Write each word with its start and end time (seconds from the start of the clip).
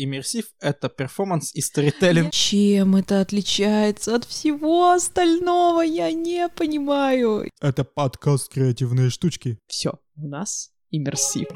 Иммерсив— 0.00 0.44
это 0.60 0.88
перформанс 0.88 1.52
и 1.54 1.60
сторителлинг. 1.60 2.30
Чем 2.30 2.94
это 2.94 3.20
отличается 3.20 4.14
от 4.14 4.24
всего 4.24 4.92
остального, 4.92 5.80
я 5.80 6.12
не 6.12 6.48
понимаю. 6.48 7.50
Это 7.60 7.82
подкаст 7.82 8.52
«Креативные 8.52 9.10
штучки». 9.10 9.58
Все, 9.66 9.94
у 10.14 10.28
нас 10.28 10.70
иммерсив. 10.92 11.48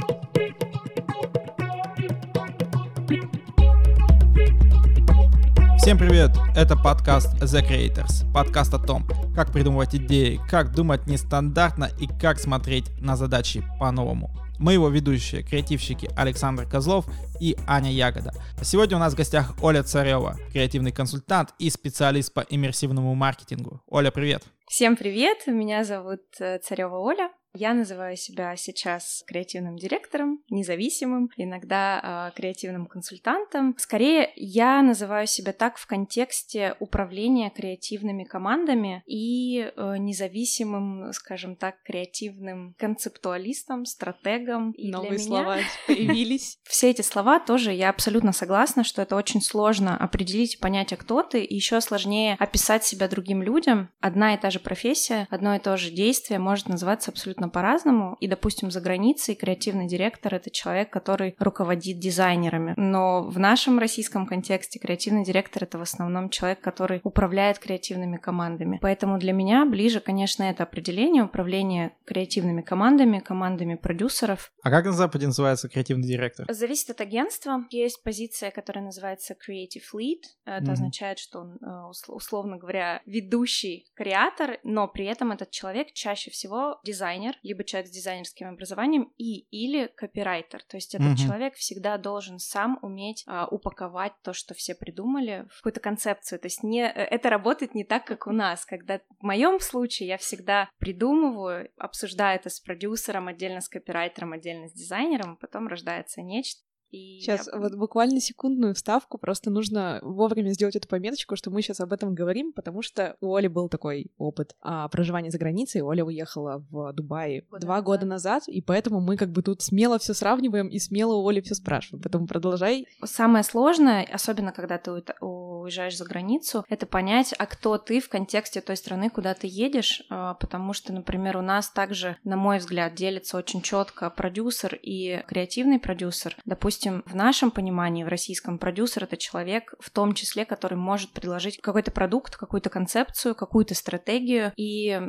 Всем 5.78 5.98
привет! 5.98 6.30
Это 6.56 6.76
подкаст 6.76 7.34
The 7.40 7.62
Creators. 7.64 8.32
Подкаст 8.32 8.74
о 8.74 8.78
том, 8.78 9.06
как 9.36 9.52
придумывать 9.52 9.94
идеи, 9.94 10.40
как 10.48 10.74
думать 10.74 11.06
нестандартно 11.06 11.90
и 12.00 12.08
как 12.08 12.40
смотреть 12.40 12.90
на 13.00 13.16
задачи 13.16 13.62
по-новому. 13.78 14.30
Мы 14.62 14.74
его 14.74 14.88
ведущие, 14.88 15.42
креативщики 15.42 16.08
Александр 16.16 16.68
Козлов 16.68 17.06
и 17.40 17.56
Аня 17.66 17.90
Ягода. 17.90 18.32
Сегодня 18.62 18.96
у 18.96 19.00
нас 19.00 19.12
в 19.12 19.16
гостях 19.16 19.56
Оля 19.60 19.82
Царева, 19.82 20.38
креативный 20.52 20.92
консультант 20.92 21.52
и 21.58 21.68
специалист 21.68 22.32
по 22.32 22.46
иммерсивному 22.48 23.12
маркетингу. 23.16 23.82
Оля, 23.88 24.12
привет! 24.12 24.44
Всем 24.68 24.94
привет! 24.94 25.48
Меня 25.48 25.82
зовут 25.82 26.20
э, 26.38 26.60
Царева 26.60 26.98
Оля. 26.98 27.32
Я 27.54 27.74
называю 27.74 28.16
себя 28.16 28.56
сейчас 28.56 29.24
креативным 29.26 29.76
директором, 29.76 30.40
независимым, 30.48 31.28
иногда 31.36 32.30
э, 32.32 32.36
креативным 32.36 32.86
консультантом. 32.86 33.74
Скорее, 33.76 34.32
я 34.36 34.80
называю 34.80 35.26
себя 35.26 35.52
так 35.52 35.76
в 35.76 35.86
контексте 35.86 36.74
управления 36.80 37.50
креативными 37.50 38.24
командами 38.24 39.02
и 39.04 39.70
э, 39.76 39.96
независимым, 39.98 41.12
скажем 41.12 41.56
так, 41.56 41.82
креативным 41.82 42.74
концептуалистом, 42.78 43.84
стратегом. 43.84 44.72
И 44.72 44.90
Новые 44.90 45.10
для 45.10 45.18
слова 45.18 45.56
меня... 45.56 45.66
появились. 45.86 46.58
Все 46.64 46.88
эти 46.88 47.02
слова 47.02 47.38
тоже 47.38 47.72
я 47.72 47.90
абсолютно 47.90 48.32
согласна, 48.32 48.82
что 48.82 49.02
это 49.02 49.14
очень 49.14 49.42
сложно 49.42 49.94
определить 49.98 50.54
и 50.54 50.58
понять, 50.58 50.94
а 50.94 50.96
кто 50.96 51.22
ты, 51.22 51.44
и 51.44 51.54
еще 51.54 51.82
сложнее 51.82 52.36
описать 52.38 52.84
себя 52.84 53.08
другим 53.08 53.42
людям. 53.42 53.90
Одна 54.00 54.32
и 54.32 54.40
та 54.40 54.48
же 54.48 54.58
профессия, 54.58 55.28
одно 55.28 55.54
и 55.54 55.58
то 55.58 55.76
же 55.76 55.90
действие 55.90 56.38
может 56.38 56.70
называться 56.70 57.10
абсолютно 57.10 57.41
абсолютно 57.42 57.48
по-разному. 57.48 58.16
И, 58.20 58.28
допустим, 58.28 58.70
за 58.70 58.80
границей 58.80 59.34
креативный 59.34 59.86
директор— 59.86 60.34
это 60.36 60.50
человек, 60.50 60.90
который 60.90 61.34
руководит 61.38 61.98
дизайнерами. 61.98 62.74
Но 62.76 63.22
в 63.22 63.38
нашем 63.38 63.78
российском 63.78 64.26
контексте 64.26 64.78
креативный 64.78 65.24
директор— 65.24 65.62
это 65.64 65.78
в 65.78 65.82
основном 65.82 66.28
человек, 66.30 66.60
который 66.60 67.00
управляет 67.04 67.58
креативными 67.58 68.16
командами. 68.16 68.78
Поэтому 68.82 69.18
для 69.18 69.32
меня 69.32 69.64
ближе, 69.64 70.00
конечно, 70.00 70.44
это 70.44 70.62
определение 70.62 71.24
управления 71.24 71.92
креативными 72.04 72.62
командами, 72.62 73.18
командами 73.20 73.76
продюсеров. 73.76 74.52
А 74.62 74.70
как 74.70 74.84
на 74.84 74.92
Западе 74.92 75.26
называется 75.26 75.68
креативный 75.68 76.08
директор? 76.08 76.46
Зависит 76.52 76.90
от 76.90 77.00
агентства. 77.00 77.64
Есть 77.70 78.02
позиция, 78.02 78.50
которая 78.50 78.84
называется 78.84 79.34
Creative 79.34 79.84
Lead. 79.94 80.22
Это 80.44 80.64
mm-hmm. 80.64 80.72
означает, 80.72 81.18
что 81.18 81.40
он, 81.40 81.58
э, 81.60 81.90
условно 82.08 82.56
говоря, 82.56 83.00
ведущий 83.06 83.86
креатор, 83.94 84.58
но 84.62 84.88
при 84.88 85.06
этом 85.06 85.32
этот 85.32 85.50
человек 85.50 85.92
чаще 85.92 86.30
всего 86.30 86.80
дизайнер, 86.84 87.31
дизайнер, 87.32 87.38
либо 87.42 87.64
человек 87.64 87.88
с 87.88 87.94
дизайнерским 87.94 88.48
образованием, 88.48 89.12
и 89.18 89.40
или 89.50 89.86
копирайтер. 89.86 90.62
То 90.64 90.76
есть 90.76 90.94
этот 90.94 91.08
mm-hmm. 91.08 91.16
человек 91.16 91.54
всегда 91.54 91.98
должен 91.98 92.38
сам 92.38 92.78
уметь 92.82 93.24
а, 93.26 93.46
упаковать 93.46 94.12
то, 94.22 94.32
что 94.32 94.54
все 94.54 94.74
придумали, 94.74 95.46
в 95.50 95.56
какую-то 95.58 95.80
концепцию. 95.80 96.38
То 96.38 96.46
есть 96.46 96.62
не, 96.62 96.82
э, 96.82 96.88
это 96.88 97.30
работает 97.30 97.74
не 97.74 97.84
так, 97.84 98.04
как 98.04 98.26
у 98.26 98.32
нас, 98.32 98.64
когда 98.64 99.00
в 99.20 99.22
моем 99.22 99.60
случае 99.60 100.08
я 100.08 100.18
всегда 100.18 100.68
придумываю, 100.78 101.70
обсуждаю 101.76 102.38
это 102.38 102.50
с 102.50 102.60
продюсером, 102.60 103.28
отдельно 103.28 103.60
с 103.60 103.68
копирайтером, 103.68 104.32
отдельно 104.32 104.68
с 104.68 104.72
дизайнером, 104.72 105.34
и 105.34 105.40
потом 105.40 105.68
рождается 105.68 106.22
нечто. 106.22 106.62
И 106.92 107.20
сейчас 107.20 107.48
я... 107.50 107.58
вот 107.58 107.74
буквально 107.74 108.20
секундную 108.20 108.74
вставку, 108.74 109.18
просто 109.18 109.50
нужно 109.50 109.98
вовремя 110.02 110.50
сделать 110.50 110.76
эту 110.76 110.86
пометочку, 110.86 111.36
что 111.36 111.50
мы 111.50 111.62
сейчас 111.62 111.80
об 111.80 111.92
этом 111.92 112.14
говорим, 112.14 112.52
потому 112.52 112.82
что 112.82 113.16
у 113.20 113.34
Оли 113.34 113.48
был 113.48 113.68
такой 113.68 114.12
опыт 114.18 114.54
а, 114.60 114.88
проживания 114.88 115.30
за 115.30 115.38
границей. 115.38 115.80
Оля 115.80 116.04
уехала 116.04 116.64
в 116.70 116.92
Дубай 116.92 117.44
года 117.50 117.66
два 117.66 117.76
назад. 117.76 117.86
года 117.86 118.06
назад, 118.06 118.42
и 118.46 118.60
поэтому 118.60 119.00
мы 119.00 119.16
как 119.16 119.30
бы 119.30 119.42
тут 119.42 119.62
смело 119.62 119.98
все 119.98 120.12
сравниваем 120.12 120.68
и 120.68 120.78
смело 120.78 121.14
у 121.14 121.26
Оли 121.26 121.40
все 121.40 121.54
спрашиваем. 121.54 122.02
Поэтому 122.02 122.26
продолжай. 122.26 122.86
Самое 123.04 123.42
сложное, 123.42 124.06
особенно 124.12 124.52
когда 124.52 124.76
ты 124.76 124.90
уезжаешь 125.20 125.96
за 125.96 126.04
границу, 126.04 126.64
это 126.68 126.86
понять, 126.86 127.34
а 127.38 127.46
кто 127.46 127.78
ты 127.78 128.00
в 128.00 128.08
контексте 128.08 128.60
той 128.60 128.76
страны, 128.76 129.08
куда 129.08 129.32
ты 129.32 129.46
едешь, 129.46 130.02
а, 130.10 130.34
потому 130.34 130.74
что, 130.74 130.92
например, 130.92 131.38
у 131.38 131.42
нас 131.42 131.70
также, 131.70 132.16
на 132.24 132.36
мой 132.36 132.58
взгляд, 132.58 132.94
делится 132.94 133.38
очень 133.38 133.62
четко 133.62 134.10
продюсер 134.10 134.74
и 134.74 135.22
креативный 135.26 135.78
продюсер. 135.78 136.36
Допустим, 136.44 136.81
допустим, 136.82 137.02
в 137.06 137.14
нашем 137.14 137.50
понимании, 137.50 138.04
в 138.04 138.08
российском, 138.08 138.58
продюсер— 138.58 139.04
это 139.04 139.16
человек, 139.16 139.74
в 139.80 139.90
том 139.90 140.14
числе, 140.14 140.44
который 140.44 140.76
может 140.76 141.12
предложить 141.12 141.60
какой-то 141.60 141.90
продукт, 141.90 142.36
какую-то 142.36 142.70
концепцию, 142.70 143.34
какую-то 143.34 143.74
стратегию, 143.74 144.52
и 144.56 145.00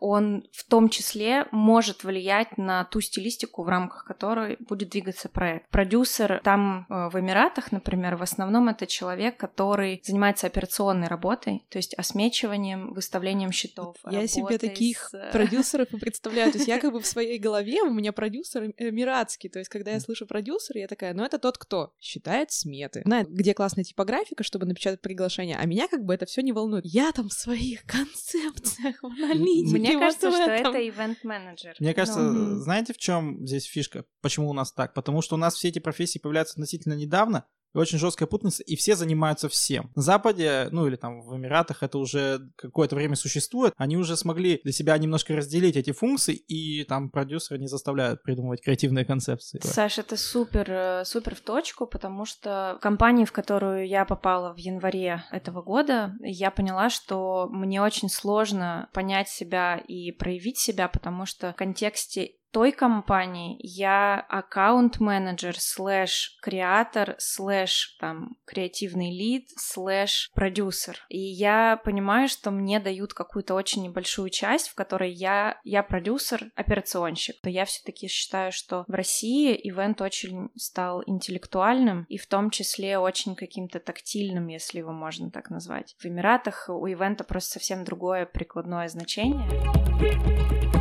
он 0.00 0.44
в 0.52 0.64
том 0.68 0.88
числе 0.88 1.46
может 1.50 2.04
влиять 2.04 2.58
на 2.58 2.84
ту 2.84 3.00
стилистику, 3.00 3.62
в 3.62 3.68
рамках 3.68 4.04
которой 4.04 4.56
будет 4.60 4.90
двигаться 4.90 5.28
проект. 5.28 5.68
Продюсер 5.70 6.40
там 6.44 6.86
э, 6.88 7.08
в 7.08 7.18
Эмиратах, 7.18 7.72
например, 7.72 8.16
в 8.16 8.22
основном 8.22 8.68
это 8.68 8.86
человек, 8.86 9.36
который 9.36 10.00
занимается 10.04 10.46
операционной 10.46 11.08
работой, 11.08 11.64
то 11.70 11.78
есть 11.78 11.94
осмечиванием, 11.94 12.92
выставлением 12.92 13.52
счетов. 13.52 13.96
Я 14.10 14.26
себе 14.26 14.58
таких 14.58 15.08
с... 15.10 15.14
Э, 15.14 15.30
продюсеров 15.32 15.92
и 15.92 15.98
представляю. 15.98 16.52
То 16.52 16.58
есть 16.58 16.68
я 16.68 16.78
как 16.78 16.92
бы 16.92 17.00
в 17.00 17.06
своей 17.14 17.38
голове, 17.38 17.82
у 17.82 17.90
меня 17.92 18.12
продюсер 18.12 18.72
эмиратский, 18.76 19.48
то 19.48 19.58
есть 19.58 19.70
когда 19.70 19.92
я 19.92 20.00
слышу 20.00 20.26
продюсер, 20.26 20.76
я 20.76 20.86
такая, 20.86 21.15
но 21.16 21.24
это 21.24 21.38
тот, 21.38 21.58
кто 21.58 21.92
считает 21.98 22.52
сметы, 22.52 23.02
знает, 23.04 23.28
где 23.30 23.54
классная 23.54 23.84
типографика, 23.84 24.44
чтобы 24.44 24.66
напечатать 24.66 25.00
приглашение, 25.00 25.56
а 25.56 25.64
меня 25.64 25.88
как 25.88 26.04
бы 26.04 26.14
это 26.14 26.26
все 26.26 26.42
не 26.42 26.52
волнует. 26.52 26.84
Я 26.84 27.10
там 27.12 27.28
в 27.28 27.32
своих 27.32 27.82
концепциях, 27.86 29.02
в 29.02 29.06
аналитике. 29.06 29.78
Мне 29.78 29.98
кажется, 29.98 30.30
что 30.30 30.42
это 30.42 30.88
ивент-менеджер. 30.88 31.74
Мне 31.80 31.94
кажется, 31.94 32.20
ну. 32.20 32.58
знаете, 32.60 32.92
в 32.92 32.98
чем 32.98 33.46
здесь 33.46 33.64
фишка? 33.64 34.04
Почему 34.20 34.50
у 34.50 34.52
нас 34.52 34.72
так? 34.72 34.94
Потому 34.94 35.22
что 35.22 35.36
у 35.36 35.38
нас 35.38 35.54
все 35.54 35.68
эти 35.68 35.78
профессии 35.78 36.18
появляются 36.18 36.54
относительно 36.54 36.94
недавно, 36.94 37.46
очень 37.74 37.98
жесткая 37.98 38.26
путаница, 38.26 38.62
и 38.62 38.76
все 38.76 38.96
занимаются 38.96 39.48
всем. 39.48 39.90
На 39.94 40.02
Западе, 40.02 40.68
ну 40.70 40.86
или 40.86 40.96
там 40.96 41.22
в 41.22 41.36
Эмиратах 41.36 41.82
это 41.82 41.98
уже 41.98 42.40
какое-то 42.56 42.96
время 42.96 43.16
существует, 43.16 43.72
они 43.76 43.96
уже 43.96 44.16
смогли 44.16 44.60
для 44.62 44.72
себя 44.72 44.96
немножко 44.98 45.34
разделить 45.34 45.76
эти 45.76 45.92
функции, 45.92 46.34
и 46.34 46.84
там 46.84 47.10
продюсеры 47.10 47.58
не 47.58 47.66
заставляют 47.66 48.22
придумывать 48.22 48.62
креативные 48.62 49.04
концепции. 49.04 49.60
Саша, 49.62 50.00
это 50.00 50.16
супер, 50.16 50.70
э, 50.70 51.04
супер 51.04 51.34
в 51.34 51.40
точку, 51.40 51.86
потому 51.86 52.24
что 52.24 52.78
компания, 52.80 53.26
в 53.26 53.32
которую 53.32 53.86
я 53.86 54.04
попала 54.04 54.52
в 54.52 54.58
январе 54.58 55.24
этого 55.30 55.62
года, 55.62 56.14
я 56.20 56.50
поняла, 56.50 56.90
что 56.90 57.48
мне 57.50 57.82
очень 57.82 58.08
сложно 58.08 58.88
понять 58.92 59.28
себя 59.28 59.76
и 59.76 60.12
проявить 60.12 60.58
себя, 60.58 60.88
потому 60.88 61.26
что 61.26 61.52
в 61.52 61.56
контексте 61.56 62.36
той 62.50 62.72
компании 62.72 63.58
я 63.60 64.24
аккаунт-менеджер, 64.28 65.58
слэш 65.58 66.38
creator, 66.42 67.16
слэш 67.18 67.96
там 68.00 68.36
креативный 68.44 69.10
lead, 69.10 69.50
слэш 69.56 70.30
продюсер. 70.34 71.04
И 71.08 71.18
я 71.18 71.80
понимаю, 71.84 72.28
что 72.28 72.50
мне 72.50 72.80
дают 72.80 73.14
какую-то 73.14 73.54
очень 73.54 73.82
небольшую 73.82 74.30
часть, 74.30 74.68
в 74.68 74.74
которой 74.74 75.10
я, 75.12 75.60
я 75.64 75.82
продюсер, 75.82 76.50
операционщик. 76.54 77.40
То 77.42 77.50
я 77.50 77.64
все-таки 77.64 78.08
считаю, 78.08 78.52
что 78.52 78.84
в 78.88 78.92
России 78.92 79.58
ивент 79.62 80.00
очень 80.00 80.50
стал 80.56 81.02
интеллектуальным 81.06 82.04
и 82.08 82.18
в 82.18 82.26
том 82.26 82.50
числе 82.50 82.98
очень 82.98 83.34
каким-то 83.36 83.80
тактильным, 83.80 84.48
если 84.48 84.78
его 84.78 84.92
можно 84.92 85.30
так 85.30 85.50
назвать. 85.50 85.94
В 85.98 86.06
Эмиратах 86.06 86.66
у 86.68 86.86
ивента 86.86 87.24
просто 87.24 87.54
совсем 87.54 87.84
другое 87.84 88.26
прикладное 88.26 88.88
значение. 88.88 90.75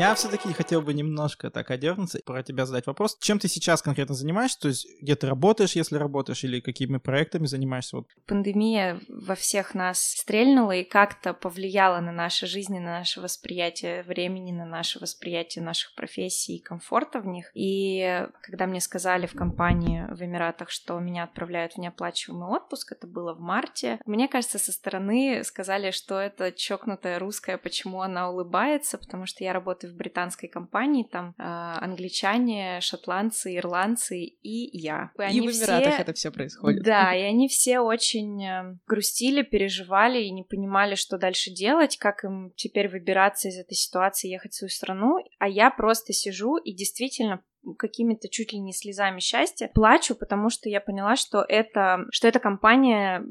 Я 0.00 0.14
все-таки 0.14 0.50
хотел 0.54 0.80
бы 0.80 0.94
немножко 0.94 1.50
так 1.50 1.70
одернуться, 1.70 2.20
про 2.24 2.42
тебя 2.42 2.64
задать 2.64 2.86
вопрос. 2.86 3.18
Чем 3.20 3.38
ты 3.38 3.48
сейчас 3.48 3.82
конкретно 3.82 4.14
занимаешься? 4.14 4.58
То 4.58 4.68
есть 4.68 4.86
где 5.02 5.14
ты 5.14 5.26
работаешь, 5.26 5.72
если 5.72 5.96
работаешь, 5.96 6.42
или 6.42 6.60
какими 6.60 6.96
проектами 6.96 7.44
занимаешься? 7.44 7.96
Вот. 7.96 8.06
Пандемия 8.26 8.98
во 9.10 9.34
всех 9.34 9.74
нас 9.74 10.02
стрельнула 10.02 10.72
и 10.72 10.84
как-то 10.84 11.34
повлияла 11.34 12.00
на 12.00 12.12
наши 12.12 12.46
жизни, 12.46 12.78
на 12.78 13.00
наше 13.00 13.20
восприятие 13.20 14.02
времени, 14.04 14.52
на 14.52 14.64
наше 14.64 14.98
восприятие 15.00 15.62
наших 15.62 15.94
профессий 15.94 16.56
и 16.56 16.62
комфорта 16.62 17.20
в 17.20 17.26
них. 17.26 17.50
И 17.52 18.26
когда 18.40 18.66
мне 18.66 18.80
сказали 18.80 19.26
в 19.26 19.34
компании 19.34 20.06
в 20.10 20.22
Эмиратах, 20.22 20.70
что 20.70 20.98
меня 20.98 21.24
отправляют 21.24 21.74
в 21.74 21.76
неоплачиваемый 21.76 22.48
отпуск, 22.48 22.92
это 22.92 23.06
было 23.06 23.34
в 23.34 23.40
марте, 23.40 24.00
мне 24.06 24.28
кажется, 24.28 24.58
со 24.58 24.72
стороны 24.72 25.44
сказали, 25.44 25.90
что 25.90 26.18
это 26.18 26.52
чокнутая 26.52 27.18
русская, 27.18 27.58
почему 27.58 28.00
она 28.00 28.30
улыбается, 28.30 28.96
потому 28.96 29.26
что 29.26 29.44
я 29.44 29.52
работаю 29.52 29.89
в 29.90 29.96
британской 29.96 30.48
компании, 30.48 31.04
там 31.10 31.34
э, 31.38 31.42
англичане, 31.42 32.80
шотландцы, 32.80 33.56
ирландцы 33.56 34.18
и 34.18 34.78
я. 34.78 35.10
И, 35.18 35.38
и 35.38 35.40
в 35.40 35.44
Эмиратах 35.44 35.94
все... 35.94 36.02
это 36.02 36.12
все 36.12 36.30
происходит. 36.30 36.82
Да, 36.82 37.14
и 37.16 37.22
они 37.22 37.48
все 37.48 37.80
очень 37.80 38.44
э, 38.44 38.76
грустили, 38.86 39.42
переживали 39.42 40.22
и 40.22 40.30
не 40.30 40.42
понимали, 40.42 40.94
что 40.94 41.18
дальше 41.18 41.50
делать, 41.50 41.96
как 41.98 42.24
им 42.24 42.52
теперь 42.56 42.88
выбираться 42.88 43.48
из 43.48 43.58
этой 43.58 43.74
ситуации, 43.74 44.30
ехать 44.30 44.52
в 44.52 44.56
свою 44.56 44.70
страну. 44.70 45.16
А 45.38 45.48
я 45.48 45.70
просто 45.70 46.12
сижу 46.12 46.56
и 46.56 46.72
действительно 46.72 47.42
какими-то 47.78 48.28
чуть 48.28 48.52
ли 48.52 48.58
не 48.58 48.72
слезами 48.72 49.20
счастья. 49.20 49.70
Плачу, 49.74 50.14
потому 50.14 50.50
что 50.50 50.68
я 50.68 50.80
поняла, 50.80 51.16
что 51.16 51.44
это, 51.46 52.06
что 52.10 52.28
эта 52.28 52.38
компания 52.38 53.24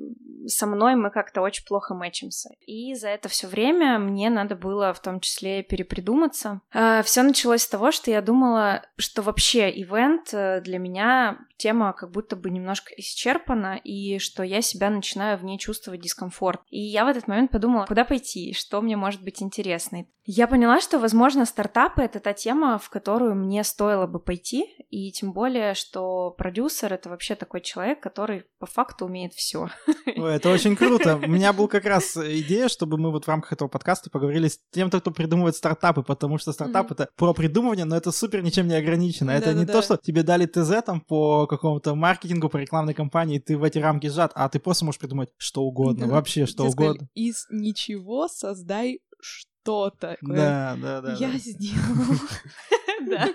со 0.47 0.65
мной 0.65 0.95
мы 0.95 1.09
как-то 1.11 1.41
очень 1.41 1.65
плохо 1.65 1.93
мэчимся. 1.93 2.49
И 2.65 2.93
за 2.95 3.09
это 3.09 3.29
все 3.29 3.47
время 3.47 3.99
мне 3.99 4.29
надо 4.29 4.55
было 4.55 4.93
в 4.93 5.01
том 5.01 5.19
числе 5.19 5.63
перепридуматься. 5.63 6.61
А, 6.73 7.01
все 7.03 7.23
началось 7.23 7.63
с 7.63 7.67
того, 7.67 7.91
что 7.91 8.11
я 8.11 8.21
думала, 8.21 8.85
что 8.97 9.21
вообще 9.21 9.69
ивент 9.69 10.33
э, 10.33 10.61
для 10.61 10.79
меня 10.79 11.39
тема 11.57 11.93
как 11.93 12.11
будто 12.11 12.35
бы 12.35 12.49
немножко 12.49 12.93
исчерпана, 12.95 13.79
и 13.83 14.17
что 14.19 14.43
я 14.43 14.61
себя 14.61 14.89
начинаю 14.89 15.37
в 15.37 15.43
ней 15.43 15.59
чувствовать 15.59 16.01
дискомфорт. 16.01 16.61
И 16.69 16.79
я 16.79 17.05
в 17.05 17.09
этот 17.09 17.27
момент 17.27 17.51
подумала, 17.51 17.85
куда 17.85 18.05
пойти, 18.05 18.53
что 18.53 18.81
мне 18.81 18.95
может 18.95 19.21
быть 19.21 19.43
интересно. 19.43 20.05
Я 20.31 20.47
поняла, 20.47 20.79
что, 20.79 20.99
возможно, 20.99 21.45
стартапы— 21.45 22.01
это 22.03 22.19
та 22.19 22.33
тема, 22.33 22.77
в 22.77 22.89
которую 22.89 23.35
мне 23.35 23.63
стоило 23.63 24.07
бы 24.07 24.18
пойти, 24.19 24.65
и 24.89 25.11
тем 25.11 25.33
более, 25.33 25.73
что 25.73 26.31
продюсер— 26.31 26.93
это 26.93 27.09
вообще 27.09 27.35
такой 27.35 27.61
человек, 27.61 28.01
который 28.01 28.45
по 28.59 28.65
факту 28.65 29.05
умеет 29.05 29.33
все. 29.33 29.69
Это 30.05 30.49
очень 30.49 30.75
круто. 30.75 31.17
У 31.17 31.27
меня 31.27 31.53
был 31.53 31.67
как 31.67 31.85
раз 31.85 32.17
идея, 32.17 32.67
чтобы 32.67 32.97
мы 32.97 33.11
вот 33.11 33.25
в 33.25 33.27
рамках 33.27 33.53
этого 33.53 33.67
подкаста 33.67 34.09
поговорили 34.09 34.47
с 34.47 34.59
тем, 34.71 34.89
кто 34.89 35.11
придумывает 35.11 35.55
стартапы, 35.55 36.03
потому 36.03 36.37
что 36.37 36.51
стартап— 36.51 36.91
это 36.93 37.09
про 37.15 37.33
придумывание, 37.33 37.85
но 37.85 37.95
это 37.95 38.11
супер 38.11 38.41
ничем 38.41 38.67
не 38.67 38.75
ограничено. 38.75 39.31
Это 39.31 39.53
не 39.53 39.65
то, 39.65 39.81
что 39.81 39.97
тебе 39.97 40.23
дали 40.23 40.45
ТЗ 40.45 40.83
там 40.85 41.01
по 41.01 41.47
какому-то 41.47 41.95
маркетингу, 41.95 42.49
по 42.49 42.57
рекламной 42.57 42.93
кампании, 42.93 43.39
ты 43.39 43.57
в 43.57 43.63
эти 43.63 43.79
рамки 43.79 44.07
сжат, 44.07 44.31
а 44.35 44.49
ты 44.49 44.59
просто 44.59 44.85
можешь 44.85 44.99
придумать 44.99 45.29
что 45.37 45.63
угодно, 45.63 46.07
вообще 46.07 46.45
что 46.45 46.65
угодно. 46.65 47.07
Из 47.13 47.45
ничего 47.49 48.27
создай 48.27 49.01
что 49.21 49.49
что-то. 49.69 50.17
Да, 50.21 50.77
да, 50.81 51.01
да. 51.01 51.13
Я 51.19 51.37
сделал. 51.37 51.77
Да. 53.09 53.29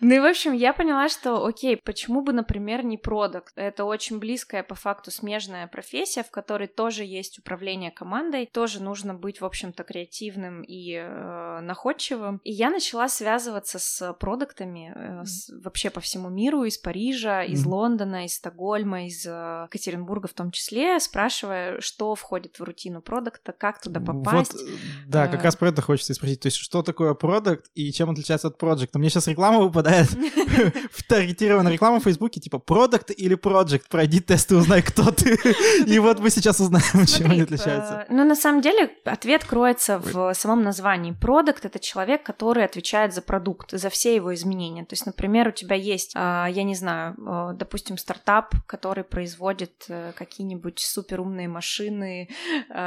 Ну 0.00 0.14
и, 0.14 0.18
в 0.18 0.24
общем, 0.24 0.52
я 0.52 0.72
поняла, 0.72 1.08
что, 1.08 1.44
окей, 1.44 1.76
почему 1.76 2.22
бы, 2.22 2.32
например, 2.32 2.84
не 2.84 2.96
продукт? 2.96 3.52
Это 3.56 3.84
очень 3.84 4.18
близкая, 4.18 4.62
по 4.62 4.74
факту, 4.74 5.10
смежная 5.10 5.66
профессия, 5.66 6.22
в 6.22 6.30
которой 6.30 6.68
тоже 6.68 7.04
есть 7.04 7.38
управление 7.38 7.90
командой, 7.90 8.48
тоже 8.50 8.82
нужно 8.82 9.14
быть, 9.14 9.40
в 9.40 9.44
общем-то, 9.44 9.84
креативным 9.84 10.62
и 10.62 10.94
э, 10.94 11.60
находчивым. 11.60 12.40
И 12.44 12.52
я 12.52 12.70
начала 12.70 13.08
связываться 13.08 13.78
с 13.78 14.12
продуктами 14.14 14.92
э, 14.94 15.24
с, 15.24 15.50
вообще 15.62 15.90
по 15.90 16.00
всему 16.00 16.30
миру, 16.30 16.64
из 16.64 16.78
Парижа, 16.78 17.44
из 17.44 17.66
mm-hmm. 17.66 17.68
Лондона, 17.68 18.24
из 18.24 18.36
Стокгольма, 18.36 19.06
из 19.06 19.26
э, 19.26 19.64
Екатеринбурга 19.66 20.28
в 20.28 20.34
том 20.34 20.50
числе, 20.50 20.98
спрашивая, 21.00 21.80
что 21.80 22.14
входит 22.14 22.58
в 22.58 22.62
рутину 22.62 23.02
продукта, 23.02 23.52
как 23.52 23.80
туда 23.80 24.00
попасть. 24.00 24.52
Вот, 24.52 24.70
да, 25.06 25.28
как 25.28 25.44
раз 25.44 25.56
про 25.56 25.68
это 25.68 25.82
хочется 25.82 26.14
спросить. 26.14 26.40
То 26.40 26.46
есть, 26.46 26.56
что 26.56 26.82
такое 26.82 27.14
продукт 27.14 27.70
и 27.74 27.92
чем 27.92 28.10
отличается 28.10 28.48
от 28.48 28.58
проекта? 28.90 28.98
Мне 28.98 29.10
сейчас 29.10 29.28
реклама 29.28 29.60
выпадает, 29.60 30.08
таргетированная 31.08 31.72
реклама 31.72 32.00
в 32.00 32.04
Фейсбуке, 32.04 32.40
типа, 32.40 32.58
продукт 32.58 33.10
или 33.10 33.34
проект, 33.34 33.88
пройди 33.88 34.20
тест 34.20 34.52
и 34.52 34.54
узнай, 34.54 34.82
кто 34.82 35.10
ты. 35.10 35.38
И 35.86 35.98
вот 35.98 36.20
мы 36.20 36.30
сейчас 36.30 36.60
узнаем, 36.60 37.06
чем 37.06 37.30
они 37.30 37.42
отличаются. 37.42 38.06
Ну, 38.08 38.24
на 38.24 38.34
самом 38.34 38.60
деле, 38.60 38.90
ответ 39.04 39.44
кроется 39.44 39.98
в 39.98 40.34
самом 40.34 40.62
названии. 40.62 41.12
Продукт— 41.12 41.64
это 41.66 41.78
человек, 41.78 42.22
который 42.22 42.64
отвечает 42.64 43.14
за 43.14 43.22
продукт, 43.22 43.70
за 43.72 43.88
все 43.88 44.14
его 44.14 44.34
изменения. 44.34 44.84
То 44.84 44.94
есть, 44.94 45.06
например, 45.06 45.48
у 45.48 45.52
тебя 45.52 45.76
есть, 45.76 46.12
а, 46.14 46.46
я 46.46 46.62
не 46.62 46.74
знаю, 46.74 47.16
а, 47.26 47.52
допустим, 47.52 47.98
стартап, 47.98 48.54
который 48.66 49.04
производит 49.04 49.84
э, 49.88 50.12
какие-нибудь 50.14 50.78
суперумные 50.78 51.48
машины, 51.48 52.28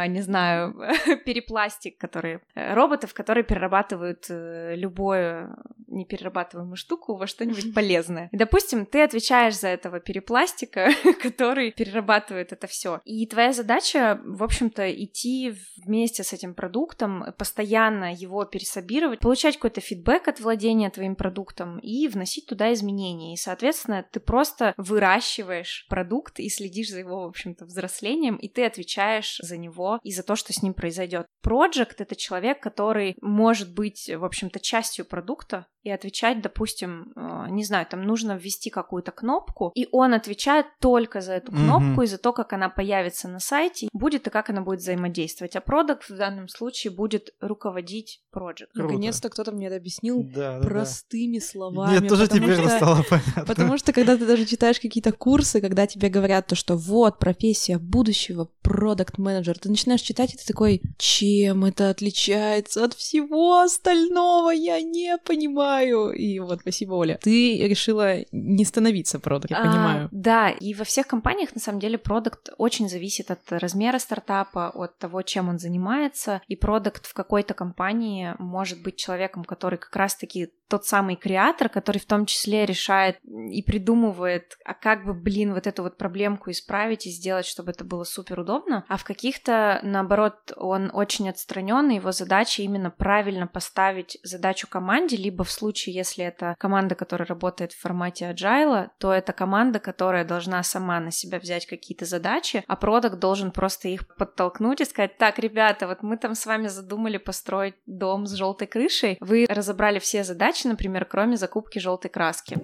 не 0.08 0.22
знаю, 0.22 0.76
перепластик, 1.26 1.98
которые 1.98 2.42
Э, 2.56 2.74
роботов, 2.74 3.14
которые 3.14 3.44
перерабатывают 3.44 4.26
э, 4.30 4.76
любую 4.76 5.56
неперерабатываемую 5.94 6.76
штуку 6.76 7.16
во 7.16 7.28
что-нибудь 7.28 7.74
полезное. 7.76 8.30
И, 8.32 8.38
допустим, 8.38 8.86
ты 8.86 9.02
отвечаешь 9.02 9.58
за 9.58 9.70
этого 9.70 10.00
перепластика, 10.00 10.90
который 11.22 11.72
перерабатывает 11.72 12.52
это 12.52 12.68
все. 12.68 13.02
И 13.06 13.26
твоя 13.28 13.54
задача, 13.54 14.20
в 14.26 14.44
общем-то, 14.44 14.92
идти 14.92 15.54
вместе 15.78 16.24
с 16.24 16.34
этим 16.34 16.54
продуктом, 16.54 17.26
постоянно 17.38 18.14
его 18.14 18.46
пересобировать, 18.46 19.20
получать 19.20 19.56
какой-то 19.56 19.82
фидбэк 19.82 20.28
от 20.28 20.40
владения 20.40 20.90
твоим 20.90 21.16
продуктом 21.16 21.80
и 21.80 22.08
вносить 22.08 22.46
туда 22.46 22.74
изменения. 22.74 23.34
И, 23.34 23.38
соответственно, 23.38 24.06
ты 24.10 24.20
просто 24.20 24.74
выращиваешь 24.78 25.86
продукт 25.90 26.40
и 26.40 26.50
следишь 26.50 26.90
за 26.90 27.00
его, 27.00 27.22
в 27.22 27.28
общем-то, 27.28 27.66
взрослением, 27.66 28.36
и 28.36 28.48
ты 28.48 28.66
отвечаешь 28.66 29.38
за 29.42 29.58
него 29.58 30.00
и 30.04 30.12
за 30.12 30.24
то, 30.24 30.36
что 30.36 30.54
с 30.54 30.62
ним 30.62 30.74
произойдет. 30.74 31.26
Project— 31.46 31.96
это 31.98 32.16
человек, 32.16 32.62
который 32.62 33.16
может 33.22 33.74
быть, 33.74 34.10
в 34.10 34.24
общем-то, 34.24 34.60
частью 34.60 35.06
продукта, 35.06 35.68
и 35.84 35.90
отвечать, 35.90 36.42
допустим, 36.42 37.12
э, 37.16 37.48
не 37.50 37.64
знаю, 37.64 37.86
там 37.86 38.04
нужно 38.04 38.38
ввести 38.38 38.70
какую-то 38.70 39.12
кнопку, 39.12 39.72
и 39.76 39.88
он 39.92 40.14
отвечает 40.14 40.66
только 40.80 41.20
за 41.22 41.34
эту 41.34 41.52
кнопку 41.52 42.02
mm-hmm. 42.02 42.04
и 42.06 42.08
за 42.08 42.18
то, 42.18 42.32
как 42.32 42.54
она 42.54 42.70
появится 42.70 43.28
на 43.28 43.40
сайте, 43.40 43.90
будет 43.92 44.28
и 44.28 44.30
как 44.30 44.50
она 44.50 44.62
будет 44.62 44.80
взаимодействовать. 44.80 45.56
А 45.56 45.62
продукт 45.62 46.10
в 46.10 46.16
данном 46.16 46.48
случае 46.48 46.94
будет 46.94 47.32
руководить 47.42 48.22
проект. 48.32 48.44
Наконец-то 48.74 49.30
кто-то 49.30 49.52
мне 49.52 49.68
это 49.68 49.76
объяснил 49.76 50.24
да, 50.24 50.60
простыми 50.62 51.40
да. 51.40 51.46
словами. 51.46 52.00
Мне 52.00 52.10
тоже 52.10 52.28
теперь 52.28 52.56
что, 52.56 52.70
стало 52.70 53.04
понятно. 53.10 53.46
Потому 53.46 53.78
что 53.78 53.92
когда 53.94 54.18
ты 54.18 54.26
даже 54.26 54.46
читаешь 54.46 54.80
какие-то 54.80 55.12
курсы, 55.12 55.60
когда 55.60 55.86
тебе 55.86 56.10
говорят 56.10 56.48
то, 56.48 56.56
что 56.56 56.76
вот 56.78 57.20
профессия 57.20 57.78
будущего, 57.78 58.48
продукт 58.62 59.18
менеджер 59.18 59.60
ты 59.60 59.70
начинаешь 59.70 60.02
читать, 60.02 60.34
и 60.34 60.38
ты 60.38 60.46
такой, 60.46 60.82
чем 60.98 61.66
это 61.66 61.90
отличается 61.90 62.86
от 62.86 62.94
всего 62.94 63.60
остального, 63.60 64.52
я 64.52 64.82
не 64.82 65.18
понимаю 65.18 65.73
понимаю. 65.74 66.12
И 66.12 66.40
вот 66.40 66.62
спасибо, 66.62 66.94
Оля. 66.94 67.20
Ты 67.22 67.68
решила 67.68 68.18
не 68.32 68.66
становиться 68.66 69.20
продукт, 69.20 69.52
я 69.52 69.60
а, 69.60 69.62
понимаю. 69.62 70.10
Да, 70.12 70.50
и 70.50 70.74
во 70.74 70.84
всех 70.84 71.08
компаниях 71.08 71.56
на 71.56 71.62
самом 71.62 71.80
деле 71.80 71.98
продукт 71.98 72.50
очень 72.58 72.90
зависит 72.90 73.32
от 73.32 73.40
размера 73.52 74.00
стартапа, 74.00 74.70
от 74.70 74.98
того, 74.98 75.22
чем 75.22 75.50
он 75.50 75.60
занимается. 75.60 76.42
И 76.48 76.56
продукт 76.56 77.06
в 77.06 77.14
какой-то 77.14 77.54
компании 77.54 78.36
может 78.40 78.82
быть 78.82 78.96
человеком, 78.96 79.44
который 79.44 79.78
как 79.78 79.96
раз-таки 79.96 80.52
тот 80.74 80.88
самый 80.88 81.16
креатор, 81.16 81.70
который 81.70 82.00
в 82.00 82.08
том 82.08 82.26
числе 82.26 82.66
решает 82.66 83.20
и 83.24 83.62
придумывает, 83.62 84.58
а 84.66 84.74
как 84.74 85.06
бы, 85.06 85.14
блин, 85.14 85.54
вот 85.54 85.68
эту 85.68 85.84
вот 85.84 86.00
проблемку 86.00 86.50
исправить 86.50 87.06
и 87.06 87.12
сделать, 87.12 87.46
чтобы 87.46 87.74
это 87.74 87.84
было 87.84 88.04
супер 88.06 88.40
удобно. 88.40 88.84
А 88.88 88.98
в 88.98 89.04
каких-то, 89.04 89.80
наоборот, 89.84 90.52
он 90.58 90.90
очень 90.92 91.30
отстранен, 91.30 91.90
его 91.90 92.12
задача 92.12 92.64
именно 92.64 92.90
правильно 92.90 93.46
поставить 93.46 94.18
задачу 94.24 94.68
команде, 94.68 95.16
либо 95.16 95.44
в 95.44 95.52
случае, 95.52 95.94
если 95.94 96.26
это 96.26 96.56
команда, 96.58 96.96
которая 96.96 97.28
работает 97.28 97.74
в 97.74 97.80
формате 97.80 98.34
agile, 98.36 98.88
то 98.98 99.14
это 99.14 99.32
команда, 99.32 99.80
которая 99.80 100.26
должна 100.26 100.64
сама 100.64 101.00
на 101.00 101.12
себя 101.12 101.38
взять 101.38 101.68
какие-то 101.68 102.06
задачи, 102.06 102.64
а 102.68 102.76
продукт 102.76 103.20
должен 103.20 103.52
просто 103.52 103.90
их 103.90 104.08
подтолкнуть 104.16 104.82
и 104.82 104.86
сказать, 104.86 105.20
так, 105.20 105.38
ребята, 105.38 105.86
вот 105.86 106.02
мы 106.02 106.18
там 106.18 106.34
с 106.34 106.48
вами 106.48 106.66
задумали 106.66 107.18
построить 107.18 107.76
дом 107.86 108.26
с 108.26 108.32
желтой 108.32 108.66
крышей, 108.66 109.18
вы 109.20 109.46
разобрали 109.48 110.00
все 110.00 110.24
задачи, 110.24 110.63
например, 110.68 111.06
кроме 111.06 111.38
закупки 111.38 111.80
желтой 111.80 112.12
краски 112.12 112.58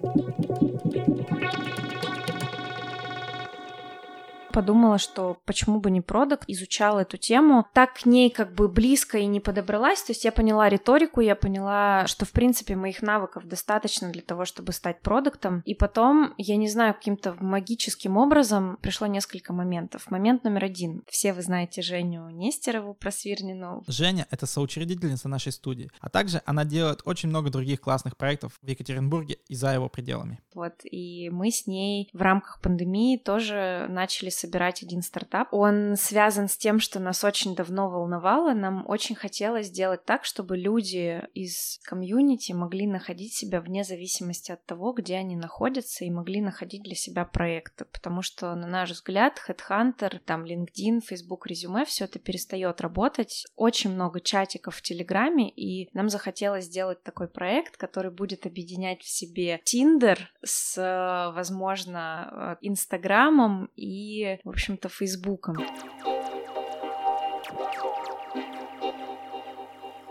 подумала, 4.50 4.98
что 4.98 5.38
почему 5.44 5.80
бы 5.80 5.90
не 5.90 6.00
продукт, 6.00 6.44
изучала 6.46 7.00
эту 7.00 7.16
тему, 7.16 7.66
так 7.72 7.94
к 7.94 8.06
ней 8.06 8.30
как 8.30 8.54
бы 8.54 8.68
близко 8.68 9.18
и 9.18 9.26
не 9.26 9.40
подобралась, 9.40 10.02
то 10.02 10.12
есть 10.12 10.24
я 10.24 10.32
поняла 10.32 10.68
риторику, 10.68 11.20
я 11.20 11.34
поняла, 11.34 12.06
что 12.06 12.24
в 12.24 12.32
принципе 12.32 12.76
моих 12.76 13.02
навыков 13.02 13.46
достаточно 13.46 14.10
для 14.10 14.22
того, 14.22 14.44
чтобы 14.44 14.72
стать 14.72 15.00
продуктом, 15.00 15.62
и 15.64 15.74
потом, 15.74 16.34
я 16.36 16.56
не 16.56 16.68
знаю, 16.68 16.94
каким-то 16.94 17.36
магическим 17.40 18.16
образом 18.16 18.78
пришло 18.82 19.06
несколько 19.06 19.52
моментов. 19.52 20.10
Момент 20.10 20.44
номер 20.44 20.64
один. 20.64 21.02
Все 21.08 21.32
вы 21.32 21.42
знаете 21.42 21.82
Женю 21.82 22.28
Нестерову 22.30 22.94
про 22.94 23.10
Свирнину. 23.10 23.84
Женя— 23.86 24.26
это 24.30 24.46
соучредительница 24.46 25.28
нашей 25.28 25.52
студии, 25.52 25.90
а 26.00 26.08
также 26.08 26.42
она 26.44 26.64
делает 26.64 27.02
очень 27.04 27.28
много 27.28 27.50
других 27.50 27.80
классных 27.80 28.16
проектов 28.16 28.58
в 28.62 28.66
Екатеринбурге 28.66 29.38
и 29.48 29.54
за 29.54 29.72
его 29.72 29.88
пределами. 29.88 30.40
Вот, 30.54 30.74
и 30.84 31.30
мы 31.30 31.50
с 31.50 31.66
ней 31.66 32.08
в 32.12 32.20
рамках 32.20 32.60
пандемии 32.60 33.16
тоже 33.16 33.86
начали 33.88 34.30
собирать 34.40 34.82
один 34.82 35.02
стартап. 35.02 35.48
Он 35.52 35.96
связан 35.96 36.48
с 36.48 36.56
тем, 36.56 36.80
что 36.80 36.98
нас 36.98 37.22
очень 37.24 37.54
давно 37.54 37.90
волновало. 37.90 38.54
Нам 38.54 38.84
очень 38.88 39.14
хотелось 39.14 39.66
сделать 39.66 40.04
так, 40.04 40.24
чтобы 40.24 40.56
люди 40.56 41.22
из 41.34 41.78
комьюнити 41.84 42.52
могли 42.52 42.86
находить 42.86 43.34
себя 43.34 43.60
вне 43.60 43.84
зависимости 43.84 44.52
от 44.52 44.64
того, 44.64 44.92
где 44.92 45.16
они 45.16 45.36
находятся, 45.36 46.04
и 46.04 46.10
могли 46.10 46.40
находить 46.40 46.82
для 46.82 46.94
себя 46.94 47.24
проекты. 47.24 47.84
Потому 47.84 48.22
что, 48.22 48.54
на 48.54 48.66
наш 48.66 48.90
взгляд, 48.90 49.40
Headhunter, 49.46 50.18
там 50.24 50.44
LinkedIn, 50.44 51.00
Facebook, 51.00 51.46
резюме, 51.46 51.84
все 51.84 52.04
это 52.04 52.18
перестает 52.18 52.80
работать. 52.80 53.44
Очень 53.56 53.90
много 53.90 54.20
чатиков 54.20 54.76
в 54.76 54.82
Телеграме, 54.82 55.50
и 55.50 55.88
нам 55.92 56.08
захотелось 56.08 56.64
сделать 56.64 57.02
такой 57.02 57.28
проект, 57.28 57.76
который 57.76 58.10
будет 58.10 58.46
объединять 58.46 59.02
в 59.02 59.08
себе 59.08 59.60
Tinder 59.64 60.18
с, 60.42 61.32
возможно, 61.34 62.56
Инстаграмом 62.60 63.70
и 63.76 64.29
в 64.44 64.48
общем-то, 64.48 64.88
Фейсбуком. 64.88 65.56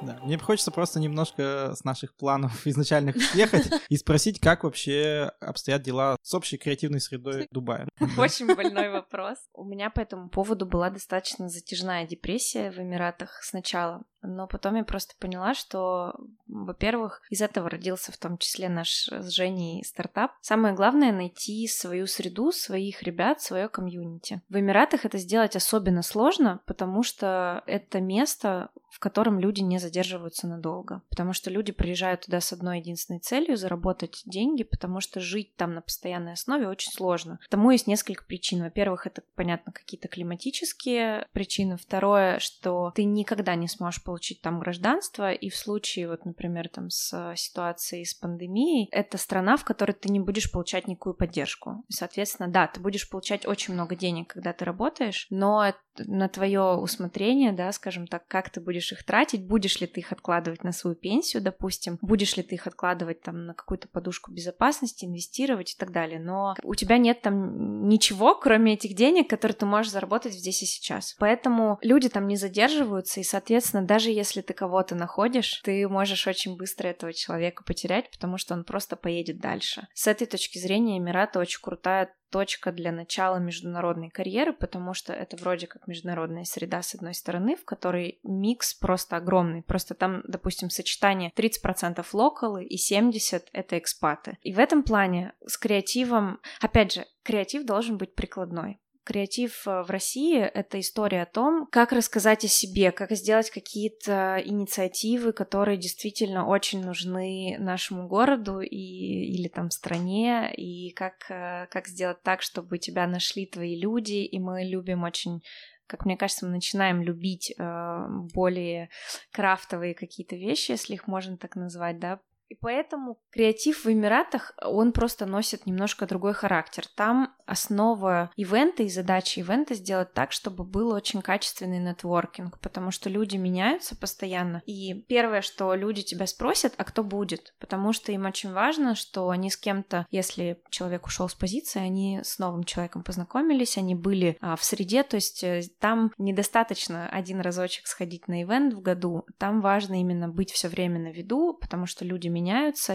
Да, 0.01 0.17
мне 0.23 0.37
хочется 0.37 0.71
просто 0.71 0.99
немножко 0.99 1.73
с 1.75 1.83
наших 1.83 2.15
планов 2.15 2.51
изначальных 2.65 3.21
съехать 3.21 3.69
и 3.89 3.97
спросить, 3.97 4.39
как 4.39 4.63
вообще 4.63 5.31
обстоят 5.41 5.81
дела 5.81 6.15
с 6.21 6.33
общей 6.33 6.57
креативной 6.57 7.01
средой 7.01 7.47
Дубая. 7.51 7.87
Очень 8.17 8.53
больной 8.55 8.89
вопрос. 8.89 9.37
У 9.53 9.65
меня 9.65 9.89
по 9.89 9.99
этому 9.99 10.29
поводу 10.29 10.65
была 10.65 10.89
достаточно 10.89 11.49
затяжная 11.49 12.07
депрессия 12.07 12.71
в 12.71 12.79
Эмиратах 12.79 13.39
сначала. 13.43 14.03
Но 14.21 14.47
потом 14.47 14.75
я 14.75 14.83
просто 14.83 15.15
поняла, 15.19 15.53
что, 15.53 16.15
во-первых, 16.47 17.21
из 17.29 17.41
этого 17.41 17.69
родился 17.69 18.11
в 18.11 18.17
том 18.17 18.37
числе 18.37 18.69
наш 18.69 19.07
с 19.07 19.29
Женей 19.29 19.83
стартап. 19.83 20.31
Самое 20.41 20.73
главное— 20.73 21.11
найти 21.13 21.67
свою 21.67 22.07
среду, 22.07 22.51
своих 22.51 23.03
ребят, 23.03 23.41
свое 23.41 23.69
комьюнити. 23.69 24.41
В 24.49 24.59
Эмиратах 24.59 25.05
это 25.05 25.17
сделать 25.17 25.55
особенно 25.55 26.01
сложно, 26.01 26.59
потому 26.65 27.03
что 27.03 27.63
это 27.65 28.01
место, 28.01 28.69
в 28.89 28.99
котором 28.99 29.39
люди 29.39 29.61
не 29.61 29.77
задерживаются 29.77 30.47
надолго. 30.47 31.01
Потому 31.09 31.33
что 31.33 31.49
люди 31.49 31.71
приезжают 31.71 32.25
туда 32.25 32.41
с 32.41 32.51
одной 32.51 32.79
единственной 32.79 33.19
целью— 33.19 33.55
заработать 33.57 34.21
деньги, 34.25 34.63
потому 34.63 34.99
что 34.99 35.19
жить 35.19 35.55
там 35.55 35.73
на 35.73 35.81
постоянной 35.81 36.33
основе 36.33 36.67
очень 36.67 36.91
сложно. 36.91 37.39
Тому 37.49 37.71
есть 37.71 37.87
несколько 37.87 38.23
причин. 38.25 38.63
Во-первых, 38.63 39.07
это, 39.07 39.21
понятно, 39.35 39.71
какие-то 39.71 40.07
климатические 40.07 41.27
причины. 41.31 41.77
Второе, 41.77 42.39
что 42.39 42.91
ты 42.95 43.03
никогда 43.03 43.55
не 43.55 43.67
сможешь 43.67 44.03
получить 44.09 44.41
там 44.41 44.59
гражданство, 44.59 45.31
и 45.31 45.49
в 45.51 45.55
случае, 45.55 46.07
вот, 46.07 46.25
например, 46.25 46.67
там 46.67 46.89
с 46.89 47.35
ситуацией 47.35 48.05
с 48.05 48.15
пандемией, 48.15 48.89
это 48.91 49.19
страна, 49.19 49.55
в 49.55 49.63
которой 49.63 49.91
ты 49.91 50.09
не 50.09 50.19
будешь 50.19 50.51
получать 50.51 50.87
никакую 50.87 51.13
поддержку. 51.13 51.83
Соответственно, 51.89 52.49
да, 52.49 52.65
ты 52.65 52.79
будешь 52.79 53.07
получать 53.07 53.45
очень 53.45 53.75
много 53.75 53.95
денег, 53.95 54.33
когда 54.33 54.51
ты 54.51 54.65
работаешь, 54.65 55.27
но 55.29 55.75
на 56.05 56.29
твое 56.29 56.61
усмотрение, 56.75 57.51
да, 57.51 57.71
скажем 57.71 58.07
так, 58.07 58.27
как 58.27 58.49
ты 58.49 58.61
будешь 58.61 58.91
их 58.91 59.03
тратить, 59.03 59.45
будешь 59.45 59.79
ли 59.79 59.87
ты 59.87 60.01
их 60.01 60.11
откладывать 60.11 60.63
на 60.63 60.71
свою 60.71 60.95
пенсию, 60.95 61.41
допустим, 61.41 61.97
будешь 62.01 62.37
ли 62.37 62.43
ты 62.43 62.55
их 62.55 62.67
откладывать 62.67 63.21
там 63.21 63.45
на 63.45 63.53
какую-то 63.53 63.87
подушку 63.87 64.31
безопасности, 64.31 65.05
инвестировать 65.05 65.73
и 65.73 65.77
так 65.77 65.91
далее. 65.91 66.19
Но 66.19 66.55
у 66.63 66.75
тебя 66.75 66.97
нет 66.97 67.21
там 67.21 67.87
ничего, 67.87 68.35
кроме 68.35 68.73
этих 68.73 68.95
денег, 68.95 69.29
которые 69.29 69.55
ты 69.55 69.65
можешь 69.65 69.91
заработать 69.91 70.33
здесь 70.33 70.61
и 70.63 70.65
сейчас. 70.65 71.15
Поэтому 71.19 71.77
люди 71.81 72.09
там 72.09 72.27
не 72.27 72.35
задерживаются, 72.35 73.19
и, 73.19 73.23
соответственно, 73.23 73.85
даже 73.85 74.09
если 74.09 74.41
ты 74.41 74.53
кого-то 74.53 74.95
находишь, 74.95 75.61
ты 75.63 75.87
можешь 75.87 76.27
очень 76.27 76.57
быстро 76.57 76.87
этого 76.87 77.13
человека 77.13 77.63
потерять, 77.63 78.09
потому 78.11 78.37
что 78.37 78.53
он 78.53 78.63
просто 78.63 78.95
поедет 78.95 79.39
дальше. 79.39 79.87
С 79.93 80.07
этой 80.07 80.27
точки 80.27 80.57
зрения 80.57 80.97
Эмираты 80.97 81.39
очень 81.39 81.61
крутая 81.61 82.13
точка 82.29 82.71
для 82.71 82.91
начала 82.91 83.37
международной 83.37 84.09
карьеры, 84.09 84.53
потому 84.53 84.93
что 84.93 85.13
это 85.13 85.37
вроде 85.37 85.67
как 85.67 85.87
международная 85.87 86.43
среда 86.43 86.81
с 86.81 86.95
одной 86.95 87.13
стороны, 87.13 87.55
в 87.55 87.65
которой 87.65 88.19
микс 88.23 88.73
просто 88.73 89.17
огромный. 89.17 89.61
Просто 89.61 89.95
там, 89.95 90.21
допустим, 90.27 90.69
сочетание 90.69 91.31
30% 91.35 92.05
локалы 92.13 92.63
и 92.63 92.77
70% 92.77 93.43
это 93.51 93.77
экспаты. 93.77 94.37
И 94.41 94.53
в 94.53 94.59
этом 94.59 94.83
плане 94.83 95.33
с 95.45 95.57
креативом, 95.57 96.39
опять 96.61 96.93
же, 96.93 97.05
креатив 97.23 97.65
должен 97.65 97.97
быть 97.97 98.15
прикладной. 98.15 98.79
Креатив 99.09 99.67
э, 99.67 99.81
в 99.81 99.89
России— 99.89 100.39
это 100.53 100.79
история 100.79 101.23
о 101.23 101.25
том, 101.25 101.65
как 101.71 101.93
рассказать 101.93 102.45
о 102.45 102.47
себе, 102.47 102.91
как 102.91 103.11
сделать 103.13 103.49
какие-то 103.49 104.39
инициативы, 104.45 105.33
которые 105.33 105.79
действительно 105.79 106.45
очень 106.45 106.85
нужны 106.85 107.57
нашему 107.57 108.07
городу 108.07 108.59
и, 108.59 108.67
или 108.69 109.47
там 109.47 109.71
стране, 109.71 110.53
и 110.55 110.91
как, 110.91 111.25
э, 111.29 111.65
как 111.71 111.87
сделать 111.87 112.21
так, 112.21 112.43
чтобы 112.43 112.77
тебя 112.77 113.07
нашли 113.07 113.47
твои 113.47 113.75
люди, 113.81 114.23
и 114.23 114.37
мы 114.37 114.63
любим 114.63 115.01
очень 115.03 115.41
как 115.87 116.05
мне 116.05 116.15
кажется, 116.15 116.45
мы 116.45 116.51
начинаем 116.51 117.01
любить 117.01 117.51
э, 117.57 118.05
более 118.35 118.91
крафтовые 119.31 119.95
какие-то 119.95 120.35
вещи, 120.35 120.69
если 120.69 120.93
их 120.93 121.07
можно 121.07 121.35
так 121.35 121.55
назвать, 121.55 121.97
да, 121.97 122.19
и 122.49 122.55
поэтому 122.55 123.19
креатив 123.29 123.85
в 123.85 123.91
Эмиратах, 123.91 124.53
он 124.61 124.91
просто 124.91 125.25
носит 125.27 125.67
немножко 125.67 126.07
другой 126.07 126.33
характер. 126.33 126.85
Там 126.95 127.33
основа 127.45 128.31
ивента 128.35 128.83
и 128.83 128.89
задача 128.89 129.39
ивента 129.39 129.75
сделать 129.75 130.13
так, 130.13 130.31
чтобы 130.31 130.63
был 130.63 130.91
очень 130.91 131.21
качественный 131.21 131.79
нетворкинг, 131.79 132.59
потому 132.59 132.89
что 132.91 133.09
люди 133.09 133.37
меняются 133.37 133.95
постоянно. 133.95 134.63
И 134.65 135.05
первое, 135.07 135.41
что 135.41 135.73
люди 135.75 136.01
тебя 136.01 136.25
спросят, 136.25 136.73
а 136.77 136.83
кто 136.83 137.03
будет? 137.03 137.53
Потому 137.59 137.93
что 137.93 138.11
им 138.11 138.25
очень 138.25 138.51
важно, 138.51 138.95
что 138.95 139.29
они 139.29 139.51
с 139.51 139.57
кем-то, 139.57 140.07
если 140.09 140.61
человек 140.69 141.05
ушел 141.05 141.29
с 141.29 141.35
позиции, 141.35 141.79
они 141.79 142.21
с 142.23 142.39
новым 142.39 142.63
человеком 142.63 143.03
познакомились, 143.03 143.77
они 143.77 143.93
были 143.93 144.37
а, 144.41 144.55
в 144.55 144.63
среде, 144.63 145.03
то 145.03 145.15
есть 145.15 145.43
э, 145.43 145.61
там 145.79 146.11
недостаточно 146.17 147.07
один 147.09 147.41
разочек 147.41 147.85
сходить 147.85 148.27
на 148.27 148.41
ивент 148.41 148.73
в 148.73 148.81
году, 148.81 149.25
там 149.37 149.61
важно 149.61 149.99
именно 149.99 150.27
быть 150.27 150.51
все 150.51 150.67
время 150.67 150.99
на 150.99 151.11
виду, 151.11 151.53
потому 151.53 151.85
что 151.85 152.05
люди 152.05 152.27
меняются, 152.27 152.38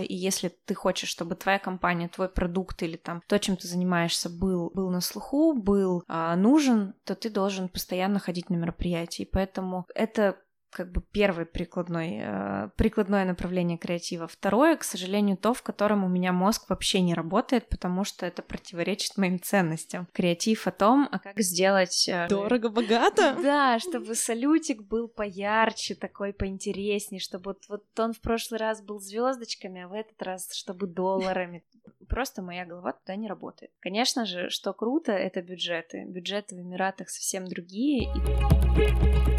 и 0.01 0.15
если 0.15 0.49
ты 0.65 0.75
хочешь, 0.75 1.09
чтобы 1.09 1.35
твоя 1.35 1.59
компания, 1.59 2.09
твой 2.09 2.29
продукт 2.29 2.83
или 2.83 2.97
там 2.97 3.23
то, 3.27 3.39
чем 3.39 3.57
ты 3.57 3.69
занимаешься, 3.69 4.29
был, 4.31 4.71
был 4.75 4.91
на 4.91 5.01
слуху, 5.01 5.55
был 5.55 6.05
а, 6.09 6.35
нужен, 6.37 6.95
то 7.05 7.15
ты 7.15 7.31
должен 7.31 7.69
постоянно 7.69 8.19
ходить 8.19 8.51
на 8.51 8.57
мероприятия. 8.57 9.25
И 9.25 9.31
поэтому 9.31 9.87
это 9.95 10.39
как 10.75 10.91
бы 10.91 11.01
первое 11.01 11.45
прикладной, 11.45 12.19
э, 12.21 12.69
прикладное 12.77 13.25
направление 13.25 13.79
креатива. 13.79 14.27
Второе, 14.27 14.77
к 14.77 14.83
сожалению, 14.83 15.37
то, 15.37 15.55
в 15.55 15.63
котором 15.63 16.05
у 16.05 16.09
меня 16.09 16.33
мозг 16.33 16.69
вообще 16.69 17.01
не 17.01 17.15
работает, 17.15 17.69
потому 17.69 18.05
что 18.05 18.27
это 18.27 18.43
противоречит 18.43 19.17
моим 19.17 19.41
ценностям. 19.41 20.09
Креатив 20.13 20.67
о 20.67 20.73
том, 20.73 21.09
а 21.13 21.21
как 21.21 21.39
сделать... 21.41 22.09
Э, 22.09 22.27
Дорого-богато? 22.29 23.37
Да, 23.41 23.79
чтобы 23.79 24.17
салютик 24.17 24.83
был 24.83 25.07
поярче, 25.07 25.95
такой 25.95 26.33
поинтереснее, 26.33 27.21
чтобы 27.21 27.53
вот, 27.53 27.65
вот 27.69 28.01
он 28.01 28.13
в 28.13 28.21
прошлый 28.21 28.59
раз 28.59 28.83
был 28.83 28.99
звездочками, 28.99 29.83
а 29.83 29.89
в 29.89 29.93
этот 29.93 30.21
раз 30.23 30.53
чтобы 30.53 30.89
долларами. 30.89 31.63
Просто 32.09 32.43
моя 32.43 32.67
голова 32.67 32.93
туда 32.93 33.15
не 33.15 33.29
работает. 33.29 33.71
Конечно 33.81 34.27
же, 34.27 34.51
что 34.51 34.73
круто, 34.73 35.13
это 35.13 35.41
бюджеты. 35.41 36.05
Бюджеты 36.05 36.57
в 36.57 36.61
Эмиратах 36.61 37.11
совсем 37.11 37.47
другие. 37.47 38.05
И... 38.05 39.34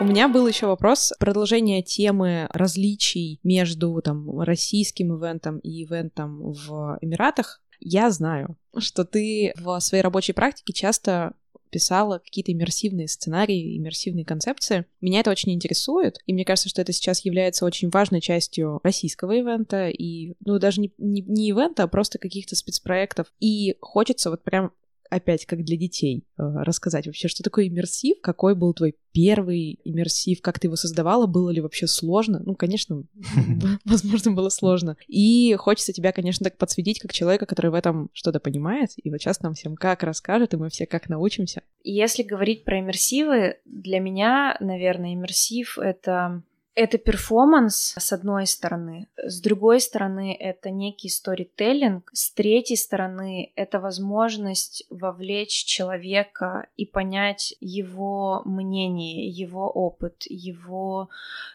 У 0.00 0.04
меня 0.04 0.28
был 0.28 0.46
еще 0.46 0.66
вопрос 0.66 1.12
продолжение 1.18 1.82
темы 1.82 2.46
различий 2.50 3.40
между 3.42 4.00
там 4.00 4.40
российским 4.40 5.16
ивентом 5.16 5.58
и 5.58 5.82
ивентом 5.82 6.52
в 6.52 6.98
Эмиратах. 7.00 7.60
Я 7.80 8.10
знаю, 8.12 8.56
что 8.78 9.04
ты 9.04 9.52
в 9.56 9.80
своей 9.80 10.02
рабочей 10.02 10.34
практике 10.34 10.72
часто 10.72 11.34
писала 11.70 12.18
какие-то 12.18 12.52
иммерсивные 12.52 13.08
сценарии, 13.08 13.76
иммерсивные 13.76 14.24
концепции. 14.24 14.86
Меня 15.00 15.20
это 15.20 15.30
очень 15.30 15.52
интересует, 15.52 16.18
и 16.26 16.32
мне 16.32 16.44
кажется, 16.44 16.68
что 16.68 16.80
это 16.80 16.92
сейчас 16.92 17.24
является 17.24 17.64
очень 17.64 17.90
важной 17.90 18.20
частью 18.20 18.80
российского 18.84 19.32
ивента, 19.32 19.88
и, 19.88 20.34
ну, 20.44 20.58
даже 20.58 20.80
не, 20.80 20.92
не, 20.98 21.22
не 21.22 21.48
ивента, 21.48 21.82
а 21.82 21.88
просто 21.88 22.18
каких-то 22.18 22.56
спецпроектов. 22.56 23.26
И 23.40 23.76
хочется 23.80 24.30
вот 24.30 24.44
прям 24.44 24.72
опять 25.10 25.46
как 25.46 25.64
для 25.64 25.76
детей, 25.76 26.24
э, 26.38 26.42
рассказать 26.42 27.06
вообще, 27.06 27.28
что 27.28 27.42
такое 27.42 27.68
иммерсив, 27.68 28.20
какой 28.20 28.54
был 28.54 28.74
твой 28.74 28.96
первый 29.12 29.80
иммерсив, 29.84 30.40
как 30.40 30.58
ты 30.58 30.66
его 30.66 30.76
создавала, 30.76 31.26
было 31.26 31.50
ли 31.50 31.60
вообще 31.60 31.86
сложно? 31.86 32.40
Ну, 32.44 32.54
конечно, 32.54 33.04
возможно, 33.84 34.32
было 34.32 34.48
сложно. 34.48 34.96
И 35.06 35.54
хочется 35.58 35.92
тебя, 35.92 36.12
конечно, 36.12 36.44
так 36.44 36.56
подсветить, 36.56 37.00
как 37.00 37.12
человека, 37.12 37.46
который 37.46 37.70
в 37.70 37.74
этом 37.74 38.10
что-то 38.12 38.40
понимает, 38.40 38.90
и 38.96 39.10
вот 39.10 39.20
сейчас 39.20 39.40
нам 39.40 39.54
всем 39.54 39.76
как 39.76 40.02
расскажет, 40.02 40.54
и 40.54 40.56
мы 40.56 40.68
все 40.70 40.86
как 40.86 41.08
научимся. 41.08 41.62
Если 41.82 42.22
говорить 42.22 42.64
про 42.64 42.80
иммерсивы, 42.80 43.56
для 43.64 44.00
меня, 44.00 44.56
наверное, 44.60 45.14
иммерсив— 45.14 45.78
это 45.80 46.42
это 46.78 46.96
перформанс, 46.96 47.94
с 47.98 48.12
одной 48.12 48.46
стороны. 48.46 49.08
С 49.16 49.40
другой 49.40 49.80
стороны, 49.80 50.36
это 50.38 50.70
некий 50.70 51.08
сторителлинг. 51.08 52.08
С 52.12 52.30
третьей 52.30 52.76
стороны, 52.76 53.50
это 53.56 53.80
возможность 53.80 54.84
вовлечь 54.88 55.64
человека 55.64 56.68
и 56.76 56.86
понять 56.86 57.56
его 57.58 58.42
мнение, 58.44 59.28
его 59.28 59.68
опыт, 59.68 60.22
его, 60.28 61.08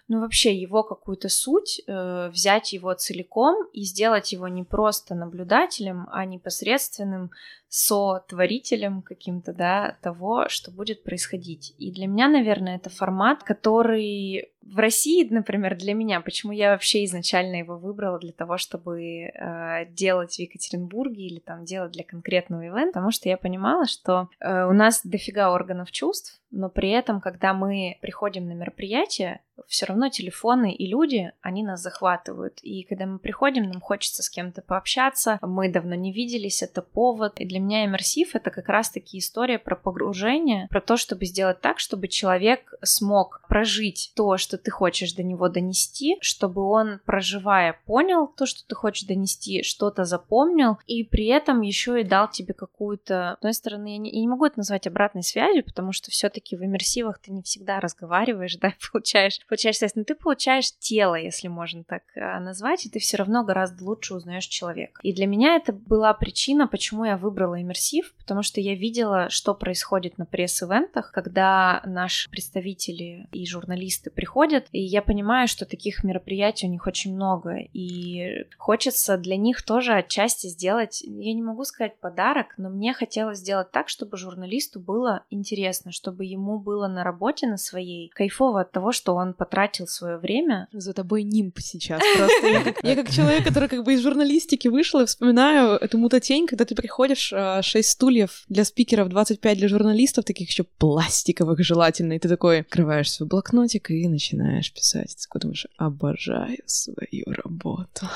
ну 0.09 0.19
вообще 0.19 0.53
его 0.53 0.83
какую-то 0.83 1.29
суть, 1.29 1.81
э, 1.87 2.29
взять 2.29 2.73
его 2.73 2.93
целиком 2.93 3.65
и 3.71 3.83
сделать 3.83 4.33
его 4.33 4.49
не 4.49 4.63
просто 4.63 5.15
наблюдателем, 5.15 6.05
а 6.11 6.25
непосредственным 6.25 7.31
сотворителем 7.75 9.01
каким-то, 9.01 9.51
да, 9.51 9.97
того, 10.03 10.47
что 10.47 10.69
будет 10.69 11.01
происходить. 11.01 11.73
И 11.79 11.91
для 11.91 12.05
меня, 12.05 12.27
наверное, 12.27 12.75
это 12.75 12.91
формат, 12.91 13.41
который 13.41 14.51
в 14.61 14.77
России, 14.77 15.27
например, 15.27 15.75
для 15.75 15.95
меня, 15.95 16.21
почему 16.21 16.51
я 16.51 16.73
вообще 16.73 17.03
изначально 17.05 17.55
его 17.55 17.79
выбрала 17.79 18.19
для 18.19 18.31
того, 18.31 18.59
чтобы 18.59 19.01
э, 19.01 19.87
делать 19.89 20.35
в 20.35 20.39
Екатеринбурге 20.39 21.23
или 21.23 21.39
там 21.39 21.65
делать 21.65 21.93
для 21.93 22.03
конкретного 22.03 22.61
ивента, 22.61 22.93
потому 22.93 23.09
что 23.09 23.27
я 23.27 23.37
понимала, 23.37 23.87
что 23.87 24.29
э, 24.39 24.65
у 24.65 24.73
нас 24.73 25.01
дофига 25.03 25.51
органов 25.51 25.91
чувств, 25.91 26.42
но 26.53 26.69
при 26.69 26.91
этом, 26.91 27.19
когда 27.19 27.53
мы 27.53 27.97
приходим 28.01 28.47
на 28.47 28.53
мероприятие, 28.53 29.41
все 29.67 29.85
равно 29.85 30.09
телефоны 30.09 30.73
и 30.73 30.87
люди, 30.87 31.31
они 31.41 31.63
нас 31.63 31.81
захватывают. 31.81 32.59
И 32.61 32.83
когда 32.83 33.05
мы 33.05 33.19
приходим, 33.19 33.69
нам 33.69 33.81
хочется 33.81 34.23
с 34.23 34.29
кем-то 34.29 34.61
пообщаться, 34.61 35.39
мы 35.41 35.69
давно 35.69 35.95
не 35.95 36.11
виделись, 36.11 36.63
это 36.63 36.81
повод. 36.81 37.39
И 37.39 37.45
для 37.45 37.59
меня 37.59 37.85
иммерсив— 37.85 38.31
это 38.35 38.51
как 38.51 38.69
раз-таки 38.69 39.17
история 39.17 39.59
про 39.59 39.75
погружение, 39.75 40.67
про 40.69 40.81
то, 40.81 40.97
чтобы 40.97 41.25
сделать 41.25 41.61
так, 41.61 41.79
чтобы 41.79 42.07
человек 42.07 42.73
смог 42.83 43.41
прожить 43.47 44.11
то, 44.15 44.37
что 44.37 44.57
ты 44.57 44.71
хочешь 44.71 45.13
до 45.13 45.23
него 45.23 45.49
донести, 45.49 46.17
чтобы 46.21 46.63
он, 46.63 46.99
проживая, 47.05 47.79
понял 47.85 48.27
то, 48.27 48.45
что 48.45 48.65
ты 48.67 48.75
хочешь 48.75 49.07
донести, 49.07 49.63
что-то 49.63 50.05
запомнил, 50.05 50.77
и 50.87 51.03
при 51.03 51.27
этом 51.27 51.61
еще 51.61 52.01
и 52.01 52.03
дал 52.03 52.29
тебе 52.29 52.53
какую-то... 52.53 53.33
С 53.33 53.37
одной 53.37 53.53
стороны, 53.53 53.93
я 53.93 53.97
не, 53.97 54.11
я 54.11 54.21
не 54.21 54.27
могу 54.27 54.45
это 54.45 54.59
назвать 54.59 54.87
обратной 54.87 55.23
связью, 55.23 55.63
потому 55.63 55.91
что 55.91 56.11
все-таки 56.43 56.55
в 56.55 56.65
иммерсивах 56.65 57.19
ты 57.19 57.31
не 57.31 57.41
всегда 57.41 57.79
разговариваешь, 57.79 58.57
да, 58.61 58.73
получаешь 58.91 59.39
получаешь 59.47 59.77
связь, 59.77 59.95
но 59.95 60.03
ты 60.03 60.15
получаешь 60.15 60.71
тело, 60.77 61.15
если 61.15 61.47
можно 61.47 61.83
так 61.83 62.03
э, 62.15 62.39
назвать, 62.39 62.85
и 62.85 62.89
ты 62.89 62.99
все 62.99 63.17
равно 63.17 63.43
гораздо 63.43 63.83
лучше 63.83 64.15
узнаешь 64.15 64.45
человека. 64.45 64.99
И 65.03 65.13
для 65.13 65.27
меня 65.27 65.55
это 65.55 65.73
была 65.73 66.13
причина, 66.13 66.67
почему 66.67 67.05
я 67.05 67.17
выбрала 67.17 67.61
иммерсив, 67.61 68.13
потому 68.17 68.43
что 68.43 68.61
я 68.61 68.75
видела, 68.75 69.29
что 69.29 69.53
происходит 69.53 70.17
на 70.17 70.25
пресс-ивентах, 70.25 71.11
когда 71.11 71.81
наши 71.85 72.29
представители 72.29 73.27
и 73.31 73.45
журналисты 73.45 74.09
приходят, 74.09 74.67
и 74.71 74.81
я 74.81 75.01
понимаю, 75.01 75.47
что 75.47 75.65
таких 75.65 76.03
мероприятий 76.03 76.67
у 76.67 76.69
них 76.69 76.87
очень 76.87 77.15
много, 77.15 77.57
и 77.57 78.45
хочется 78.57 79.17
для 79.17 79.37
них 79.37 79.63
тоже 79.63 79.93
отчасти 79.93 80.47
сделать, 80.47 81.01
я 81.01 81.33
не 81.33 81.41
могу 81.41 81.63
сказать 81.63 81.99
подарок, 81.99 82.53
но 82.57 82.69
мне 82.69 82.93
хотелось 82.93 83.39
сделать 83.39 83.71
так, 83.71 83.89
чтобы 83.89 84.17
журналисту 84.17 84.79
было 84.79 85.23
интересно, 85.29 85.91
чтобы 85.91 86.25
ему 86.33 86.59
было 86.59 86.87
на 86.87 87.03
работе 87.03 87.47
на 87.47 87.57
своей 87.57 88.09
кайфово 88.09 88.61
от 88.61 88.71
того, 88.71 88.91
что 88.91 89.15
он 89.15 89.33
потратил 89.33 89.87
свое 89.87 90.17
время. 90.17 90.67
За 90.71 90.93
тобой 90.93 91.23
нимб 91.23 91.59
сейчас 91.59 92.01
просто. 92.17 92.47
Я 92.47 92.63
как, 92.63 92.83
я 92.83 92.95
как 92.95 93.09
человек, 93.09 93.43
который 93.43 93.69
как 93.69 93.83
бы 93.83 93.93
из 93.93 94.01
журналистики 94.01 94.67
вышел, 94.67 94.99
и 94.99 95.05
вспоминаю 95.05 95.77
эту 95.77 95.97
мутатень, 95.97 96.47
когда 96.47 96.65
ты 96.65 96.75
приходишь, 96.75 97.27
6 97.27 97.33
а, 97.33 97.83
стульев 97.83 98.43
для 98.49 98.65
спикеров, 98.65 99.09
25 99.09 99.57
для 99.57 99.67
журналистов, 99.67 100.25
таких 100.25 100.49
еще 100.49 100.63
пластиковых 100.63 101.59
желательно, 101.63 102.13
и 102.13 102.19
ты 102.19 102.29
такой 102.29 102.61
открываешь 102.61 103.11
свой 103.11 103.27
блокнотик 103.27 103.89
и 103.91 104.07
начинаешь 104.07 104.73
писать. 104.73 105.15
Ты 105.15 105.39
думаешь, 105.39 105.67
обожаю 105.77 106.59
свою 106.65 107.25
работу. 107.27 108.07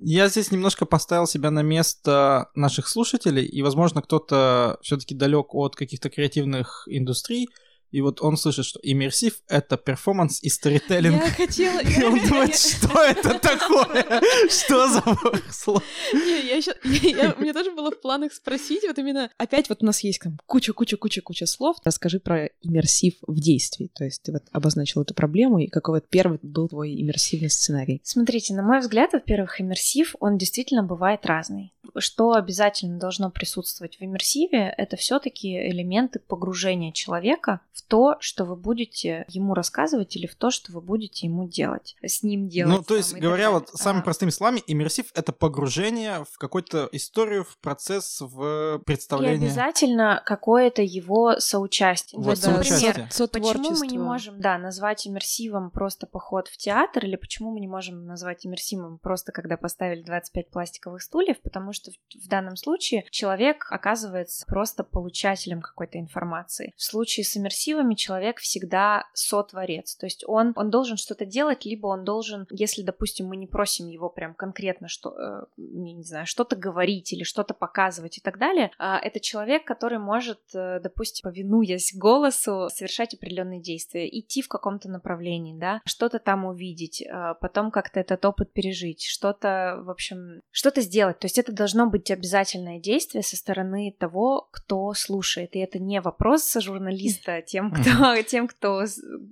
Я 0.00 0.28
здесь 0.28 0.50
немножко 0.50 0.86
поставил 0.86 1.26
себя 1.26 1.50
на 1.50 1.62
место 1.62 2.48
наших 2.54 2.88
слушателей, 2.88 3.44
и, 3.44 3.62
возможно, 3.62 4.02
кто-то 4.02 4.78
все-таки 4.82 5.14
далек 5.14 5.54
от 5.54 5.76
каких-то 5.76 6.10
креативных 6.10 6.86
индустрий, 6.90 7.39
movie 7.40 7.52
и 7.90 8.00
вот 8.00 8.22
он 8.22 8.36
слышит, 8.36 8.64
что 8.64 8.80
иммерсив— 8.82 9.40
это 9.48 9.76
перформанс 9.76 10.42
и 10.42 10.48
сторителлинг. 10.48 11.22
Я 11.22 11.30
хотела... 11.30 11.80
И 11.90 12.02
он 12.02 12.20
думает, 12.20 12.56
что 12.56 13.02
это 13.02 13.38
такое? 13.38 14.22
Что 14.48 14.88
за 14.88 15.02
слово? 15.50 15.82
У 16.12 17.42
меня 17.42 17.52
тоже 17.52 17.72
было 17.72 17.90
в 17.90 18.00
планах 18.00 18.32
спросить, 18.32 18.84
вот 18.86 18.98
именно... 18.98 19.30
Опять 19.38 19.68
вот 19.68 19.82
у 19.82 19.86
нас 19.86 20.00
есть 20.00 20.20
там 20.20 20.38
куча-куча-куча-куча 20.46 21.46
слов. 21.46 21.76
Расскажи 21.84 22.20
про 22.20 22.46
иммерсив 22.62 23.14
в 23.26 23.40
действии. 23.40 23.90
То 23.94 24.04
есть 24.04 24.22
ты 24.22 24.32
вот 24.32 24.42
обозначил 24.52 25.02
эту 25.02 25.14
проблему, 25.14 25.58
и 25.58 25.66
какой 25.66 25.96
вот 25.96 26.08
первый 26.08 26.38
был 26.42 26.68
твой 26.68 27.00
иммерсивный 27.00 27.50
сценарий? 27.50 28.00
Смотрите, 28.04 28.54
на 28.54 28.62
мой 28.62 28.80
взгляд, 28.80 29.12
во-первых, 29.12 29.60
иммерсив, 29.60 30.14
он 30.20 30.38
действительно 30.38 30.82
бывает 30.82 31.26
разный. 31.26 31.72
Что 31.96 32.32
обязательно 32.32 32.98
должно 32.98 33.30
присутствовать 33.30 33.98
в 33.98 34.02
иммерсиве, 34.02 34.72
это 34.76 34.96
все 34.96 35.18
таки 35.18 35.56
элементы 35.68 36.20
погружения 36.20 36.92
человека 36.92 37.60
в 37.72 37.79
то, 37.90 38.16
что 38.20 38.44
вы 38.44 38.54
будете 38.54 39.24
ему 39.28 39.52
рассказывать 39.52 40.14
или 40.14 40.28
в 40.28 40.36
то, 40.36 40.50
что 40.50 40.70
вы 40.70 40.80
будете 40.80 41.26
ему 41.26 41.48
делать, 41.48 41.96
с 42.02 42.22
ним 42.22 42.48
делать. 42.48 42.76
Ну, 42.76 42.82
то 42.84 42.94
есть, 42.94 43.12
говоря 43.14 43.50
вот 43.50 43.68
самыми 43.70 44.04
простыми 44.04 44.30
словами, 44.30 44.62
иммерсив— 44.64 45.06
это 45.14 45.32
погружение 45.32 46.24
в 46.30 46.38
какую-то 46.38 46.88
историю, 46.92 47.42
в 47.42 47.58
процесс, 47.58 48.20
в 48.20 48.78
представление. 48.86 49.40
И 49.40 49.44
обязательно 49.46 50.22
какое-то 50.24 50.82
его 50.82 51.40
соучастие. 51.40 52.20
Вот, 52.20 52.38
Например, 52.40 53.08
соучастие. 53.10 53.28
почему 53.28 53.70
мы 53.76 53.86
не 53.88 53.98
можем, 53.98 54.40
да, 54.40 54.56
назвать 54.56 55.08
иммерсивом 55.08 55.72
просто 55.72 56.06
поход 56.06 56.46
в 56.46 56.56
театр, 56.58 57.04
или 57.04 57.16
почему 57.16 57.50
мы 57.50 57.58
не 57.58 57.68
можем 57.68 58.06
назвать 58.06 58.46
иммерсивом 58.46 59.00
просто 59.00 59.32
когда 59.32 59.56
поставили 59.56 60.02
25 60.02 60.50
пластиковых 60.50 61.02
стульев, 61.02 61.40
потому 61.40 61.72
что 61.72 61.90
в, 61.90 62.24
в 62.24 62.28
данном 62.28 62.54
случае 62.54 63.04
человек 63.10 63.66
оказывается 63.68 64.46
просто 64.46 64.84
получателем 64.84 65.60
какой-то 65.60 65.98
информации. 65.98 66.72
В 66.76 66.84
случае 66.84 67.24
с 67.24 67.36
иммерсивом 67.36 67.79
мотивами 67.80 67.94
человек 67.94 68.38
всегда 68.38 69.04
сотворец. 69.14 69.96
То 69.96 70.06
есть 70.06 70.24
он, 70.26 70.52
он 70.56 70.70
должен 70.70 70.96
что-то 70.96 71.24
делать, 71.24 71.64
либо 71.64 71.88
он 71.88 72.04
должен, 72.04 72.46
если, 72.50 72.82
допустим, 72.82 73.26
мы 73.26 73.36
не 73.36 73.46
просим 73.46 73.88
его 73.88 74.08
прям 74.08 74.34
конкретно, 74.34 74.88
что, 74.88 75.10
э, 75.10 75.44
не 75.56 76.04
знаю, 76.04 76.26
что-то 76.26 76.56
говорить 76.56 77.12
или 77.12 77.24
что-то 77.24 77.54
показывать 77.54 78.18
и 78.18 78.20
так 78.20 78.38
далее, 78.38 78.70
э, 78.78 78.96
это 79.02 79.20
человек, 79.20 79.64
который 79.64 79.98
может, 79.98 80.40
э, 80.54 80.80
допустим, 80.82 81.30
повинуясь 81.30 81.94
голосу, 81.94 82.68
совершать 82.70 83.14
определенные 83.14 83.60
действия, 83.60 84.08
идти 84.08 84.42
в 84.42 84.48
каком-то 84.48 84.88
направлении, 84.88 85.58
да, 85.58 85.80
что-то 85.84 86.18
там 86.18 86.44
увидеть, 86.44 87.02
э, 87.02 87.34
потом 87.40 87.70
как-то 87.70 88.00
этот 88.00 88.24
опыт 88.24 88.52
пережить, 88.52 89.04
что-то, 89.04 89.80
в 89.82 89.90
общем, 89.90 90.40
что-то 90.50 90.80
сделать. 90.80 91.18
То 91.18 91.26
есть 91.26 91.38
это 91.38 91.52
должно 91.52 91.86
быть 91.86 92.10
обязательное 92.10 92.78
действие 92.78 93.22
со 93.22 93.36
стороны 93.36 93.94
того, 93.98 94.48
кто 94.50 94.92
слушает. 94.94 95.56
И 95.56 95.58
это 95.58 95.78
не 95.78 96.00
вопрос 96.00 96.56
журналиста, 96.60 97.42
тем, 97.42 97.69
тем, 97.82 97.82
кто, 97.82 98.22
тем, 98.22 98.48
кто 98.48 98.84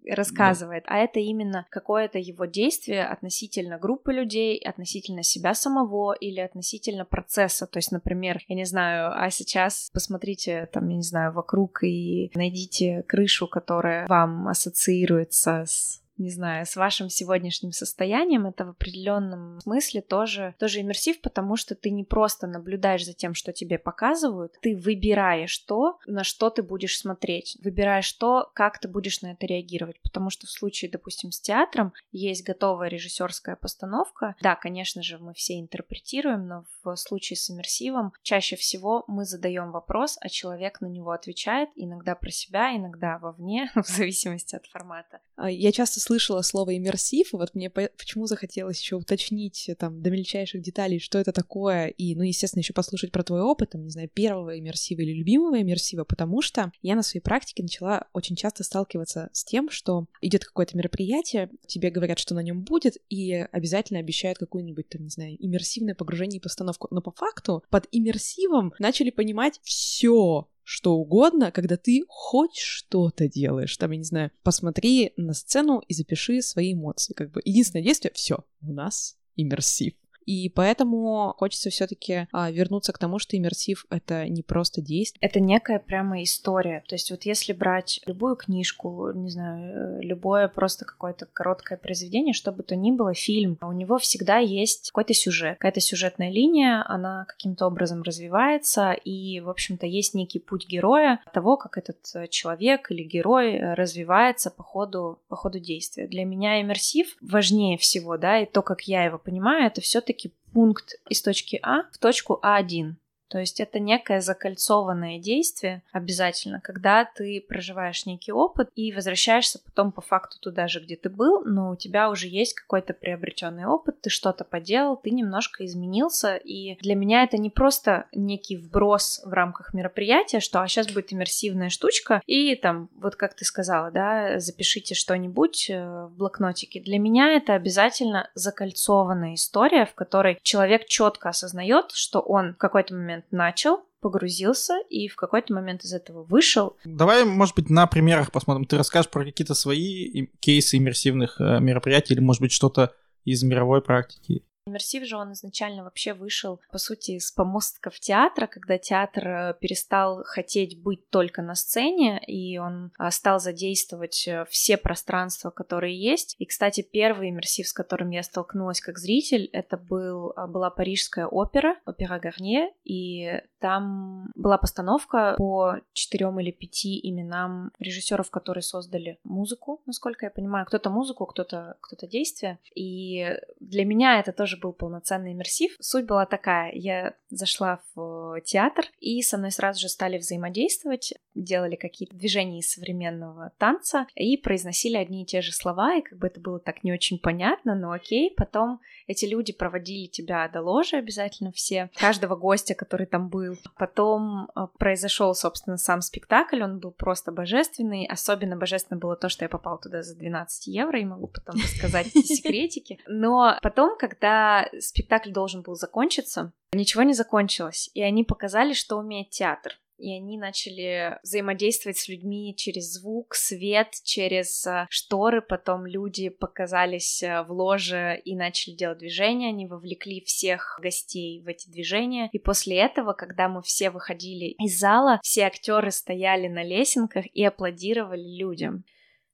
рассказывает, 0.06 0.84
да. 0.86 0.94
а 0.94 0.98
это 0.98 1.20
именно 1.20 1.66
какое-то 1.70 2.18
его 2.18 2.44
действие 2.44 3.06
относительно 3.06 3.78
группы 3.78 4.12
людей, 4.12 4.58
относительно 4.58 5.22
себя 5.22 5.54
самого 5.54 6.12
или 6.12 6.40
относительно 6.40 7.04
процесса. 7.04 7.66
То 7.66 7.78
есть, 7.78 7.92
например, 7.92 8.40
я 8.48 8.56
не 8.56 8.64
знаю, 8.64 9.12
а 9.14 9.30
сейчас 9.30 9.90
посмотрите 9.92 10.68
там, 10.72 10.88
я 10.88 10.96
не 10.96 11.02
знаю, 11.02 11.32
вокруг 11.32 11.82
и 11.82 12.30
найдите 12.34 13.04
крышу, 13.06 13.46
которая 13.46 14.06
вам 14.06 14.48
ассоциируется 14.48 15.64
с 15.66 16.02
не 16.18 16.30
знаю, 16.30 16.66
с 16.66 16.76
вашим 16.76 17.08
сегодняшним 17.08 17.72
состоянием, 17.72 18.46
это 18.46 18.64
в 18.64 18.70
определенном 18.70 19.60
смысле 19.60 20.02
тоже, 20.02 20.54
тоже 20.58 20.80
иммерсив, 20.80 21.20
потому 21.20 21.56
что 21.56 21.74
ты 21.74 21.90
не 21.90 22.04
просто 22.04 22.46
наблюдаешь 22.46 23.04
за 23.04 23.14
тем, 23.14 23.34
что 23.34 23.52
тебе 23.52 23.78
показывают, 23.78 24.54
ты 24.60 24.76
выбираешь 24.76 25.56
то, 25.58 25.98
на 26.06 26.24
что 26.24 26.50
ты 26.50 26.62
будешь 26.62 26.98
смотреть, 26.98 27.56
выбираешь 27.62 28.12
то, 28.12 28.50
как 28.54 28.78
ты 28.78 28.88
будешь 28.88 29.22
на 29.22 29.32
это 29.32 29.46
реагировать, 29.46 30.00
потому 30.02 30.30
что 30.30 30.46
в 30.46 30.50
случае, 30.50 30.90
допустим, 30.90 31.30
с 31.30 31.40
театром 31.40 31.92
есть 32.12 32.44
готовая 32.44 32.88
режиссерская 32.88 33.56
постановка, 33.56 34.34
да, 34.42 34.56
конечно 34.56 35.02
же, 35.02 35.18
мы 35.18 35.34
все 35.34 35.58
интерпретируем, 35.60 36.46
но 36.46 36.64
в 36.82 36.96
случае 36.96 37.36
с 37.36 37.50
иммерсивом 37.50 38.12
чаще 38.22 38.56
всего 38.56 39.04
мы 39.06 39.24
задаем 39.24 39.70
вопрос, 39.70 40.18
а 40.20 40.28
человек 40.28 40.80
на 40.80 40.86
него 40.86 41.12
отвечает, 41.12 41.70
иногда 41.76 42.14
про 42.14 42.30
себя, 42.30 42.76
иногда 42.76 43.18
вовне, 43.18 43.70
в 43.74 43.86
зависимости 43.86 44.56
от 44.56 44.66
формата. 44.66 45.20
А, 45.36 45.50
я 45.50 45.72
часто 45.72 46.00
слышала 46.08 46.40
слово 46.40 46.78
иммерсив, 46.78 47.34
и 47.34 47.36
вот 47.36 47.54
мне 47.54 47.68
почему 47.68 48.26
захотелось 48.26 48.80
еще 48.80 48.96
уточнить 48.96 49.68
там 49.78 50.00
до 50.00 50.10
мельчайших 50.10 50.62
деталей, 50.62 50.98
что 51.00 51.18
это 51.18 51.32
такое, 51.32 51.88
и, 51.88 52.14
ну, 52.14 52.22
естественно, 52.22 52.60
еще 52.60 52.72
послушать 52.72 53.12
про 53.12 53.22
твой 53.22 53.42
опыт, 53.42 53.70
там, 53.70 53.84
не 53.84 53.90
знаю, 53.90 54.08
первого 54.08 54.58
иммерсива 54.58 55.02
или 55.02 55.12
любимого 55.12 55.60
иммерсива, 55.60 56.04
потому 56.04 56.40
что 56.40 56.72
я 56.80 56.96
на 56.96 57.02
своей 57.02 57.22
практике 57.22 57.62
начала 57.62 58.06
очень 58.14 58.36
часто 58.36 58.64
сталкиваться 58.64 59.28
с 59.34 59.44
тем, 59.44 59.68
что 59.68 60.06
идет 60.22 60.46
какое-то 60.46 60.78
мероприятие, 60.78 61.50
тебе 61.66 61.90
говорят, 61.90 62.18
что 62.18 62.34
на 62.34 62.40
нем 62.40 62.62
будет, 62.62 62.96
и 63.10 63.34
обязательно 63.34 64.00
обещают 64.00 64.38
какую-нибудь, 64.38 64.88
там, 64.88 65.02
не 65.02 65.10
знаю, 65.10 65.36
иммерсивное 65.38 65.94
погружение 65.94 66.38
и 66.38 66.42
постановку. 66.42 66.88
Но 66.90 67.02
по 67.02 67.10
факту 67.10 67.62
под 67.68 67.86
иммерсивом 67.92 68.72
начали 68.78 69.10
понимать 69.10 69.60
все, 69.62 70.48
что 70.70 70.96
угодно, 70.96 71.50
когда 71.50 71.78
ты 71.78 72.04
хоть 72.08 72.58
что-то 72.58 73.26
делаешь. 73.26 73.74
Там, 73.78 73.92
я 73.92 73.96
не 73.96 74.04
знаю, 74.04 74.30
посмотри 74.42 75.14
на 75.16 75.32
сцену 75.32 75.82
и 75.88 75.94
запиши 75.94 76.42
свои 76.42 76.74
эмоции. 76.74 77.14
Как 77.14 77.30
бы 77.30 77.40
единственное 77.42 77.82
действие— 77.82 78.12
все, 78.14 78.44
у 78.60 78.74
нас 78.74 79.16
иммерсив. 79.34 79.94
И 80.28 80.50
поэтому 80.50 81.32
хочется 81.38 81.70
все-таки 81.70 82.28
а, 82.32 82.50
вернуться 82.50 82.92
к 82.92 82.98
тому, 82.98 83.18
что 83.18 83.34
иммерсив 83.38 83.86
это 83.88 84.28
не 84.28 84.42
просто 84.42 84.82
действие. 84.82 85.18
Это 85.22 85.40
некая 85.40 85.78
прямо 85.78 86.22
история. 86.22 86.84
То 86.86 86.96
есть 86.96 87.10
вот 87.10 87.22
если 87.22 87.54
брать 87.54 88.02
любую 88.04 88.36
книжку, 88.36 89.10
не 89.14 89.30
знаю, 89.30 90.02
любое 90.02 90.48
просто 90.48 90.84
какое-то 90.84 91.24
короткое 91.24 91.78
произведение, 91.78 92.34
что 92.34 92.52
бы 92.52 92.62
то 92.62 92.76
ни 92.76 92.90
было, 92.90 93.14
фильм, 93.14 93.56
у 93.62 93.72
него 93.72 93.96
всегда 93.96 94.36
есть 94.36 94.90
какой-то 94.90 95.14
сюжет, 95.14 95.56
какая-то 95.56 95.80
сюжетная 95.80 96.30
линия, 96.30 96.84
она 96.86 97.24
каким-то 97.26 97.66
образом 97.66 98.02
развивается, 98.02 98.92
и, 98.92 99.40
в 99.40 99.48
общем-то, 99.48 99.86
есть 99.86 100.12
некий 100.12 100.40
путь 100.40 100.68
героя 100.68 101.20
того, 101.32 101.56
как 101.56 101.78
этот 101.78 102.28
человек 102.28 102.90
или 102.90 103.02
герой 103.02 103.58
развивается 103.72 104.50
по 104.50 104.62
ходу, 104.62 105.20
по 105.28 105.36
ходу 105.36 105.58
действия. 105.58 106.06
Для 106.06 106.26
меня 106.26 106.60
иммерсив 106.60 107.16
важнее 107.22 107.78
всего, 107.78 108.18
да, 108.18 108.40
и 108.40 108.44
то, 108.44 108.60
как 108.60 108.82
я 108.82 109.04
его 109.04 109.16
понимаю, 109.16 109.68
это 109.68 109.80
все-таки 109.80 110.17
пункт 110.58 110.94
из 111.08 111.22
точки 111.22 111.60
А 111.62 111.84
в 111.92 111.98
точку 111.98 112.40
А1. 112.42 112.94
То 113.28 113.38
есть 113.38 113.60
это 113.60 113.78
некое 113.78 114.20
закольцованное 114.20 115.18
действие 115.18 115.82
обязательно, 115.92 116.60
когда 116.60 117.04
ты 117.04 117.44
проживаешь 117.46 118.06
некий 118.06 118.32
опыт 118.32 118.70
и 118.74 118.92
возвращаешься 118.92 119.60
потом 119.64 119.92
по 119.92 120.00
факту 120.00 120.38
туда 120.40 120.68
же, 120.68 120.80
где 120.80 120.96
ты 120.96 121.10
был, 121.10 121.42
но 121.44 121.70
у 121.70 121.76
тебя 121.76 122.10
уже 122.10 122.26
есть 122.26 122.54
какой-то 122.54 122.94
приобретенный 122.94 123.66
опыт, 123.66 124.00
ты 124.00 124.10
что-то 124.10 124.44
поделал, 124.44 124.96
ты 124.96 125.10
немножко 125.10 125.64
изменился, 125.64 126.36
и 126.36 126.76
для 126.80 126.94
меня 126.94 127.22
это 127.24 127.36
не 127.36 127.50
просто 127.50 128.06
некий 128.12 128.56
вброс 128.56 129.20
в 129.24 129.32
рамках 129.32 129.74
мероприятия, 129.74 130.40
что 130.40 130.62
а 130.62 130.68
сейчас 130.68 130.88
будет 130.88 131.12
иммерсивная 131.12 131.68
штучка, 131.68 132.22
и 132.26 132.54
там, 132.56 132.88
вот 132.96 133.16
как 133.16 133.34
ты 133.34 133.44
сказала, 133.44 133.90
да, 133.90 134.38
запишите 134.38 134.94
что-нибудь 134.94 135.70
э, 135.70 136.06
в 136.06 136.16
блокнотике. 136.16 136.80
Для 136.80 136.98
меня 136.98 137.36
это 137.36 137.54
обязательно 137.54 138.30
закольцованная 138.34 139.34
история, 139.34 139.86
в 139.86 139.94
которой 139.94 140.38
человек 140.42 140.86
четко 140.86 141.28
осознает, 141.30 141.92
что 141.92 142.20
он 142.20 142.54
в 142.54 142.56
какой-то 142.56 142.94
момент 142.94 143.17
начал, 143.30 143.80
погрузился 144.00 144.74
и 144.88 145.08
в 145.08 145.16
какой-то 145.16 145.52
момент 145.52 145.84
из 145.84 145.92
этого 145.92 146.22
вышел. 146.24 146.76
Давай, 146.84 147.24
может 147.24 147.54
быть, 147.56 147.70
на 147.70 147.86
примерах 147.86 148.30
посмотрим. 148.32 148.64
Ты 148.64 148.76
расскажешь 148.76 149.10
про 149.10 149.24
какие-то 149.24 149.54
свои 149.54 150.26
кейсы 150.40 150.76
иммерсивных 150.76 151.40
э, 151.40 151.60
мероприятий 151.60 152.14
или, 152.14 152.20
может 152.20 152.40
быть, 152.40 152.52
что-то 152.52 152.92
из 153.24 153.42
мировой 153.42 153.82
практики. 153.82 154.44
Иммерсив 154.68 155.04
же 155.04 155.16
он 155.16 155.32
изначально 155.32 155.84
вообще 155.84 156.12
вышел, 156.12 156.60
по 156.70 156.78
сути, 156.78 157.18
с 157.18 157.32
помостков 157.32 157.98
театра, 157.98 158.46
когда 158.46 158.78
театр 158.78 159.28
э, 159.28 159.54
перестал 159.60 160.22
хотеть 160.24 160.80
быть 160.82 161.08
только 161.10 161.42
на 161.42 161.54
сцене, 161.54 162.22
и 162.26 162.58
он 162.58 162.92
а, 162.98 163.10
стал 163.10 163.40
задействовать 163.40 164.28
э, 164.28 164.44
все 164.50 164.76
пространства, 164.76 165.50
которые 165.50 165.98
есть. 165.98 166.36
И, 166.38 166.44
кстати, 166.44 166.82
первый 166.82 167.30
иммерсив, 167.30 167.66
с 167.66 167.72
которым 167.72 168.10
я 168.10 168.22
столкнулась 168.22 168.80
как 168.80 168.98
зритель, 168.98 169.48
это 169.52 169.76
был, 169.76 170.32
а, 170.36 170.46
была 170.46 170.70
парижская 170.70 171.26
опера, 171.26 171.76
опера 171.86 172.18
Гарнье, 172.18 172.70
и 172.84 173.40
там 173.58 174.30
была 174.34 174.58
постановка 174.58 175.34
по 175.36 175.76
четырем 175.92 176.38
или 176.40 176.50
пяти 176.50 177.00
именам 177.02 177.72
режиссеров, 177.78 178.30
которые 178.30 178.62
создали 178.62 179.18
музыку, 179.24 179.80
насколько 179.86 180.26
я 180.26 180.30
понимаю. 180.30 180.66
Кто-то 180.66 180.90
музыку, 180.90 181.26
кто-то 181.26 181.76
кто 181.80 181.96
действие. 182.06 182.58
И 182.74 183.36
для 183.60 183.84
меня 183.84 184.20
это 184.20 184.32
тоже 184.32 184.56
был 184.58 184.72
полноценный 184.72 185.32
иммерсив. 185.32 185.76
Суть 185.80 186.06
была 186.06 186.26
такая, 186.26 186.72
я 186.72 187.14
зашла 187.30 187.80
в 187.94 188.40
театр, 188.44 188.86
и 189.00 189.22
со 189.22 189.38
мной 189.38 189.50
сразу 189.50 189.80
же 189.80 189.88
стали 189.88 190.18
взаимодействовать, 190.18 191.14
делали 191.34 191.76
какие-то 191.76 192.16
движения 192.16 192.60
из 192.60 192.72
современного 192.72 193.52
танца 193.58 194.06
и 194.14 194.36
произносили 194.36 194.96
одни 194.96 195.22
и 195.22 195.26
те 195.26 195.40
же 195.40 195.52
слова, 195.52 195.96
и 195.96 196.02
как 196.02 196.18
бы 196.18 196.26
это 196.26 196.40
было 196.40 196.58
так 196.58 196.84
не 196.84 196.92
очень 196.92 197.18
понятно, 197.18 197.74
но 197.74 197.92
окей. 197.92 198.34
Потом 198.36 198.80
эти 199.06 199.24
люди 199.24 199.52
проводили 199.52 200.06
тебя 200.06 200.48
до 200.48 200.60
ложи 200.60 200.96
обязательно 200.96 201.52
все, 201.52 201.90
каждого 201.96 202.36
гостя, 202.36 202.74
который 202.74 203.06
там 203.06 203.28
был. 203.28 203.56
Потом 203.78 204.50
э, 204.54 204.66
произошел, 204.78 205.34
собственно, 205.34 205.76
сам 205.76 206.02
спектакль, 206.02 206.62
он 206.62 206.78
был 206.78 206.90
просто 206.90 207.32
божественный. 207.32 208.06
Особенно 208.06 208.56
божественно 208.56 208.98
было 208.98 209.16
то, 209.16 209.28
что 209.28 209.44
я 209.44 209.48
попала 209.48 209.78
туда 209.78 210.02
за 210.02 210.16
12 210.16 210.66
евро, 210.66 211.00
и 211.00 211.04
могу 211.04 211.28
потом 211.28 211.60
рассказать 211.60 212.08
эти 212.08 212.22
секретики. 212.34 212.98
Но 213.06 213.56
потом, 213.62 213.96
когда 213.98 214.47
спектакль 214.78 215.32
должен 215.32 215.62
был 215.62 215.74
закончиться, 215.74 216.52
ничего 216.72 217.02
не 217.02 217.14
закончилось, 217.14 217.90
и 217.94 218.02
они 218.02 218.24
показали, 218.24 218.72
что 218.72 218.96
умеет 218.96 219.30
театр 219.30 219.78
и 219.98 220.12
они 220.12 220.38
начали 220.38 221.18
взаимодействовать 221.22 221.98
с 221.98 222.08
людьми 222.08 222.54
через 222.56 222.92
звук, 222.94 223.34
свет, 223.34 223.94
через 224.04 224.64
э, 224.64 224.86
шторы. 224.90 225.42
Потом 225.42 225.86
люди 225.86 226.28
показались 226.28 227.22
э, 227.22 227.42
в 227.42 227.52
ложе 227.52 228.20
и 228.24 228.36
начали 228.36 228.74
делать 228.74 228.98
движения. 228.98 229.48
Они 229.48 229.66
вовлекли 229.66 230.22
всех 230.24 230.78
гостей 230.80 231.42
в 231.42 231.48
эти 231.48 231.68
движения. 231.68 232.30
И 232.32 232.38
после 232.38 232.78
этого, 232.78 233.12
когда 233.12 233.48
мы 233.48 233.60
все 233.62 233.90
выходили 233.90 234.54
из 234.64 234.78
зала, 234.78 235.18
все 235.22 235.42
актеры 235.42 235.90
стояли 235.90 236.46
на 236.46 236.62
лесенках 236.62 237.24
и 237.34 237.44
аплодировали 237.44 238.38
людям. 238.38 238.84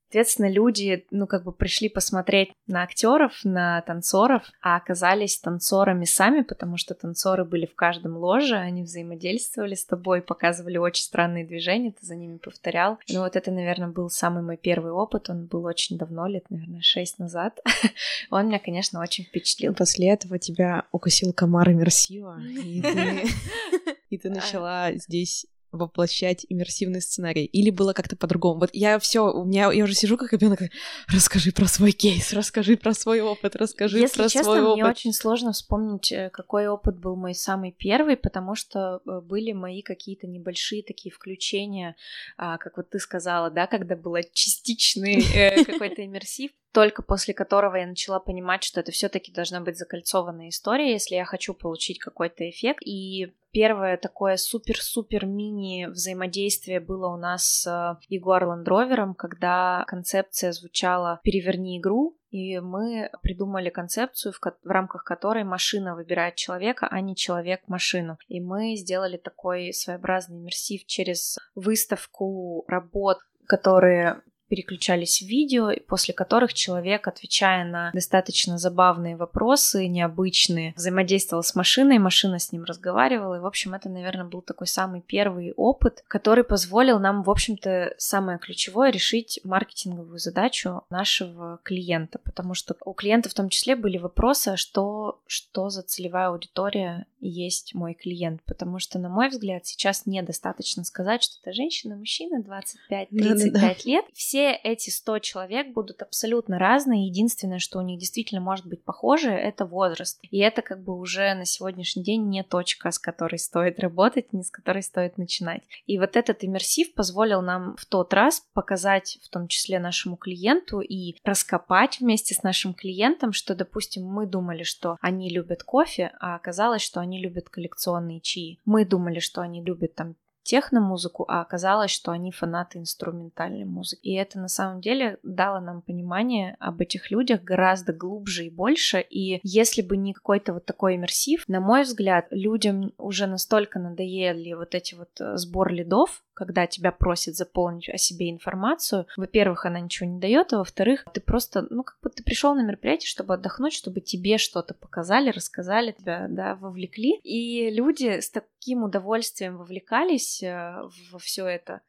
Соответственно, 0.05 0.49
люди, 0.49 1.05
ну, 1.11 1.27
как 1.27 1.43
бы 1.43 1.51
пришли 1.51 1.89
посмотреть 1.89 2.51
на 2.67 2.83
актеров, 2.83 3.33
на 3.43 3.81
танцоров, 3.81 4.43
а 4.61 4.77
оказались 4.77 5.39
танцорами 5.39 6.05
сами, 6.05 6.41
потому 6.41 6.77
что 6.77 6.93
танцоры 6.93 7.43
были 7.43 7.65
в 7.65 7.75
каждом 7.75 8.17
ложе, 8.17 8.55
они 8.55 8.83
взаимодействовали 8.83 9.75
с 9.75 9.83
тобой, 9.85 10.21
показывали 10.21 10.77
очень 10.77 11.03
странные 11.03 11.45
движения, 11.45 11.91
ты 11.91 12.05
за 12.05 12.15
ними 12.15 12.37
повторял. 12.37 12.99
Ну, 13.09 13.21
вот 13.21 13.35
это, 13.35 13.51
наверное, 13.51 13.89
был 13.89 14.09
самый 14.09 14.43
мой 14.43 14.57
первый 14.57 14.91
опыт, 14.91 15.29
он 15.29 15.47
был 15.47 15.65
очень 15.65 15.97
давно, 15.97 16.27
лет, 16.27 16.49
наверное, 16.49 16.81
шесть 16.81 17.19
назад. 17.19 17.59
Он 18.29 18.47
меня, 18.47 18.59
конечно, 18.59 19.01
очень 19.01 19.23
впечатлил. 19.25 19.73
После 19.73 20.09
этого 20.09 20.39
тебя 20.39 20.85
укусил 20.91 21.33
комар 21.33 21.71
иммерсива, 21.71 22.39
и 24.09 24.17
ты 24.17 24.29
начала 24.29 24.93
здесь 24.93 25.47
воплощать 25.75 26.45
иммерсивный 26.49 27.01
сценарий? 27.01 27.45
Или 27.45 27.69
было 27.69 27.93
как-то 27.93 28.15
по-другому? 28.15 28.59
Вот 28.59 28.69
я 28.73 28.99
все, 28.99 29.31
у 29.31 29.45
меня 29.45 29.71
я 29.71 29.83
уже 29.83 29.93
сижу 29.93 30.17
как 30.17 30.33
ребенок, 30.33 30.59
расскажи 31.07 31.51
про 31.51 31.67
свой 31.67 31.91
кейс, 31.91 32.33
расскажи 32.33 32.77
про 32.77 32.93
свой 32.93 33.21
опыт, 33.21 33.55
расскажи 33.55 33.99
Если 33.99 34.17
про 34.17 34.29
честно, 34.29 34.43
свой 34.43 34.61
опыт. 34.61 34.75
мне 34.75 34.85
очень 34.85 35.13
сложно 35.13 35.51
вспомнить, 35.51 36.11
э, 36.11 36.29
какой 36.31 36.67
опыт 36.67 36.97
был 36.99 37.15
мой 37.15 37.33
самый 37.33 37.71
первый, 37.71 38.17
потому 38.17 38.55
что 38.55 39.01
э, 39.05 39.21
были 39.21 39.51
мои 39.51 39.81
какие-то 39.81 40.27
небольшие 40.27 40.83
такие 40.83 41.13
включения, 41.13 41.95
а, 42.37 42.57
как 42.57 42.77
вот 42.77 42.89
ты 42.89 42.99
сказала, 42.99 43.49
да, 43.49 43.67
когда 43.67 43.95
было 43.95 44.21
частичный 44.23 45.23
э, 45.33 45.63
какой-то 45.65 46.05
иммерсив 46.05 46.51
только 46.75 47.03
после 47.03 47.33
которого 47.33 47.77
я 47.77 47.87
начала 47.87 48.19
понимать, 48.19 48.61
что 48.61 48.81
это 48.81 48.91
все-таки 48.91 49.31
должна 49.31 49.61
быть 49.61 49.77
закольцованная 49.77 50.49
история, 50.49 50.91
если 50.91 51.15
я 51.15 51.23
хочу 51.23 51.53
получить 51.53 51.99
какой-то 51.99 52.49
эффект. 52.49 52.81
И 52.85 53.33
первое 53.51 53.95
такое 53.95 54.35
супер-супер 54.35 55.25
мини 55.25 55.85
взаимодействие 55.85 56.81
было 56.81 57.07
у 57.07 57.15
нас 57.15 57.61
с 57.61 57.97
Ягуар 58.09 58.43
Ландровером, 58.43 59.15
когда 59.15 59.85
концепция 59.87 60.51
звучала 60.51 61.21
«переверни 61.23 61.79
игру», 61.79 62.17
и 62.29 62.59
мы 62.59 63.09
придумали 63.21 63.69
концепцию, 63.69 64.33
в, 64.33 64.41
в 64.41 64.69
рамках 64.69 65.05
которой 65.05 65.45
машина 65.45 65.95
выбирает 65.95 66.35
человека, 66.35 66.89
а 66.91 66.99
не 66.99 67.15
человек 67.15 67.61
машину. 67.69 68.17
И 68.27 68.41
мы 68.41 68.75
сделали 68.75 69.15
такой 69.15 69.71
своеобразный 69.71 70.39
иммерсив 70.39 70.85
через 70.87 71.37
выставку 71.55 72.65
работ, 72.67 73.19
которые 73.47 74.21
переключались 74.47 75.21
в 75.21 75.27
видео, 75.27 75.71
после 75.87 76.13
которых 76.13 76.53
человек, 76.53 77.07
отвечая 77.07 77.65
на 77.65 77.91
достаточно 77.93 78.57
забавные 78.57 79.15
вопросы, 79.15 79.87
необычные, 79.87 80.73
взаимодействовал 80.75 81.43
с 81.43 81.55
машиной, 81.55 81.99
машина 81.99 82.39
с 82.39 82.51
ним 82.51 82.63
разговаривала. 82.63 83.35
И, 83.35 83.39
в 83.39 83.45
общем, 83.45 83.73
это, 83.73 83.89
наверное, 83.89 84.25
был 84.25 84.41
такой 84.41 84.67
самый 84.67 85.01
первый 85.01 85.53
опыт, 85.55 86.03
который 86.07 86.43
позволил 86.43 86.99
нам, 86.99 87.23
в 87.23 87.29
общем-то, 87.29 87.95
самое 87.97 88.39
ключевое 88.39 88.91
решить 88.91 89.39
маркетинговую 89.43 90.19
задачу 90.19 90.83
нашего 90.89 91.59
клиента, 91.63 92.19
потому 92.19 92.53
что 92.53 92.75
у 92.85 92.93
клиента 92.93 93.29
в 93.29 93.33
том 93.33 93.49
числе 93.49 93.75
были 93.75 93.97
вопросы, 93.97 94.49
а 94.49 94.57
что, 94.57 95.21
что 95.27 95.69
за 95.69 95.81
целевая 95.81 96.29
аудитория 96.29 97.05
есть 97.27 97.73
мой 97.73 97.93
клиент, 97.93 98.41
потому 98.45 98.79
что, 98.79 98.99
на 98.99 99.09
мой 99.09 99.29
взгляд, 99.29 99.65
сейчас 99.65 100.05
недостаточно 100.05 100.83
сказать, 100.83 101.23
что 101.23 101.35
это 101.41 101.53
женщина, 101.53 101.95
мужчина, 101.95 102.41
25-35 102.41 103.07
да, 103.11 103.35
да, 103.35 103.59
да. 103.59 103.75
лет. 103.85 104.05
Все 104.13 104.51
эти 104.51 104.89
100 104.89 105.19
человек 105.19 105.73
будут 105.73 106.01
абсолютно 106.01 106.59
разные. 106.59 107.07
Единственное, 107.07 107.59
что 107.59 107.79
у 107.79 107.81
них 107.81 107.99
действительно 107.99 108.41
может 108.41 108.65
быть 108.65 108.83
похоже, 108.83 109.31
это 109.31 109.65
возраст. 109.65 110.19
И 110.29 110.39
это 110.39 110.61
как 110.61 110.83
бы 110.83 110.97
уже 110.97 111.33
на 111.33 111.45
сегодняшний 111.45 112.03
день 112.03 112.27
не 112.29 112.43
точка, 112.43 112.91
с 112.91 112.99
которой 112.99 113.37
стоит 113.37 113.79
работать, 113.79 114.33
не 114.33 114.43
с 114.43 114.51
которой 114.51 114.83
стоит 114.83 115.17
начинать. 115.17 115.63
И 115.85 115.97
вот 115.97 116.15
этот 116.15 116.43
иммерсив 116.43 116.93
позволил 116.93 117.41
нам 117.41 117.75
в 117.77 117.85
тот 117.85 118.13
раз 118.13 118.45
показать, 118.53 119.19
в 119.23 119.29
том 119.29 119.47
числе 119.47 119.79
нашему 119.79 120.15
клиенту, 120.15 120.79
и 120.79 121.15
раскопать 121.23 121.99
вместе 121.99 122.33
с 122.33 122.43
нашим 122.43 122.73
клиентом, 122.73 123.33
что, 123.33 123.55
допустим, 123.55 124.05
мы 124.05 124.25
думали, 124.25 124.63
что 124.63 124.97
они 125.01 125.29
любят 125.29 125.63
кофе, 125.63 126.11
а 126.19 126.35
оказалось, 126.35 126.81
что 126.81 126.99
они 126.99 127.14
любят 127.19 127.49
коллекционные 127.49 128.21
чаи. 128.21 128.59
Мы 128.65 128.85
думали, 128.85 129.19
что 129.19 129.41
они 129.41 129.63
любят 129.63 129.95
там 129.95 130.15
техно-музыку, 130.45 131.25
а 131.27 131.41
оказалось, 131.41 131.91
что 131.91 132.11
они 132.11 132.31
фанаты 132.31 132.77
инструментальной 132.77 133.65
музыки. 133.65 134.01
И 134.07 134.13
это 134.13 134.39
на 134.39 134.47
самом 134.47 134.79
деле 134.79 135.17
дало 135.23 135.59
нам 135.59 135.81
понимание 135.81 136.55
об 136.59 136.81
этих 136.81 137.11
людях 137.11 137.41
гораздо 137.41 137.93
глубже 137.93 138.45
и 138.45 138.49
больше. 138.51 139.01
И 139.01 139.39
если 139.43 139.81
бы 139.81 139.97
не 139.97 140.13
какой-то 140.13 140.53
вот 140.53 140.65
такой 140.65 140.95
иммерсив, 140.95 141.43
на 141.47 141.59
мой 141.59 141.81
взгляд, 141.81 142.27
людям 142.29 142.93
уже 142.97 143.25
настолько 143.25 143.79
надоели 143.79 144.53
вот 144.53 144.75
эти 144.75 144.93
вот 144.93 145.09
э, 145.19 145.35
сбор 145.37 145.71
лидов, 145.71 146.23
когда 146.35 146.67
тебя 146.67 146.91
просят 146.91 147.35
заполнить 147.35 147.89
о 147.89 147.97
себе 147.97 148.29
информацию, 148.29 149.07
во-первых, 149.17 149.65
она 149.65 149.79
ничего 149.79 150.07
не 150.07 150.19
дает, 150.19 150.53
а 150.53 150.59
во-вторых, 150.59 151.05
ты 151.13 151.21
просто, 151.21 151.65
ну, 151.69 151.83
как 151.83 151.97
бы 152.01 152.09
ты 152.09 152.23
пришел 152.23 152.53
на 152.53 152.61
мероприятие, 152.61 153.07
чтобы 153.07 153.33
отдохнуть, 153.33 153.73
чтобы 153.73 154.01
тебе 154.01 154.37
что-то 154.37 154.73
показали, 154.73 155.31
рассказали, 155.31 155.93
тебя, 155.93 156.27
да, 156.29 156.55
вовлекли. 156.55 157.19
И 157.23 157.69
люди 157.71 158.19
с 158.19 158.29
таким 158.29 158.83
удовольствием 158.83 159.57
вовлекались 159.57 160.43
э, 160.43 160.75
во 161.11 161.19
все 161.19 161.47
это. 161.47 161.81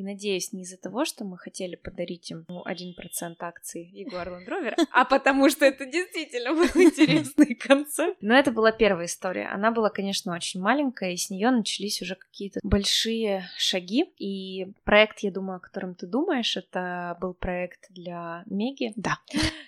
И 0.00 0.02
надеюсь, 0.02 0.54
не 0.54 0.62
из-за 0.62 0.78
того, 0.78 1.04
что 1.04 1.26
мы 1.26 1.36
хотели 1.36 1.76
подарить 1.76 2.30
им 2.30 2.46
ну, 2.48 2.64
1% 2.66 3.36
акций 3.40 3.92
Jaguar 3.94 4.28
Land 4.28 4.48
Rover, 4.48 4.74
а 4.92 5.04
потому 5.04 5.50
что 5.50 5.66
это 5.66 5.84
действительно 5.84 6.54
был 6.54 6.64
интересный 6.82 7.54
концепт. 7.54 8.16
Но 8.22 8.34
это 8.34 8.50
была 8.50 8.72
первая 8.72 9.04
история. 9.04 9.48
Она 9.48 9.70
была, 9.72 9.90
конечно, 9.90 10.34
очень 10.34 10.62
маленькая, 10.62 11.12
и 11.12 11.18
с 11.18 11.28
нее 11.28 11.50
начались 11.50 12.00
уже 12.00 12.14
какие-то 12.14 12.60
большие 12.62 13.44
шаги. 13.58 14.06
И 14.16 14.72
проект, 14.84 15.18
я 15.18 15.30
думаю, 15.30 15.58
о 15.58 15.60
котором 15.60 15.94
ты 15.94 16.06
думаешь, 16.06 16.56
это 16.56 17.18
был 17.20 17.34
проект 17.34 17.90
для 17.90 18.42
Меги. 18.46 18.94
Да. 18.96 19.18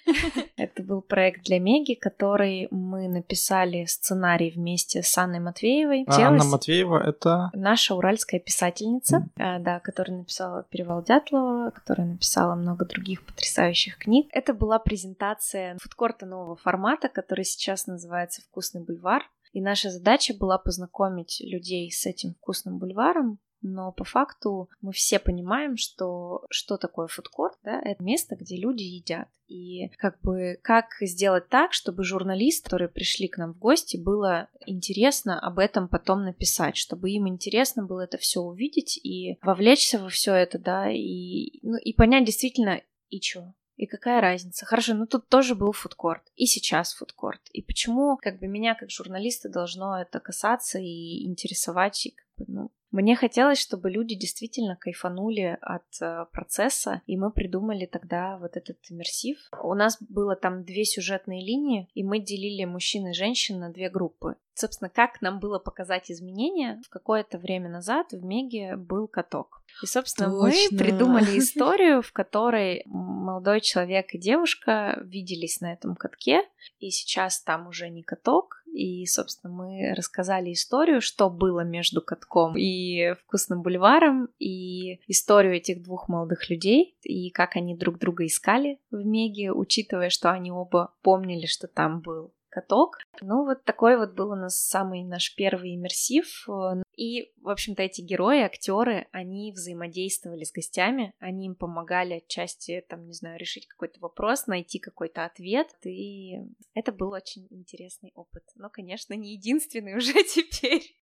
Это 0.57 0.83
был 0.83 1.03
проект 1.03 1.45
для 1.45 1.59
Меги, 1.59 1.95
который 1.95 2.68
мы 2.71 3.09
написали 3.09 3.85
сценарий 3.85 4.51
вместе 4.51 5.03
с 5.03 5.18
Анной 5.18 5.40
Матвеевой. 5.40 6.05
А 6.07 6.21
Анна 6.23 6.45
Матвеева— 6.45 7.03
это... 7.07 7.51
Наша 7.53 7.95
уральская 7.95 8.40
писательница, 8.40 9.29
mm. 9.37 9.59
да, 9.61 9.81
которая 9.81 10.22
написала 10.23 10.65
«Перевал 10.65 11.03
Дятлова», 11.03 11.71
которая 11.71 12.07
написала 12.07 12.55
много 12.55 12.85
других 12.85 13.25
потрясающих 13.25 13.99
книг. 13.99 14.29
Это 14.33 14.55
была 14.55 14.79
презентация 14.79 15.77
фудкорта 15.81 16.27
нового 16.27 16.57
формата, 16.57 17.09
который 17.09 17.45
сейчас 17.45 17.87
называется 17.87 18.43
«Вкусный 18.43 18.83
бульвар». 18.83 19.23
И 19.53 19.61
наша 19.61 19.91
задача 19.91 20.35
была 20.35 20.57
познакомить 20.59 21.43
людей 21.45 21.91
с 21.91 22.07
этим 22.07 22.35
вкусным 22.35 22.79
бульваром, 22.79 23.39
но 23.62 23.92
по 23.92 24.05
факту 24.05 24.68
мы 24.81 24.92
все 24.92 25.18
понимаем, 25.18 25.77
что 25.77 26.44
что 26.51 26.77
такое 26.77 27.07
фудкорт, 27.07 27.57
да, 27.62 27.81
это 27.81 28.03
место, 28.03 28.37
где 28.37 28.57
люди 28.57 28.83
едят. 28.83 29.29
И 29.46 29.88
как 29.98 30.20
бы 30.20 30.59
как 30.62 30.87
сделать 31.01 31.48
так, 31.48 31.72
чтобы 31.72 32.05
журналисты, 32.05 32.64
которые 32.64 32.88
пришли 32.88 33.29
к 33.29 33.38
нам 33.38 33.55
в 33.55 33.59
гости, 33.59 33.96
было 33.96 34.48
интересно 34.66 35.38
об 35.38 35.59
этом 35.59 35.88
потом 35.88 36.25
написать, 36.25 36.77
чтобы 36.77 37.11
им 37.11 37.29
интересно 37.29 37.85
было 37.85 38.03
это 38.03 38.18
все 38.18 38.40
увидеть 38.40 38.98
и 39.03 39.38
вовлечься 39.42 39.98
во 39.98 40.09
все 40.09 40.35
это, 40.35 40.59
да, 40.59 40.90
и, 40.90 41.61
ну, 41.62 41.77
и 41.77 41.92
понять 41.92 42.25
действительно, 42.25 42.81
и 43.11 43.20
что, 43.20 43.55
и 43.77 43.87
какая 43.87 44.20
разница? 44.20 44.64
Хорошо, 44.64 44.94
ну 44.94 45.07
тут 45.07 45.29
тоже 45.29 45.55
был 45.55 45.72
фудкорт. 45.72 46.22
И 46.37 46.46
сейчас 46.46 46.94
фудкорт. 46.94 47.40
И 47.53 47.62
почему 47.62 48.16
как 48.16 48.38
бы 48.38 48.46
меня 48.46 48.75
как 48.75 48.90
журналиста 48.90 49.48
должно 49.48 50.01
это 50.01 50.20
касаться 50.20 50.79
и 50.79 51.25
интересовать? 51.27 52.07
И, 52.07 52.11
как 52.11 52.27
бы, 52.37 52.44
ну, 52.53 52.70
мне 52.93 53.17
хотелось, 53.17 53.59
чтобы 53.59 53.91
люди 53.91 54.15
действительно 54.15 54.77
кайфанули 54.77 55.59
от 55.63 55.83
э, 56.01 56.27
процесса, 56.31 57.01
и 57.07 57.17
мы 57.17 57.33
придумали 57.33 57.87
тогда 57.87 58.37
вот 58.37 58.57
этот 58.57 58.77
иммерсив. 58.91 59.39
У 59.63 59.73
нас 59.75 59.97
было 60.01 60.37
там 60.37 60.63
две 60.65 60.85
сюжетные 60.85 61.45
линии, 61.45 61.89
и 61.95 62.05
мы 62.05 62.19
делили 62.19 62.67
мужчин 62.67 63.09
и 63.09 63.15
женщин 63.15 63.59
на 63.61 63.71
две 63.71 63.89
группы. 63.89 64.37
Собственно, 64.55 64.91
как 64.91 65.23
нам 65.23 65.41
было 65.41 65.59
показать 65.59 66.11
изменения, 66.11 66.83
в 66.85 66.91
какое-то 66.91 67.39
время 67.39 67.71
назад 67.71 68.13
в 68.13 68.23
Меге 68.23 68.77
был 68.77 69.09
каток. 69.09 69.63
И, 69.83 69.87
собственно, 69.87 70.31
Точно. 70.31 70.69
мы 70.71 70.79
придумали 70.79 71.25
историю, 71.39 72.03
в 72.03 72.13
которой 72.13 72.83
молодой 72.85 73.63
человек 73.63 74.13
и 74.13 74.19
девушка 74.19 75.01
виделись 75.03 75.63
на 75.63 75.73
этом 75.73 75.97
катке, 75.97 76.43
и 76.79 76.91
сейчас 76.91 77.41
там 77.41 77.69
уже 77.69 77.89
не 77.89 78.03
каток, 78.03 78.62
и, 78.73 79.05
собственно, 79.07 79.53
мы 79.53 79.95
рассказали 79.95 80.53
историю, 80.53 81.01
что 81.03 81.29
было 81.29 81.61
между 81.61 82.01
катком 82.01 82.57
и 82.57 83.15
вкусным 83.25 83.63
бульваром, 83.63 84.31
и 84.39 85.01
историю 85.07 85.55
этих 85.55 85.83
двух 85.83 86.09
молодых 86.09 86.49
людей, 86.49 86.97
и 87.03 87.31
как 87.31 87.57
они 87.57 87.77
друг 87.77 87.99
друга 87.99 88.25
искали 88.25 88.79
в 88.91 89.05
Меге, 89.05 89.53
учитывая, 89.53 90.09
что 90.09 90.31
они 90.31 90.51
оба 90.51 90.95
помнили, 91.03 91.47
что 91.47 91.69
там 91.69 92.01
был 92.01 92.33
каток. 92.53 92.99
Ну, 93.21 93.45
вот 93.45 93.65
такой 93.65 93.97
вот 93.97 94.12
был 94.12 94.31
у 94.31 94.37
нас 94.37 94.61
самый 94.61 95.03
наш 95.05 95.35
первый 95.35 95.75
иммерсив. 95.75 96.47
И, 96.97 97.33
в 97.41 97.49
общем-то, 97.49 97.83
эти 97.83 98.03
герои, 98.03 98.43
актеры, 98.43 99.09
они 99.11 99.53
взаимодействовали 99.53 100.45
с 100.45 100.53
гостями, 100.53 101.15
они 101.19 101.47
им 101.47 101.55
помогали 101.55 102.15
отчасти, 102.15 102.85
там, 102.88 103.07
не 103.07 103.15
знаю, 103.15 103.38
решить 103.38 103.67
какой-то 103.67 103.99
вопрос, 104.01 104.47
найти 104.47 104.79
какой-то 104.79 105.25
ответ. 105.25 105.69
И 105.85 106.41
это 106.75 106.93
был 106.93 107.11
очень 107.12 107.47
интересный 107.51 108.12
опыт. 108.15 108.45
Но, 108.55 108.69
конечно, 108.69 109.15
не 109.15 109.33
единственный 109.33 109.97
уже 109.97 110.12
теперь. 110.25 111.02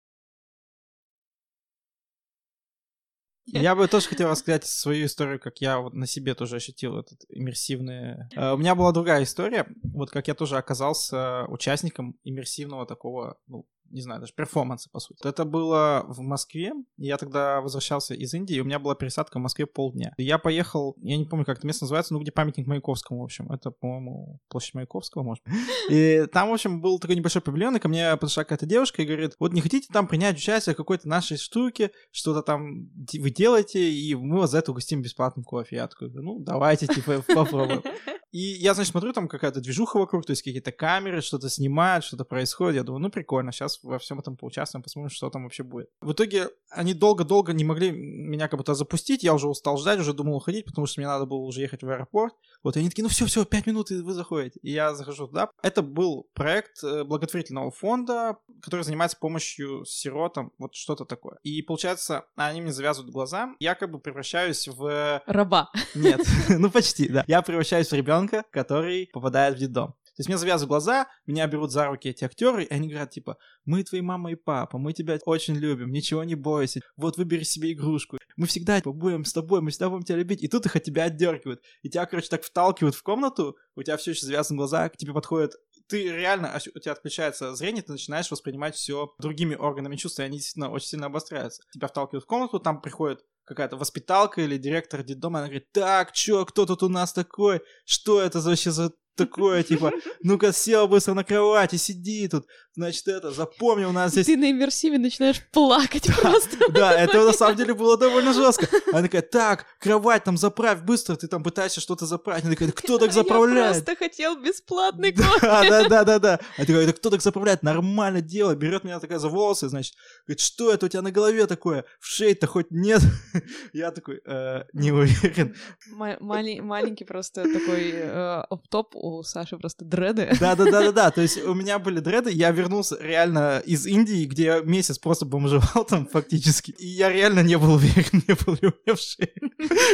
Я 3.53 3.75
бы 3.75 3.89
тоже 3.89 4.09
хотел 4.09 4.29
рассказать 4.31 4.67
свою 4.67 5.07
историю, 5.07 5.41
как 5.41 5.61
я 5.61 5.79
вот 5.79 5.95
на 5.95 6.07
себе 6.07 6.35
тоже 6.35 6.57
ощутил 6.57 6.99
этот 6.99 7.25
иммерсивный... 7.29 8.29
Uh, 8.37 8.55
у 8.55 8.59
меня 8.59 8.75
была 8.75 8.93
другая 8.93 9.23
история, 9.23 9.67
вот 9.83 10.11
как 10.11 10.29
я 10.29 10.35
тоже 10.35 10.57
оказался 10.57 11.45
участником 11.49 12.19
иммерсивного 12.25 12.87
такого, 12.87 13.39
ну, 13.47 13.67
не 13.91 14.01
знаю, 14.01 14.21
даже 14.21 14.33
перформанса, 14.35 14.89
по 14.91 15.01
сути. 15.01 15.27
Это 15.27 15.45
было 15.45 16.05
в 16.09 16.21
Москве. 16.21 16.73
Я 16.97 17.17
тогда 17.17 17.61
возвращался 17.61 18.15
из 18.15 18.33
Индии, 18.35 18.57
и 18.57 18.61
у 18.61 18.65
меня 18.65 18.79
была 18.79 18.95
пересадка 18.95 19.39
в 19.39 19.43
Москве 19.43 19.67
полдня. 19.67 20.13
Я 20.17 20.39
поехал, 20.39 20.95
я 20.99 21.17
не 21.17 21.25
помню, 21.25 21.45
как 21.45 21.59
это 21.59 21.67
место 21.67 21.85
называется, 21.85 22.15
ну, 22.15 22.21
где 22.21 22.33
памятник 22.33 22.67
Маяковскому, 22.67 23.21
в 23.21 23.25
общем. 23.25 23.51
Это, 23.51 23.71
по-моему, 23.71 24.41
площадь 24.49 24.75
Маяковского, 24.75 25.23
может. 25.23 25.45
И 25.91 26.27
там, 26.33 26.51
в 26.51 26.53
общем, 26.53 26.81
был 26.81 26.99
такой 26.99 27.17
небольшой 27.17 27.43
павильон, 27.43 27.77
и 27.77 27.81
ко 27.81 27.89
мне 27.89 28.17
подошла 28.17 28.45
какая-то 28.45 28.67
девушка 28.67 29.03
и 29.03 29.07
говорит, 29.07 29.35
вот 29.39 29.53
не 29.53 29.61
хотите 29.61 29.89
там 29.93 30.07
принять 30.07 30.37
участие 30.37 30.75
в 30.75 30.77
какой-то 30.77 31.09
нашей 31.09 31.37
штуке, 31.37 31.91
что-то 32.11 32.43
там 32.43 32.91
вы 33.13 33.31
делаете, 33.31 33.91
и 33.91 34.15
мы 34.15 34.39
вас 34.39 34.51
за 34.51 34.59
это 34.59 34.73
угостим 34.73 35.03
бесплатным 35.03 35.45
кофе. 35.45 35.77
Я 35.77 35.89
такой, 35.89 36.11
ну, 36.11 36.39
давайте, 36.41 36.87
типа, 36.87 37.23
попробуем. 37.35 37.83
И 38.31 38.39
я, 38.39 38.75
значит, 38.75 38.93
смотрю, 38.93 39.13
там 39.13 39.29
какая-то 39.29 39.61
движуха 39.61 39.99
вокруг, 39.99 40.27
то 40.27 40.33
есть 40.33 40.43
какие-то 40.43 40.73
камеры, 40.73 41.21
что-то 41.21 41.49
снимают, 41.49 42.05
что-то 42.05 42.25
происходит. 42.25 42.77
Я 42.77 42.83
думаю, 42.83 43.01
ну 43.01 43.11
прикольно, 43.11 43.53
сейчас 43.53 43.81
во 43.83 43.99
всем 43.99 44.19
этом 44.19 44.37
поучаствуем, 44.37 44.83
посмотрим, 44.83 45.11
что 45.11 45.31
там 45.31 45.45
вообще 45.45 45.63
будет. 45.63 45.89
В 46.01 46.13
итоге 46.13 46.49
они 46.71 46.95
долго-долго 46.95 47.53
не 47.53 47.65
могли 47.65 47.91
меня 47.91 48.49
как 48.49 48.59
будто 48.59 48.75
запустить, 48.75 49.23
я 49.23 49.35
уже 49.35 49.49
устал 49.49 49.79
ждать, 49.79 49.99
уже 49.99 50.13
думал 50.13 50.37
уходить, 50.37 50.67
потому 50.67 50.87
что 50.87 51.01
мне 51.01 51.09
надо 51.09 51.27
было 51.27 51.39
уже 51.39 51.63
ехать 51.63 51.83
в 51.83 51.89
аэропорт. 51.89 52.35
Вот, 52.63 52.77
и 52.77 52.81
они 52.81 52.89
такие, 52.89 53.03
ну 53.03 53.09
все, 53.09 53.25
все, 53.27 53.45
пять 53.45 53.67
минут, 53.67 53.91
и 53.91 54.01
вы 54.03 54.13
заходите. 54.13 54.59
И 54.63 54.73
я 54.73 54.95
захожу 54.95 55.29
туда. 55.29 55.51
Это 55.63 55.83
был 55.83 56.29
проект 56.35 56.83
э, 56.83 57.05
благотворительного 57.05 57.71
фонда, 57.71 58.37
который 58.63 58.83
занимается 58.83 59.17
помощью 59.19 59.85
сиротам, 59.87 60.53
вот 60.59 60.75
что-то 60.75 61.05
такое. 61.05 61.39
И 61.43 61.63
получается, 61.63 62.27
они 62.37 62.61
мне 62.61 62.73
завязывают 62.73 63.13
глаза, 63.13 63.55
я 63.61 63.75
как 63.75 63.91
бы 63.91 64.01
превращаюсь 64.01 64.69
в... 64.69 65.23
Раба. 65.27 65.71
Нет, 65.95 66.21
ну 66.49 66.71
почти, 66.71 67.09
да. 67.09 67.25
Я 67.27 67.43
превращаюсь 67.43 67.89
в 67.89 67.95
ребенка, 67.95 68.18
который 68.27 69.09
попадает 69.13 69.57
в 69.57 69.59
детдом. 69.59 69.95
То 70.19 70.23
есть 70.23 70.29
мне 70.29 70.37
завязывают 70.37 70.71
глаза, 70.71 71.07
меня 71.27 71.47
берут 71.47 71.71
за 71.71 71.87
руки 71.87 72.09
эти 72.09 72.25
актеры, 72.25 72.65
и 72.65 72.75
они 72.75 72.89
говорят, 72.89 73.11
типа, 73.11 73.37
мы 73.65 73.85
твои 73.85 74.01
мама 74.01 74.33
и 74.33 74.35
папа, 74.35 74.77
мы 74.77 74.93
тебя 74.93 75.17
очень 75.27 75.55
любим, 75.55 75.93
ничего 75.93 76.25
не 76.25 76.35
бойся, 76.35 76.81
вот 76.97 77.19
выбери 77.19 77.45
себе 77.45 77.73
игрушку, 77.73 78.19
мы 78.37 78.49
всегда 78.49 78.81
типа, 78.81 78.93
будем 78.93 79.25
с 79.25 79.33
тобой, 79.33 79.61
мы 79.61 79.71
всегда 79.71 79.91
будем 79.91 80.03
тебя 80.03 80.19
любить, 80.19 80.43
и 80.43 80.49
тут 80.49 80.67
их 80.67 80.75
от 80.75 80.83
тебя 80.83 81.05
отдергивают, 81.05 81.63
и 81.83 81.89
тебя, 81.89 82.05
короче, 82.07 82.31
так 82.31 82.43
вталкивают 82.43 82.97
в 82.97 83.03
комнату, 83.05 83.57
у 83.77 83.83
тебя 83.85 83.97
все 83.97 84.11
еще 84.11 84.27
завязаны 84.27 84.57
глаза, 84.57 84.89
к 84.89 84.97
тебе 84.97 85.13
подходят 85.13 85.53
ты 85.89 86.05
реально, 86.05 86.59
у 86.75 86.79
тебя 86.79 86.93
отключается 86.93 87.55
зрение, 87.55 87.83
ты 87.83 87.93
начинаешь 87.93 88.31
воспринимать 88.31 88.75
все 88.75 89.15
другими 89.19 89.55
органами 89.55 89.97
чувств, 89.97 90.21
и 90.21 90.23
они 90.23 90.37
действительно 90.37 90.71
очень 90.71 90.89
сильно 90.89 91.07
обостряются. 91.07 91.63
Тебя 91.73 91.89
вталкивают 91.89 92.25
в 92.25 92.27
комнату, 92.27 92.61
там 92.61 92.81
приходит 92.81 93.25
какая-то 93.45 93.77
воспиталка 93.77 94.43
или 94.43 94.59
директор 94.59 95.03
детдома, 95.03 95.39
она 95.39 95.49
говорит, 95.49 95.73
так, 95.73 96.13
чё, 96.13 96.45
кто 96.45 96.67
тут 96.67 96.83
у 96.83 96.89
нас 96.89 97.13
такой? 97.15 97.63
Что 97.87 98.21
это 98.21 98.41
вообще 98.41 98.71
за 98.71 98.93
такое, 99.17 99.63
типа, 99.63 99.93
ну-ка 100.23 100.53
сел 100.53 100.87
быстро 100.87 101.15
на 101.15 101.25
кровати, 101.25 101.77
сиди 101.77 102.29
тут, 102.29 102.47
значит, 102.79 103.09
это, 103.09 103.33
запомни, 103.33 103.85
у 103.85 103.93
нас 103.93 104.13
здесь... 104.13 104.27
Ты 104.27 104.37
на 104.37 104.51
иммерсиве 104.51 104.99
начинаешь 104.99 105.43
плакать 105.51 106.07
просто. 106.17 106.57
Да, 106.69 106.93
это 106.93 107.25
на 107.25 107.33
самом 107.33 107.57
деле 107.57 107.75
было 107.75 107.97
довольно 107.97 108.33
жестко. 108.33 108.69
Она 108.93 109.03
такая, 109.03 109.23
так, 109.23 109.67
кровать 109.81 110.23
там 110.25 110.37
заправь 110.37 110.83
быстро, 110.83 111.17
ты 111.17 111.27
там 111.27 111.43
пытаешься 111.43 111.81
что-то 111.81 112.07
заправить. 112.07 112.45
Она 112.45 112.53
такая, 112.53 112.71
кто 112.71 112.99
так 112.99 113.13
заправляет? 113.13 113.77
Я 113.77 113.83
просто 113.83 113.97
хотел 113.97 114.37
бесплатный 114.37 115.13
кофе. 115.17 115.39
Да, 115.41 115.69
да, 115.69 115.89
да, 115.89 116.05
да, 116.05 116.19
да. 116.19 116.41
Она 116.57 116.67
такая, 116.67 116.93
кто 116.93 117.11
так 117.11 117.21
заправляет? 117.21 117.63
Нормально 117.63 118.21
дело. 118.21 118.55
Берет 118.55 118.85
меня 118.85 119.01
такая 119.01 119.19
за 119.19 119.29
волосы, 119.29 119.69
значит, 119.69 119.95
говорит, 120.27 120.41
что 120.41 120.73
это 120.73 120.87
у 120.87 120.89
тебя 120.89 121.03
на 121.03 121.11
голове 121.11 121.47
такое? 121.47 121.85
В 121.99 122.07
шее-то 122.07 122.47
хоть 122.47 122.71
нет? 122.71 123.03
Я 123.73 123.91
такой, 123.91 124.21
«Э, 124.25 124.63
не 124.73 124.93
уверен. 124.93 125.57
Маленький 125.91 127.05
просто 127.05 127.43
такой 127.43 127.91
э, 127.93 128.43
топ 128.71 128.95
у 128.95 129.23
Саши 129.23 129.57
просто 129.57 129.85
дреды. 129.85 130.31
Да-да-да-да-да, 130.39 131.11
то 131.11 131.21
есть 131.21 131.43
у 131.45 131.55
меня 131.55 131.79
были 131.79 131.99
дреды, 132.01 132.31
я 132.31 132.51
вернулся 132.51 132.68
реально 133.01 133.63
из 133.65 133.87
Индии, 133.87 134.25
где 134.25 134.45
я 134.45 134.61
месяц 134.61 134.99
просто 134.99 135.27
бомжевал 135.27 135.85
там 135.85 136.07
фактически, 136.07 136.71
и 136.73 136.87
я 136.87 137.09
реально 137.11 137.41
не 137.41 137.59
был 137.59 137.75
уверен, 137.75 138.23
не 138.29 138.35
был 138.35 138.59
ли 138.61 138.73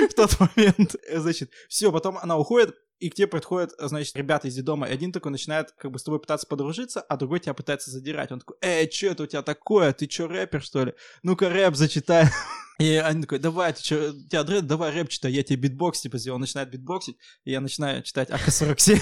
в 0.09 0.15
тот 0.15 0.39
момент. 0.41 0.97
Значит, 1.13 1.51
все, 1.69 1.91
потом 1.93 2.19
она 2.19 2.37
уходит, 2.39 2.75
и 3.01 3.11
к 3.11 3.15
тебе 3.15 3.27
подходят, 3.27 3.73
значит, 3.79 4.17
ребята 4.17 4.49
из 4.49 4.57
дома, 4.63 4.89
и 4.89 4.93
один 4.93 5.13
такой 5.13 5.33
начинает 5.33 5.73
как 5.73 5.91
бы 5.91 5.99
с 5.99 6.03
тобой 6.03 6.21
пытаться 6.21 6.47
подружиться, 6.47 7.01
а 7.01 7.17
другой 7.17 7.41
тебя 7.41 7.55
пытается 7.55 7.91
задирать. 7.91 8.33
Он 8.33 8.41
такой, 8.41 8.57
эй, 8.63 8.91
что 8.91 9.07
это 9.09 9.23
у 9.25 9.27
тебя 9.27 9.43
такое? 9.43 9.93
Ты 9.93 10.09
что, 10.09 10.27
рэпер, 10.27 10.63
что 10.63 10.85
ли? 10.85 10.95
Ну-ка, 11.23 11.51
рэп 11.51 11.75
зачитай. 11.75 12.29
И 12.79 12.97
они 12.97 13.23
такой, 13.23 13.39
давай, 13.39 13.73
ты 13.73 13.81
у 13.81 14.29
тебя 14.29 14.43
дред, 14.43 14.67
давай 14.67 14.93
рэп 14.93 15.09
читай, 15.09 15.31
я 15.31 15.43
тебе 15.43 15.69
битбокс 15.69 16.01
типа 16.01 16.19
сделал. 16.19 16.37
Он 16.37 16.41
начинает 16.41 16.71
битбоксить, 16.71 17.17
и 17.45 17.53
я 17.53 17.61
начинаю 17.61 18.03
читать 18.03 18.31
АК-47. 18.31 19.01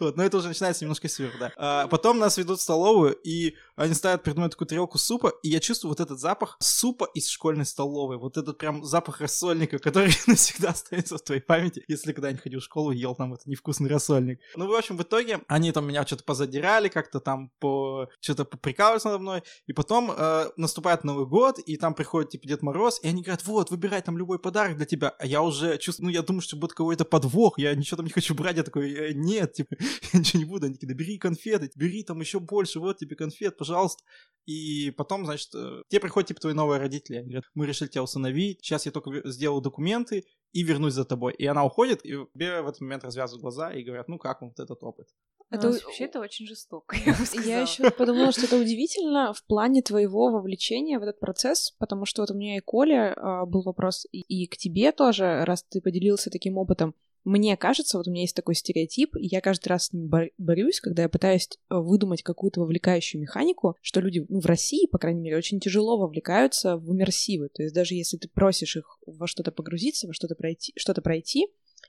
Вот, 0.00 0.16
но 0.16 0.24
это 0.24 0.36
уже 0.36 0.48
начинается 0.48 0.84
немножко 0.84 1.08
сверху, 1.08 1.38
да. 1.38 1.52
А, 1.56 1.88
потом 1.88 2.18
нас 2.18 2.36
ведут 2.38 2.58
в 2.58 2.62
столовую, 2.62 3.14
и 3.24 3.54
они 3.76 3.94
ставят 3.94 4.22
перед 4.22 4.36
мной 4.36 4.50
такую 4.50 4.68
тарелку 4.68 4.98
супа, 4.98 5.32
и 5.42 5.48
я 5.48 5.60
чувствую 5.60 5.90
вот 5.90 6.00
этот 6.00 6.18
запах 6.18 6.56
супа 6.60 7.06
из 7.14 7.28
школьной 7.28 7.66
столовой. 7.66 8.18
Вот 8.18 8.36
этот 8.36 8.58
прям 8.58 8.84
запах 8.84 9.20
рассольника, 9.20 9.78
который 9.78 10.12
навсегда 10.26 10.70
остается 10.70 11.16
в 11.18 11.22
твоей 11.22 11.40
памяти, 11.40 11.84
если 11.88 12.12
когда-нибудь 12.12 12.42
ходил 12.42 12.60
в 12.60 12.64
школу 12.64 12.92
и 12.92 12.98
ел 12.98 13.14
там 13.14 13.34
этот 13.34 13.46
невкусный 13.46 13.88
рассольник. 13.88 14.40
Ну, 14.56 14.66
в 14.66 14.74
общем, 14.74 14.96
в 14.96 15.02
итоге 15.02 15.40
они 15.48 15.72
там 15.72 15.86
меня 15.86 16.06
что-то 16.06 16.24
позадирали, 16.24 16.88
как-то 16.88 17.20
там 17.20 17.50
по... 17.58 18.08
что-то 18.20 18.44
поприкалывались 18.44 19.04
надо 19.04 19.18
мной, 19.18 19.42
и 19.66 19.72
потом 19.72 20.12
э, 20.16 20.50
наступает 20.56 21.04
Новый 21.04 21.26
год, 21.26 21.58
и 21.58 21.76
там 21.76 21.94
приходит, 21.94 22.30
типа, 22.30 22.46
Дед 22.48 22.62
Мороз, 22.62 23.00
и 23.02 23.08
они 23.08 23.22
говорят, 23.22 23.44
вот, 23.46 23.70
выбирай 23.70 24.02
там 24.02 24.18
любой 24.18 24.38
подарок 24.38 24.76
для 24.76 24.86
тебя, 24.86 25.14
а 25.18 25.26
я 25.26 25.42
уже 25.42 25.78
чувствую, 25.78 26.06
ну, 26.06 26.12
я 26.12 26.22
думаю, 26.22 26.42
что 26.42 26.56
будет 26.56 26.72
какой-то 26.72 27.04
подвох, 27.04 27.58
я 27.58 27.74
ничего 27.74 27.96
там 27.96 28.06
не 28.06 28.12
хочу 28.12 28.34
брать, 28.34 28.56
я 28.56 28.62
такой, 28.62 28.92
«Э, 28.92 29.12
нет, 29.12 29.52
типа, 29.52 29.76
я 30.12 30.18
ничего 30.18 30.40
не 30.40 30.48
буду, 30.48 30.66
они 30.66 30.74
такие, 30.74 30.88
да 30.88 30.94
бери 30.94 31.18
конфеты, 31.18 31.70
бери 31.74 32.02
там 32.02 32.20
еще 32.20 32.40
больше, 32.40 32.80
вот 32.80 32.98
тебе 32.98 33.16
конфет, 33.16 33.56
пожалуйста. 33.56 34.02
И 34.46 34.90
потом, 34.92 35.26
значит, 35.26 35.54
э, 35.54 35.82
тебе 35.88 36.00
приходят, 36.00 36.28
типа, 36.28 36.40
твои 36.40 36.54
новые 36.54 36.80
родители, 36.80 37.16
они 37.16 37.28
говорят, 37.28 37.44
мы 37.54 37.66
решили 37.66 37.88
тебя 37.88 38.02
усыновить, 38.02 38.60
сейчас 38.62 38.86
я 38.86 38.92
только 38.92 39.28
сделал 39.28 39.60
документы, 39.60 40.24
и 40.52 40.62
вернусь 40.62 40.94
за 40.94 41.04
тобой. 41.04 41.34
И 41.34 41.46
она 41.46 41.64
уходит, 41.64 42.04
и 42.04 42.10
тебе 42.32 42.62
в 42.62 42.68
этот 42.68 42.80
момент 42.80 43.04
развязывают 43.04 43.42
глаза 43.42 43.72
и 43.72 43.82
говорят, 43.82 44.08
ну 44.08 44.18
как 44.18 44.40
вам 44.40 44.50
вот 44.50 44.60
этот 44.60 44.82
опыт? 44.82 45.08
Это 45.50 45.68
ну, 45.68 45.72
вообще 45.72 46.04
это 46.04 46.20
очень 46.20 46.46
жестоко. 46.46 46.94
Я, 46.96 47.16
я 47.42 47.60
еще 47.60 47.90
подумала, 47.98 48.32
что 48.32 48.44
это 48.44 48.56
удивительно 48.56 49.32
в 49.32 49.42
плане 49.44 49.80
твоего 49.80 50.30
вовлечения 50.30 50.98
в 50.98 51.02
этот 51.02 51.20
процесс, 51.20 51.74
потому 51.78 52.04
что 52.04 52.22
вот 52.22 52.30
у 52.30 52.34
меня 52.34 52.56
и 52.56 52.60
Коля 52.60 53.14
а, 53.16 53.46
был 53.46 53.62
вопрос, 53.62 54.06
и, 54.12 54.20
и 54.20 54.46
к 54.46 54.58
тебе 54.58 54.92
тоже, 54.92 55.44
раз 55.44 55.62
ты 55.62 55.80
поделился 55.80 56.30
таким 56.30 56.58
опытом. 56.58 56.94
Мне 57.24 57.56
кажется, 57.56 57.98
вот 57.98 58.08
у 58.08 58.10
меня 58.10 58.22
есть 58.22 58.36
такой 58.36 58.54
стереотип, 58.54 59.16
и 59.16 59.26
я 59.26 59.40
каждый 59.40 59.68
раз 59.68 59.86
с 59.86 59.92
ним 59.92 60.10
борюсь, 60.38 60.80
когда 60.80 61.02
я 61.02 61.08
пытаюсь 61.08 61.48
э, 61.50 61.74
выдумать 61.76 62.22
какую-то 62.22 62.60
вовлекающую 62.60 63.20
механику, 63.20 63.76
что 63.82 64.00
люди, 64.00 64.24
ну, 64.28 64.40
в 64.40 64.46
России, 64.46 64.86
по 64.86 64.98
крайней 64.98 65.20
мере, 65.20 65.36
очень 65.36 65.60
тяжело 65.60 65.98
вовлекаются 65.98 66.76
в 66.76 66.92
иммерсивы. 66.92 67.48
То 67.48 67.62
есть 67.62 67.74
даже 67.74 67.94
если 67.94 68.16
ты 68.16 68.28
просишь 68.28 68.76
их 68.76 68.98
во 69.06 69.26
что-то 69.26 69.52
погрузиться, 69.52 70.06
во 70.06 70.12
что-то 70.12 70.34
пройти, 70.34 70.72
что-то 70.76 71.02
пройти, 71.02 71.48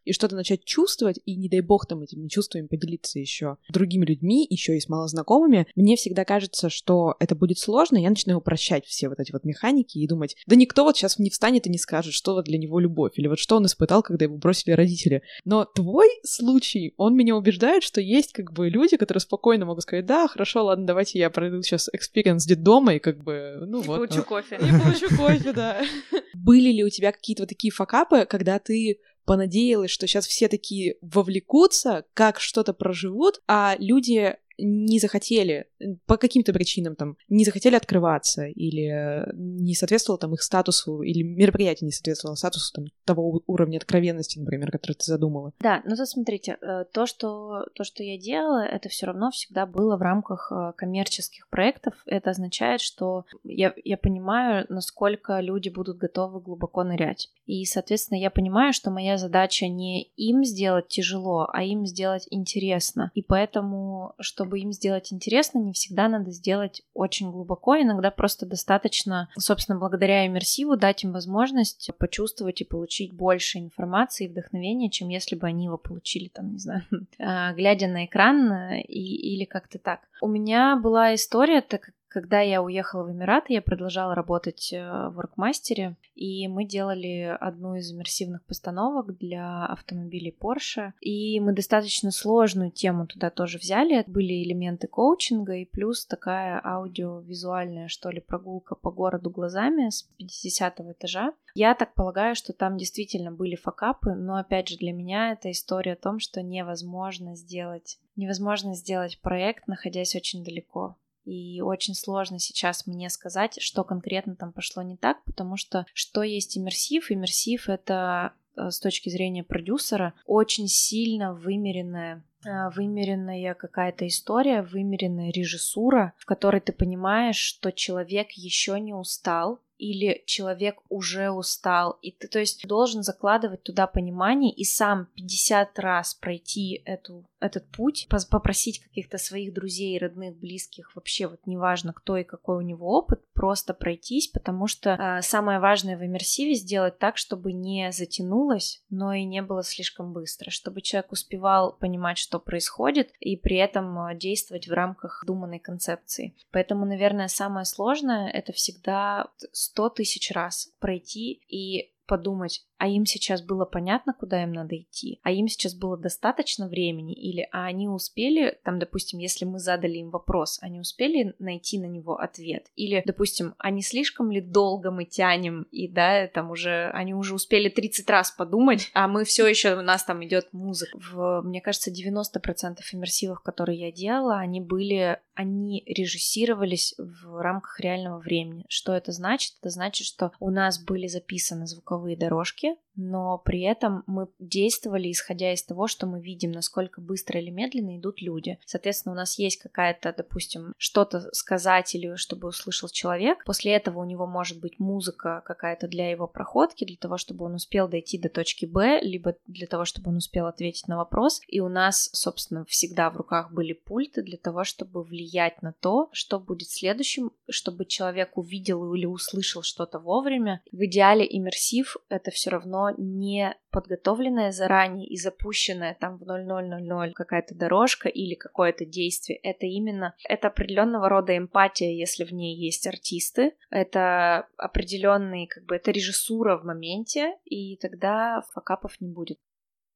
и 0.10 0.14
что-то 0.14 0.36
начать 0.36 0.66
чувствовать, 0.66 1.20
и 1.26 1.36
не 1.36 1.50
дай 1.50 1.62
бог 1.62 1.86
там 1.86 2.02
этими 2.02 2.28
чувствами 2.28 2.66
поделиться 2.66 3.20
еще 3.20 3.58
другими 3.70 4.06
людьми, 4.06 4.46
еще 4.50 4.76
и 4.76 4.80
с 4.80 4.90
малознакомыми, 4.90 5.68
мне 5.76 5.96
всегда 5.96 6.26
кажется, 6.26 6.70
что 6.70 7.16
это 7.20 7.36
будет 7.36 7.60
сложно, 7.60 7.98
я 7.98 8.10
начинаю 8.10 8.40
упрощать 8.40 8.86
все 8.86 9.08
вот 9.08 9.20
эти 9.20 9.32
вот 9.32 9.44
механики 9.44 10.00
и 10.00 10.08
думать, 10.08 10.36
да 10.48 10.56
никто 10.56 10.84
вот 10.84 10.98
сейчас 10.98 11.20
не 11.20 11.30
встанет 11.30 11.68
и 11.68 11.70
не 11.70 11.78
скажет, 11.78 12.14
что 12.14 12.34
вот 12.34 12.46
для 12.46 12.58
него 12.58 12.80
любовь, 12.80 13.14
или 13.18 13.28
вот 13.28 13.38
что 13.38 13.58
он 13.58 13.68
испытал, 13.68 14.02
когда 14.02 14.26
его 14.26 14.36
бросили 14.36 14.74
родители. 14.74 15.22
Но 15.46 15.66
твой 15.66 16.10
случай, 16.24 16.96
он 16.98 17.16
меня 17.16 17.36
убеждает, 17.36 17.84
что 17.84 18.02
есть 18.02 18.34
как 18.34 18.52
бы 18.52 18.68
люди, 18.68 18.98
которые 18.98 19.22
спокойно 19.22 19.66
могут 19.66 19.84
сказать, 19.84 20.08
да, 20.08 20.28
хорошо, 20.28 20.66
ладно, 20.66 20.88
давайте 20.88 21.20
я 21.20 21.30
пройду 21.30 21.62
сейчас 21.62 21.88
experience 21.94 22.48
дома 22.48 22.96
и 22.96 23.00
как 23.00 23.24
бы, 23.24 23.64
ну 23.68 23.82
и 23.82 23.86
вот. 23.86 23.98
получу 23.98 24.24
кофе. 24.24 24.56
И 24.56 24.60
получу 24.60 25.16
кофе, 25.16 25.54
да. 25.54 25.82
Были 26.34 26.72
ли 26.72 26.84
у 26.84 26.90
тебя 26.90 27.12
какие-то 27.12 27.44
вот 27.44 27.50
такие 27.50 27.72
факапы, 27.72 28.26
когда 28.26 28.58
ты 28.58 29.00
понадеялась, 29.30 29.92
что 29.92 30.08
сейчас 30.08 30.26
все 30.26 30.48
такие 30.48 30.96
вовлекутся, 31.02 32.04
как 32.16 32.40
что-то 32.40 32.74
проживут, 32.74 33.44
а 33.48 33.76
люди 33.78 34.38
не 34.60 35.00
захотели, 35.00 35.68
по 36.06 36.18
каким-то 36.18 36.54
причинам 36.54 36.96
там, 36.96 37.18
не 37.28 37.46
захотели 37.46 37.76
открываться, 37.76 38.46
или 38.46 39.26
не 39.34 39.76
соответствовало 39.76 40.20
там 40.20 40.34
их 40.34 40.42
статусу, 40.42 41.02
или 41.02 41.24
мероприятие 41.24 41.86
не 41.86 41.92
соответствовало 41.92 42.36
статусу 42.36 42.74
там, 42.74 42.86
того 43.06 43.42
уровня 43.48 43.78
откровенности, 43.78 44.40
например, 44.40 44.72
который 44.72 44.94
ты 44.94 45.06
задумала. 45.06 45.54
Да, 45.60 45.82
ну 45.86 45.96
то 45.96 46.06
смотрите, 46.06 46.58
э, 46.62 46.86
то, 46.92 47.06
что, 47.06 47.66
то, 47.74 47.84
что 47.84 48.04
я 48.04 48.18
делала, 48.18 48.64
это 48.64 48.90
все 48.90 49.06
равно 49.06 49.32
всегда 49.32 49.66
было 49.66 49.98
в 49.98 50.02
рамках 50.02 50.52
э, 50.52 50.74
коммерческих 50.76 51.50
проектов. 51.50 51.94
Это 52.06 52.32
означает, 52.32 52.82
что 52.82 53.26
я, 53.44 53.74
я 53.84 53.98
понимаю, 53.98 54.66
насколько 54.70 55.40
люди 55.40 55.70
будут 55.70 55.98
готовы 55.98 56.42
глубоко 56.42 56.84
нырять. 56.84 57.30
И, 57.46 57.66
соответственно, 57.66 58.18
я 58.20 58.30
понимаю, 58.30 58.74
что 58.74 58.92
моя 58.92 59.18
задача 59.18 59.68
не 59.68 60.04
им 60.16 60.44
сделать 60.44 60.88
тяжело, 60.88 61.50
а 61.52 61.64
им 61.64 61.86
сделать 61.86 62.28
интересно. 62.30 63.12
И 63.14 63.22
поэтому, 63.22 64.14
чтобы 64.20 64.49
чтобы 64.50 64.62
им 64.62 64.72
сделать 64.72 65.14
интересно, 65.14 65.60
не 65.60 65.74
всегда 65.74 66.08
надо 66.08 66.32
сделать 66.32 66.82
очень 66.96 67.30
глубоко. 67.30 67.78
Иногда 67.78 68.10
просто 68.10 68.48
достаточно, 68.48 69.30
собственно, 69.38 69.78
благодаря 69.78 70.26
иммерсиву 70.26 70.76
дать 70.76 71.04
им 71.04 71.14
возможность 71.14 71.92
почувствовать 72.00 72.62
и 72.62 72.66
получить 72.66 73.14
больше 73.14 73.60
информации 73.60 74.26
и 74.26 74.28
вдохновения, 74.28 74.90
чем 74.90 75.10
если 75.10 75.36
бы 75.36 75.46
они 75.46 75.66
его 75.66 75.78
получили, 75.78 76.30
там, 76.30 76.54
не 76.54 76.58
знаю, 76.58 76.82
а, 77.20 77.54
глядя 77.54 77.88
на 77.88 78.06
экран 78.06 78.52
э, 78.52 78.82
и, 78.82 79.36
или 79.36 79.46
как-то 79.46 79.78
так. 79.78 80.00
У 80.20 80.28
меня 80.28 80.76
была 80.76 81.14
история, 81.14 81.62
так 81.62 81.82
как 81.82 81.94
когда 82.10 82.42
я 82.42 82.62
уехала 82.62 83.04
в 83.04 83.12
Эмираты, 83.12 83.54
я 83.54 83.62
продолжала 83.62 84.16
работать 84.16 84.74
э, 84.74 85.10
в 85.10 85.20
Workmaster, 85.20 85.96
и 86.16 86.48
мы 86.48 86.66
делали 86.66 87.38
одну 87.40 87.76
из 87.76 87.92
иммерсивных 87.92 88.44
постановок 88.44 89.18
для 89.18 89.66
автомобилей 89.68 90.36
Porsche, 90.38 90.94
и 91.02 91.40
мы 91.40 91.54
достаточно 91.54 92.12
сложную 92.12 92.72
тему 92.72 93.06
туда 93.06 93.30
тоже 93.30 93.60
взяли. 93.60 94.04
Были 94.08 94.44
элементы 94.44 94.88
коучинга 94.88 95.54
и 95.54 95.66
плюс 95.66 96.06
такая 96.06 96.60
аудиовизуальная, 96.64 97.88
что 97.88 98.10
ли, 98.10 98.20
прогулка 98.20 98.76
по 98.76 98.92
городу 98.92 99.30
глазами 99.30 99.90
с 99.90 100.04
50 100.18 100.80
этажа. 100.82 101.34
Я 101.54 101.76
так 101.76 101.94
полагаю, 101.94 102.36
что 102.36 102.54
там 102.54 102.78
действительно 102.78 103.32
были 103.32 103.56
факапы, 103.56 104.16
но 104.16 104.38
опять 104.38 104.68
же 104.68 104.78
для 104.78 104.94
меня 104.94 105.32
это 105.32 105.52
история 105.52 105.94
о 105.94 105.96
том, 105.96 106.20
что 106.20 106.42
невозможно 106.42 107.36
сделать 107.36 108.00
невозможно 108.16 108.76
сделать 108.76 109.18
проект, 109.22 109.68
находясь 109.68 110.14
очень 110.16 110.44
далеко 110.44 110.98
и 111.30 111.62
очень 111.62 111.94
сложно 111.94 112.40
сейчас 112.40 112.88
мне 112.88 113.10
сказать, 113.10 113.62
что 113.62 113.84
конкретно 113.84 114.36
там 114.36 114.52
пошло 114.52 114.82
не 114.82 114.98
так, 114.98 115.24
потому 115.26 115.58
что 115.58 115.86
что 115.94 116.24
есть 116.24 116.58
иммерсив? 116.58 117.12
Иммерсив— 117.12 117.68
это 117.70 118.34
э, 118.56 118.72
с 118.72 118.80
точки 118.80 119.10
зрения 119.10 119.44
продюсера 119.44 120.16
очень 120.26 120.68
сильно 120.68 121.36
вымеренная 121.36 122.24
э, 122.46 122.70
вымеренная 122.76 123.54
какая-то 123.54 124.08
история, 124.08 124.64
вымеренная 124.64 125.32
режиссура, 125.32 126.14
в 126.18 126.26
которой 126.26 126.62
ты 126.62 126.74
понимаешь, 126.74 127.38
что 127.38 127.72
человек 127.72 128.32
еще 128.32 128.80
не 128.80 128.96
устал, 128.96 129.60
или 129.80 130.22
человек 130.26 130.82
уже 130.90 131.32
устал, 131.32 131.98
и 132.02 132.12
ты, 132.12 132.28
то 132.28 132.40
есть, 132.40 132.68
должен 132.68 133.02
закладывать 133.02 133.64
туда 133.64 133.88
понимание 133.88 134.54
и 134.54 134.66
сам 134.66 135.08
50 135.16 135.80
раз 135.80 136.14
пройти 136.14 136.82
эту, 136.86 137.26
этот 137.40 137.66
путь, 137.70 138.08
попросить 138.30 138.80
каких-то 138.80 139.18
своих 139.18 139.54
друзей, 139.54 139.98
родных, 139.98 140.38
близких, 140.38 140.96
вообще 140.96 141.28
вот 141.28 141.40
неважно, 141.46 141.94
кто 141.94 142.18
и 142.18 142.24
какой 142.24 142.58
у 142.58 142.62
него 142.62 142.90
опыт, 142.90 143.22
просто 143.34 143.74
пройтись, 143.74 144.28
потому 144.28 144.68
что 144.68 144.90
э, 144.92 145.22
самое 145.22 145.60
важное 145.60 145.98
в 145.98 146.06
иммерсиве 146.06 146.56
сделать 146.56 147.00
так, 147.00 147.16
чтобы 147.18 147.54
не 147.54 147.92
затянулось, 147.94 148.84
но 148.90 149.14
и 149.14 149.24
не 149.24 149.42
было 149.42 149.64
слишком 149.64 150.12
быстро, 150.12 150.52
чтобы 150.52 150.82
человек 150.82 151.14
успевал 151.14 151.72
понимать, 151.72 152.18
что 152.18 152.40
происходит, 152.40 153.12
и 153.22 153.38
при 153.38 153.56
этом 153.56 153.98
а, 153.98 154.14
действовать 154.14 154.68
в 154.68 154.74
рамках 154.74 155.24
думанной 155.26 155.60
концепции. 155.60 156.36
Поэтому, 156.52 156.86
наверное, 156.86 157.30
самое 157.30 157.66
сложное— 157.66 158.30
это 158.34 158.52
всегда 158.52 159.30
сто 159.70 159.90
тысяч 159.90 160.32
раз 160.32 160.72
пройти 160.80 161.42
и 161.48 161.92
подумать, 162.10 162.66
а 162.80 162.88
им 162.88 163.06
сейчас 163.06 163.44
было 163.44 163.66
понятно, 163.66 164.14
куда 164.14 164.42
им 164.42 164.52
надо 164.52 164.76
идти, 164.76 165.20
а 165.22 165.32
им 165.32 165.48
сейчас 165.48 165.76
было 165.76 165.96
достаточно 165.96 166.68
времени, 166.68 167.14
или 167.14 167.48
а 167.52 167.66
они 167.66 167.88
успели, 167.88 168.58
там, 168.64 168.80
допустим, 168.80 169.20
если 169.20 169.46
мы 169.46 169.60
задали 169.60 169.98
им 169.98 170.10
вопрос, 170.10 170.58
они 170.62 170.80
успели 170.80 171.36
найти 171.38 171.78
на 171.78 171.86
него 171.86 172.18
ответ, 172.20 172.72
или, 172.76 173.04
допустим, 173.06 173.54
а 173.60 173.70
слишком 173.82 174.32
ли 174.32 174.42
долго 174.42 174.90
мы 174.90 175.06
тянем, 175.06 175.68
и 175.72 175.88
да, 175.88 176.28
там 176.28 176.50
уже, 176.50 176.90
они 176.94 177.14
уже 177.14 177.36
успели 177.36 177.70
30 177.70 178.10
раз 178.10 178.32
подумать, 178.32 178.90
а 178.96 179.08
мы 179.08 179.24
все 179.24 179.46
еще, 179.46 179.76
у 179.76 179.82
нас 179.82 180.04
там 180.04 180.26
идет 180.26 180.52
музыка. 180.52 180.98
В, 180.98 181.42
мне 181.44 181.62
кажется, 181.62 181.92
90% 181.92 182.78
иммерсивов, 182.92 183.42
которые 183.42 183.80
я 183.80 183.92
делала, 183.92 184.40
они 184.40 184.62
были, 184.62 185.20
они 185.40 185.84
режиссировались 185.86 186.96
в 186.98 187.42
рамках 187.42 187.80
реального 187.80 188.20
времени. 188.20 188.66
Что 188.68 188.94
это 188.94 189.14
значит? 189.14 189.54
Это 189.62 189.70
значит, 189.70 190.06
что 190.06 190.34
у 190.42 190.50
нас 190.50 190.84
были 190.84 191.08
записаны 191.08 191.66
звуковые 191.66 192.18
дорожки, 192.18 192.76
но 193.00 193.38
при 193.38 193.62
этом 193.62 194.04
мы 194.08 194.28
действовали 194.40 195.10
исходя 195.12 195.54
из 195.54 195.64
того, 195.64 195.88
что 195.88 196.06
мы 196.06 196.20
видим, 196.20 196.52
насколько 196.52 197.00
быстро 197.00 197.40
или 197.40 197.50
медленно 197.50 197.98
идут 197.98 198.22
люди. 198.22 198.60
Соответственно, 198.66 199.14
у 199.14 199.16
нас 199.16 199.40
есть 199.40 199.58
какая-то, 199.58 200.14
допустим, 200.16 200.74
что-то 200.78 201.34
сказать 201.34 201.96
или 201.96 202.16
чтобы 202.16 202.50
услышал 202.50 202.90
человек. 202.90 203.46
После 203.46 203.74
этого 203.74 204.00
у 204.00 204.06
него 204.06 204.28
может 204.28 204.60
быть 204.60 204.80
музыка 204.80 205.42
какая-то 205.46 205.88
для 205.88 206.12
его 206.12 206.28
проходки, 206.28 206.84
для 206.84 206.98
того, 206.98 207.18
чтобы 207.18 207.46
он 207.46 207.56
успел 207.56 207.88
дойти 207.88 208.18
до 208.18 208.28
точки 208.28 208.66
Б, 208.66 209.00
либо 209.02 209.36
для 209.48 209.68
того, 209.68 209.86
чтобы 209.86 210.10
он 210.10 210.18
успел 210.18 210.48
ответить 210.48 210.90
на 210.90 210.98
вопрос. 210.98 211.42
И 211.48 211.62
у 211.62 211.70
нас, 211.70 212.10
собственно, 212.12 212.66
всегда 212.66 213.10
в 213.10 213.16
руках 213.16 213.54
были 213.54 213.72
пульты 213.72 214.24
для 214.24 214.38
того, 214.38 214.66
чтобы 214.66 215.04
влиять 215.04 215.62
на 215.62 215.72
то, 215.72 216.10
что 216.12 216.40
будет 216.40 216.70
следующим, 216.70 217.32
чтобы 217.50 217.86
человек 217.86 218.38
увидел 218.38 218.94
или 218.94 219.06
услышал 219.06 219.62
что-то 219.64 220.00
вовремя. 220.00 220.62
В 220.74 220.86
идеале 220.86 221.26
иммерсив— 221.30 221.96
это 222.10 222.32
все 222.32 222.50
равно 222.50 222.89
не 222.98 223.56
подготовленная 223.72 224.52
заранее 224.52 225.08
и 225.08 225.18
запущенная 225.18 225.96
там 226.00 226.18
в 226.18 226.26
0000 226.26 227.14
какая-то 227.14 227.56
дорожка 227.56 228.10
или 228.10 228.36
какое-то 228.36 228.86
действие. 228.86 229.40
Это 229.40 229.66
именно, 229.66 230.16
это 230.28 230.48
определенного 230.48 231.10
рода 231.10 231.38
эмпатия, 231.38 231.92
если 231.92 232.24
в 232.24 232.32
ней 232.32 232.56
есть 232.56 232.88
артисты. 232.88 233.54
Это 233.70 234.48
определенный, 234.58 235.48
как 235.48 235.66
бы, 235.66 235.76
это 235.76 235.92
режиссура 235.92 236.58
в 236.58 236.66
моменте, 236.66 237.36
и 237.46 237.78
тогда 237.78 238.42
факапов 238.54 239.00
не 239.00 239.10
будет. 239.10 239.38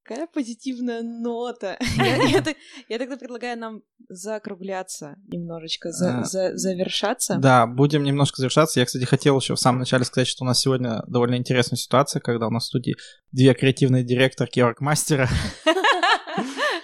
Какая 0.06 0.28
позитивная 0.28 1.02
нота. 1.02 1.78
я, 2.90 2.98
тогда 3.00 3.16
предлагаю 3.16 3.58
нам 3.58 3.82
закругляться 4.10 5.16
немножечко, 5.28 5.90
а, 5.90 6.24
за, 6.26 6.58
завершаться. 6.58 7.38
Да, 7.38 7.66
будем 7.68 8.04
немножко 8.04 8.42
завершаться. 8.42 8.82
Я, 8.82 8.86
кстати, 8.86 9.06
хотел 9.06 9.40
еще 9.40 9.56
в 9.56 9.60
самом 9.60 9.80
начале 9.80 10.04
сказать, 10.04 10.28
что 10.28 10.44
у 10.44 10.48
нас 10.48 10.60
сегодня 10.60 11.04
довольно 11.08 11.36
интересная 11.36 11.78
ситуация, 11.78 12.20
когда 12.20 12.48
у 12.48 12.50
нас 12.50 12.64
в 12.64 12.68
студии 12.68 12.96
две 13.32 13.54
креативные 13.54 14.04
директорки 14.04 14.60
оргмастера. 14.60 15.30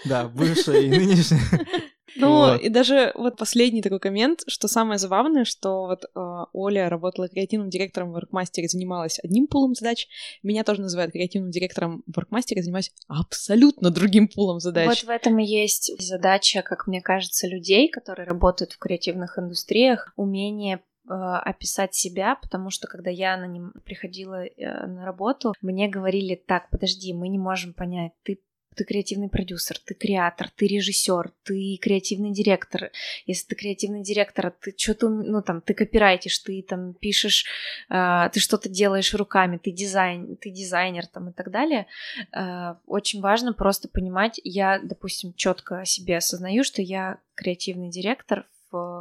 Да, 0.05 0.29
бывшая 0.29 0.79
и 0.79 0.89
нынешняя. 0.89 1.41
Ну, 2.15 2.29
вот. 2.29 2.61
и 2.61 2.69
даже 2.69 3.11
вот 3.15 3.37
последний 3.37 3.81
такой 3.81 3.99
коммент, 3.99 4.41
что 4.47 4.67
самое 4.67 4.97
забавное, 4.97 5.45
что 5.45 5.87
вот 5.87 6.03
э, 6.03 6.45
Оля 6.53 6.89
работала 6.89 7.27
креативным 7.27 7.69
директором 7.69 8.11
в 8.11 8.17
Workmaster 8.17 8.61
и 8.61 8.67
занималась 8.67 9.19
одним 9.23 9.47
пулом 9.47 9.75
задач, 9.75 10.07
меня 10.43 10.63
тоже 10.63 10.81
называют 10.81 11.11
креативным 11.11 11.51
директором 11.51 12.03
в 12.07 12.17
Workmaster 12.17 12.55
и 12.55 12.61
занимаюсь 12.61 12.91
абсолютно 13.07 13.89
другим 13.89 14.27
пулом 14.27 14.59
задач. 14.59 14.87
Вот 14.87 15.03
в 15.03 15.09
этом 15.09 15.39
и 15.39 15.45
есть 15.45 15.91
задача, 15.99 16.61
как 16.61 16.87
мне 16.87 17.01
кажется, 17.01 17.47
людей, 17.47 17.89
которые 17.89 18.27
работают 18.27 18.73
в 18.73 18.79
креативных 18.79 19.37
индустриях, 19.37 20.13
умение 20.15 20.77
э, 21.09 21.13
описать 21.13 21.93
себя, 21.95 22.35
потому 22.41 22.69
что 22.69 22.87
когда 22.87 23.09
я 23.09 23.37
на 23.37 23.47
ним 23.47 23.73
приходила 23.85 24.45
э, 24.45 24.87
на 24.87 25.05
работу, 25.05 25.53
мне 25.61 25.87
говорили, 25.87 26.35
так, 26.35 26.69
подожди, 26.69 27.13
мы 27.13 27.29
не 27.29 27.39
можем 27.39 27.73
понять, 27.73 28.11
ты 28.23 28.39
ты 28.79 28.85
креативный 28.85 29.27
продюсер, 29.27 29.77
ты 29.77 29.93
креатор, 29.93 30.49
ты 30.55 30.65
режиссер, 30.65 31.33
ты 31.43 31.77
креативный 31.81 32.31
директор. 32.31 32.91
Если 33.25 33.47
ты 33.47 33.55
креативный 33.55 34.03
директор, 34.03 34.51
ты 34.51 34.73
что-то, 34.77 35.09
ну 35.09 35.41
там, 35.41 35.59
ты 35.59 35.73
копирайтишь, 35.73 36.39
ты 36.39 36.61
там 36.61 36.93
пишешь, 36.93 37.45
э, 37.89 38.29
ты 38.31 38.39
что-то 38.39 38.69
делаешь 38.69 39.13
руками, 39.13 39.57
ты 39.57 39.71
дизайн, 39.71 40.37
ты 40.37 40.49
дизайнер 40.49 41.07
там 41.07 41.27
и 41.27 41.33
так 41.33 41.51
далее. 41.51 41.87
Э, 42.31 42.75
очень 42.87 43.19
важно 43.19 43.51
просто 43.51 43.89
понимать, 43.89 44.39
я, 44.45 44.79
допустим, 44.79 45.33
четко 45.33 45.81
о 45.81 45.85
себе 45.85 46.15
осознаю, 46.15 46.63
что 46.63 46.81
я 46.81 47.19
креативный 47.35 47.89
директор 47.89 48.45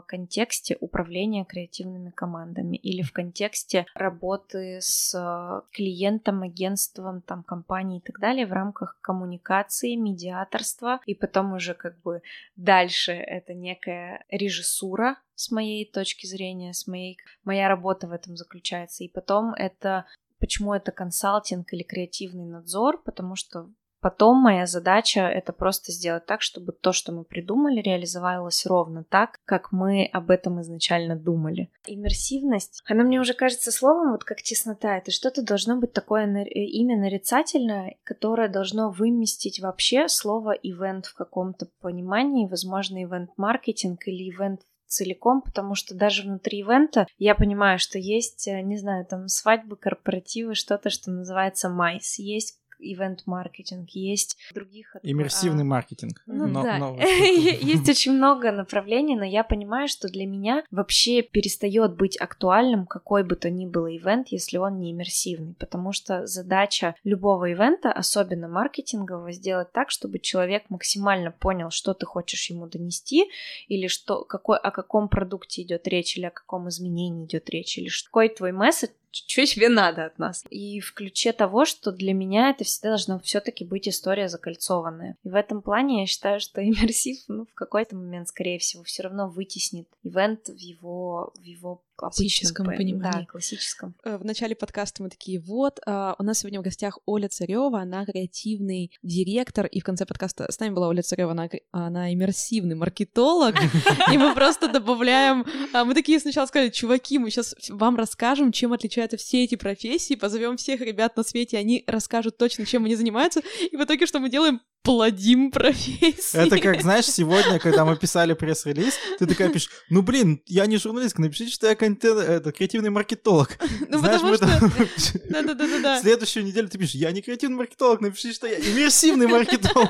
контексте 0.07 0.77
управления 0.81 1.45
креативными 1.45 2.11
командами 2.11 2.77
или 2.77 3.03
в 3.03 3.13
контексте 3.13 3.87
работы 3.95 4.79
с 4.81 5.15
э, 5.15 5.61
клиентом, 5.73 6.43
агентством, 6.43 7.23
там, 7.23 7.43
компанией 7.43 8.01
и 8.01 8.03
так 8.03 8.19
далее 8.19 8.47
в 8.47 8.53
рамках 8.53 8.99
коммуникации, 9.01 9.95
медиаторства, 9.95 11.01
и 11.07 11.15
потом 11.15 11.53
уже 11.53 11.75
как 11.75 12.01
бы 12.01 12.23
дальше 12.57 13.13
это 13.13 13.55
некая 13.55 14.25
режиссура 14.31 15.17
с 15.35 15.51
моей 15.51 15.91
точки 15.91 16.27
зрения, 16.27 16.73
с 16.73 16.87
моей... 16.87 17.19
Моя 17.45 17.69
работа 17.69 18.07
в 18.07 18.13
этом 18.13 18.37
заключается. 18.37 19.05
И 19.05 19.09
потом 19.09 19.55
это 19.55 20.07
Почему 20.41 20.73
это 20.73 20.93
консалтинг 20.93 21.73
или 21.73 21.83
креативный 21.83 22.45
надзор? 22.45 23.03
Потому 23.03 23.35
что 23.35 23.71
Потом 24.01 24.37
моя 24.39 24.67
задача— 24.67 25.21
это 25.23 25.53
просто 25.53 25.91
сделать 25.91 26.25
так, 26.27 26.41
чтобы 26.43 26.73
то, 26.73 26.93
что 26.93 27.13
мы 27.13 27.25
придумали, 27.25 27.81
реализовалось 27.81 28.65
ровно 28.65 29.05
так, 29.05 29.41
как 29.45 29.73
мы 29.73 30.09
об 30.13 30.31
этом 30.31 30.61
изначально 30.61 31.17
думали. 31.17 31.71
Иммерсивность, 31.87 32.83
она 32.87 33.03
мне 33.03 33.21
уже 33.21 33.35
кажется 33.35 33.73
словом, 33.73 34.13
вот 34.13 34.25
как 34.25 34.43
теснота, 34.43 34.97
это 34.97 35.11
что-то 35.11 35.43
должно 35.43 35.77
быть 35.77 35.93
такое 35.93 36.27
э, 36.27 36.49
имя 36.49 36.97
нарицательное, 36.97 37.97
которое 38.05 38.49
должно 38.49 38.91
выместить 38.91 39.61
вообще 39.61 40.09
слово 40.09 40.53
«ивент» 40.53 41.07
в 41.07 41.15
каком-то 41.15 41.69
понимании, 41.81 42.47
возможно, 42.47 43.03
ивент-маркетинг 43.03 44.07
или 44.07 44.31
ивент 44.31 44.61
целиком, 44.87 45.43
потому 45.43 45.75
что 45.75 45.95
даже 45.95 46.23
внутри 46.23 46.61
ивента 46.61 47.07
я 47.19 47.35
понимаю, 47.35 47.79
что 47.79 47.99
есть, 47.99 48.49
э, 48.49 48.61
не 48.63 48.77
знаю, 48.77 49.07
там 49.07 49.29
свадьбы, 49.29 49.77
корпоративы, 49.77 50.55
что-то, 50.55 50.91
что 50.91 51.11
называется 51.11 51.69
майс, 51.69 52.19
есть 52.19 52.59
ивент-маркетинг, 52.79 53.91
есть 53.91 54.37
других... 54.55 54.97
Иммерсивный 55.03 55.63
а... 55.63 55.67
маркетинг. 55.67 56.23
Ну 56.27 56.47
но, 56.47 56.63
да, 56.63 56.79
но... 56.79 56.97
есть 57.01 57.89
очень 57.89 58.13
много 58.13 58.53
направлений, 58.53 59.17
но 59.17 59.25
я 59.25 59.45
понимаю, 59.45 59.89
что 59.89 60.09
для 60.09 60.27
меня 60.27 60.65
вообще 60.71 61.23
перестает 61.23 61.97
быть 61.97 62.21
актуальным 62.21 62.87
какой 62.87 63.25
бы 63.25 63.37
то 63.37 63.51
ни 63.51 63.67
был 63.67 63.87
ивент, 63.87 64.29
если 64.29 64.59
он 64.59 64.79
не 64.79 64.93
иммерсивный, 64.93 65.55
потому 65.55 65.93
что 65.93 66.27
задача 66.27 66.95
любого 67.05 67.47
ивента, 67.47 67.93
особенно 67.93 68.49
маркетингового, 68.49 69.33
сделать 69.33 69.73
так, 69.73 69.91
чтобы 69.91 70.19
человек 70.19 70.65
максимально 70.69 71.31
понял, 71.31 71.71
что 71.71 71.95
ты 71.95 72.07
хочешь 72.07 72.51
ему 72.51 72.67
донести, 72.67 73.31
или 73.69 73.87
что, 73.87 74.25
какой, 74.25 74.59
о 74.59 74.71
каком 74.71 75.09
продукте 75.09 75.63
идет 75.63 75.87
речь, 75.89 76.17
или 76.17 76.27
о 76.27 76.31
каком 76.31 76.69
изменении 76.69 77.27
идет 77.27 77.51
речь, 77.51 77.79
или 77.79 77.89
какой 78.05 78.29
твой 78.29 78.53
месседж, 78.53 78.91
что 79.11 79.47
тебе 79.47 79.69
надо 79.69 80.07
от 80.07 80.19
нас. 80.19 80.45
И 80.51 80.81
в 80.81 80.93
ключе 80.95 81.33
того, 81.33 81.65
что 81.65 81.93
для 81.93 82.13
меня 82.13 82.51
это 82.51 82.65
всегда 82.65 82.91
должна 82.91 83.19
все-таки 83.21 83.65
быть 83.65 83.89
история 83.89 84.29
закольцованная. 84.29 85.17
И 85.25 85.29
в 85.29 85.35
этом 85.35 85.63
плане 85.63 86.01
я 86.01 86.07
считаю, 86.07 86.41
что 86.41 86.65
иммерсив, 86.65 87.19
ну, 87.29 87.47
в 87.47 87.55
какой-то 87.55 87.97
момент, 87.97 88.29
скорее 88.29 88.59
всего, 88.59 88.83
все 88.85 89.03
равно 89.03 89.29
вытеснит 89.29 89.89
ивент 90.03 90.49
в 90.49 90.57
его, 90.57 91.33
в 91.37 91.43
его 91.43 91.83
классическом 91.99 92.67
понимании. 92.67 93.13
Да, 93.13 93.27
классическом. 93.27 93.95
Э, 94.05 94.17
в 94.19 94.25
начале 94.25 94.55
подкаста 94.55 95.03
мы 95.03 95.11
такие, 95.11 95.41
вот, 95.41 95.81
а, 95.85 96.15
у 96.19 96.23
нас 96.23 96.39
сегодня 96.39 96.61
в 96.61 96.63
гостях 96.63 96.99
Оля 97.07 97.29
Царева, 97.29 97.81
она 97.81 98.07
креативный 98.07 98.93
директор, 99.03 99.67
и 99.67 99.81
в 99.81 99.85
конце 99.85 100.07
подкаста 100.07 100.51
с 100.51 100.61
нами 100.61 100.75
была 100.75 100.89
Оля 100.89 101.03
Царева, 101.03 101.33
она, 101.33 101.49
она 101.73 102.13
иммерсивный 102.15 102.77
маркетолог, 102.77 103.57
и 104.13 104.17
мы 104.17 104.35
просто 104.35 104.69
добавляем, 104.69 105.45
а, 105.73 105.85
мы 105.85 105.95
такие 105.95 106.21
сначала 106.21 106.47
сказали, 106.47 106.71
чуваки, 106.71 107.19
мы 107.19 107.31
сейчас 107.31 107.55
вам 107.69 107.97
расскажем, 107.97 108.53
чем 108.53 108.73
отличаются 108.73 109.17
все 109.17 109.43
эти 109.43 109.57
профессии, 109.57 110.15
позовем 110.15 110.57
всех 110.57 110.81
ребят 110.81 111.17
на 111.17 111.25
свете, 111.25 111.59
они 111.59 111.83
расскажут 111.89 112.39
точно, 112.39 112.65
чем 112.65 112.85
они 112.85 112.95
занимаются, 112.95 113.43
и 113.61 113.77
в 113.77 113.83
итоге 113.83 114.07
что 114.07 114.21
мы 114.21 114.31
делаем? 114.31 114.61
Плодим 114.83 115.51
профессии. 115.51 116.39
Это 116.39 116.59
как, 116.59 116.81
знаешь, 116.83 117.07
сегодня, 117.07 117.59
когда 117.59 117.85
мы 117.85 117.97
писали 117.97 118.33
пресс-релиз, 118.33 118.95
ты 119.19 119.27
такая 119.27 119.51
пишешь, 119.51 119.71
ну, 119.91 120.03
блин, 120.03 120.43
я 120.47 120.67
не 120.67 120.79
журналистка, 120.79 121.21
напишите, 121.21 121.53
что 121.53 121.67
я 121.67 121.75
контент, 121.75 122.19
это, 122.21 122.53
креативный 122.53 122.91
маркетолог. 122.91 123.59
Ну, 123.91 123.99
знаешь, 123.99 124.21
потому 124.21 124.71
что... 124.97 125.19
Да-да-да-да. 125.31 126.01
Следующую 126.01 126.45
неделю 126.45 126.69
ты 126.69 126.79
пишешь, 126.79 126.95
я 126.95 127.11
не 127.11 127.23
креативный 127.23 127.57
маркетолог, 127.57 128.01
напишите, 128.01 128.35
что 128.35 128.47
я 128.47 128.59
иммерсивный 128.59 129.27
маркетолог. 129.27 129.89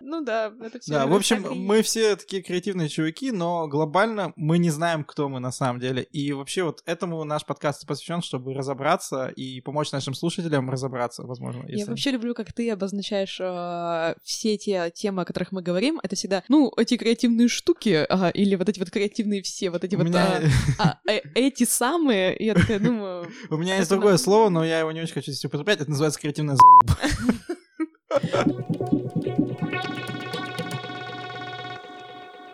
Ну 0.00 0.22
да, 0.22 0.52
это 0.60 0.78
все. 0.78 0.92
Да, 0.92 1.06
в 1.06 1.14
общем, 1.14 1.46
мы 1.56 1.82
все 1.82 2.16
такие 2.16 2.42
креативные 2.42 2.88
чуваки, 2.88 3.32
но 3.32 3.66
глобально 3.66 4.32
мы 4.36 4.58
не 4.58 4.70
знаем, 4.70 5.04
кто 5.04 5.28
мы 5.28 5.40
на 5.40 5.52
самом 5.52 5.80
деле. 5.80 6.02
И 6.02 6.32
вообще 6.32 6.62
вот 6.62 6.82
этому 6.86 7.22
наш 7.24 7.44
подкаст 7.44 7.86
посвящен, 7.86 8.22
чтобы 8.22 8.54
разобраться 8.54 9.28
и 9.28 9.60
помочь 9.60 9.92
нашим 9.92 10.14
слушателям 10.14 10.70
разобраться, 10.70 11.22
возможно. 11.24 11.64
Я 11.68 11.86
вообще 11.86 12.10
люблю, 12.12 12.34
как 12.34 12.52
ты 12.52 12.70
обозначаешь 12.70 13.38
э, 13.40 14.14
все 14.30 14.56
те 14.56 14.90
темы, 14.94 15.22
о 15.22 15.24
которых 15.24 15.50
мы 15.50 15.60
говорим, 15.60 15.98
это 16.04 16.14
всегда, 16.14 16.44
ну, 16.48 16.72
эти 16.76 16.96
креативные 16.96 17.48
штуки, 17.48 18.06
ага, 18.08 18.30
или 18.30 18.54
вот 18.54 18.68
эти 18.68 18.78
вот 18.78 18.88
креативные 18.88 19.42
все, 19.42 19.70
вот 19.70 19.82
эти 19.82 19.96
У 19.96 19.98
вот 19.98 20.06
меня... 20.06 20.40
а, 20.78 20.98
а, 21.04 21.10
э, 21.10 21.20
эти 21.34 21.64
самые, 21.64 22.36
я 22.38 22.54
такая 22.54 22.78
думаю... 22.78 23.28
У 23.50 23.56
меня 23.56 23.76
есть 23.78 23.90
другое 23.90 24.16
слово, 24.18 24.48
но 24.48 24.64
я 24.64 24.78
его 24.78 24.92
не 24.92 25.00
очень 25.00 25.14
хочу 25.14 25.32
здесь 25.32 25.44
употреблять, 25.44 25.80
это 25.80 25.90
называется 25.90 26.20
креативная 26.20 26.56
залуба. 26.56 26.96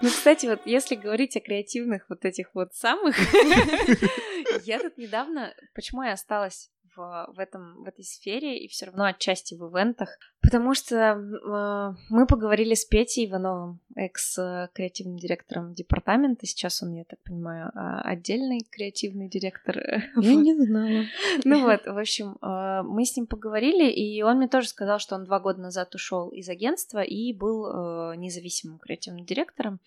Ну, 0.03 0.09
кстати, 0.11 0.47
вот 0.47 0.61
если 0.67 0.95
говорить 0.95 1.37
о 1.37 1.41
креативных 1.41 2.05
вот 2.09 2.25
этих 2.25 2.55
вот 2.55 2.75
самых, 2.75 3.17
я 4.65 4.79
тут 4.79 4.97
недавно, 4.99 5.53
почему 5.75 6.03
я 6.03 6.13
осталась 6.13 6.71
в, 6.97 7.33
в, 7.35 7.39
этом, 7.39 7.83
в 7.83 7.87
этой 7.87 8.05
сфере 8.05 8.59
и 8.59 8.69
все 8.69 8.87
равно 8.87 9.05
отчасти 9.05 9.55
в 9.55 9.69
ивентах, 9.71 10.19
потому 10.41 10.75
что 10.75 10.97
э, 10.97 11.95
мы 12.09 12.27
поговорили 12.27 12.75
с 12.75 12.85
Петей 12.85 13.27
Ивановым, 13.27 13.81
экс-креативным 13.95 15.19
директором 15.19 15.75
департамента, 15.75 16.47
сейчас 16.47 16.83
он, 16.83 16.95
я 16.95 17.05
так 17.05 17.21
понимаю, 17.23 17.71
а, 17.75 18.03
отдельный 18.03 18.61
креативный 18.71 19.29
директор. 19.29 19.77
Я 20.17 20.35
не 20.35 20.55
знала. 20.55 21.05
Ну 21.45 21.63
вот, 21.63 21.87
в 21.87 21.99
общем, 21.99 22.37
э, 22.43 22.83
мы 22.83 23.05
с 23.05 23.17
ним 23.17 23.27
поговорили, 23.27 23.91
и 23.91 24.23
он 24.23 24.39
мне 24.39 24.49
тоже 24.49 24.69
сказал, 24.69 24.99
что 24.99 25.15
он 25.15 25.25
два 25.25 25.41
года 25.41 25.61
назад 25.61 25.95
ушел 25.95 26.31
из 26.31 26.49
агентства 26.49 27.03
и 27.03 27.33
был 27.33 27.67
э, 27.67 28.17
независимым 28.17 28.79
креативным 28.79 29.25
директором. 29.25 29.81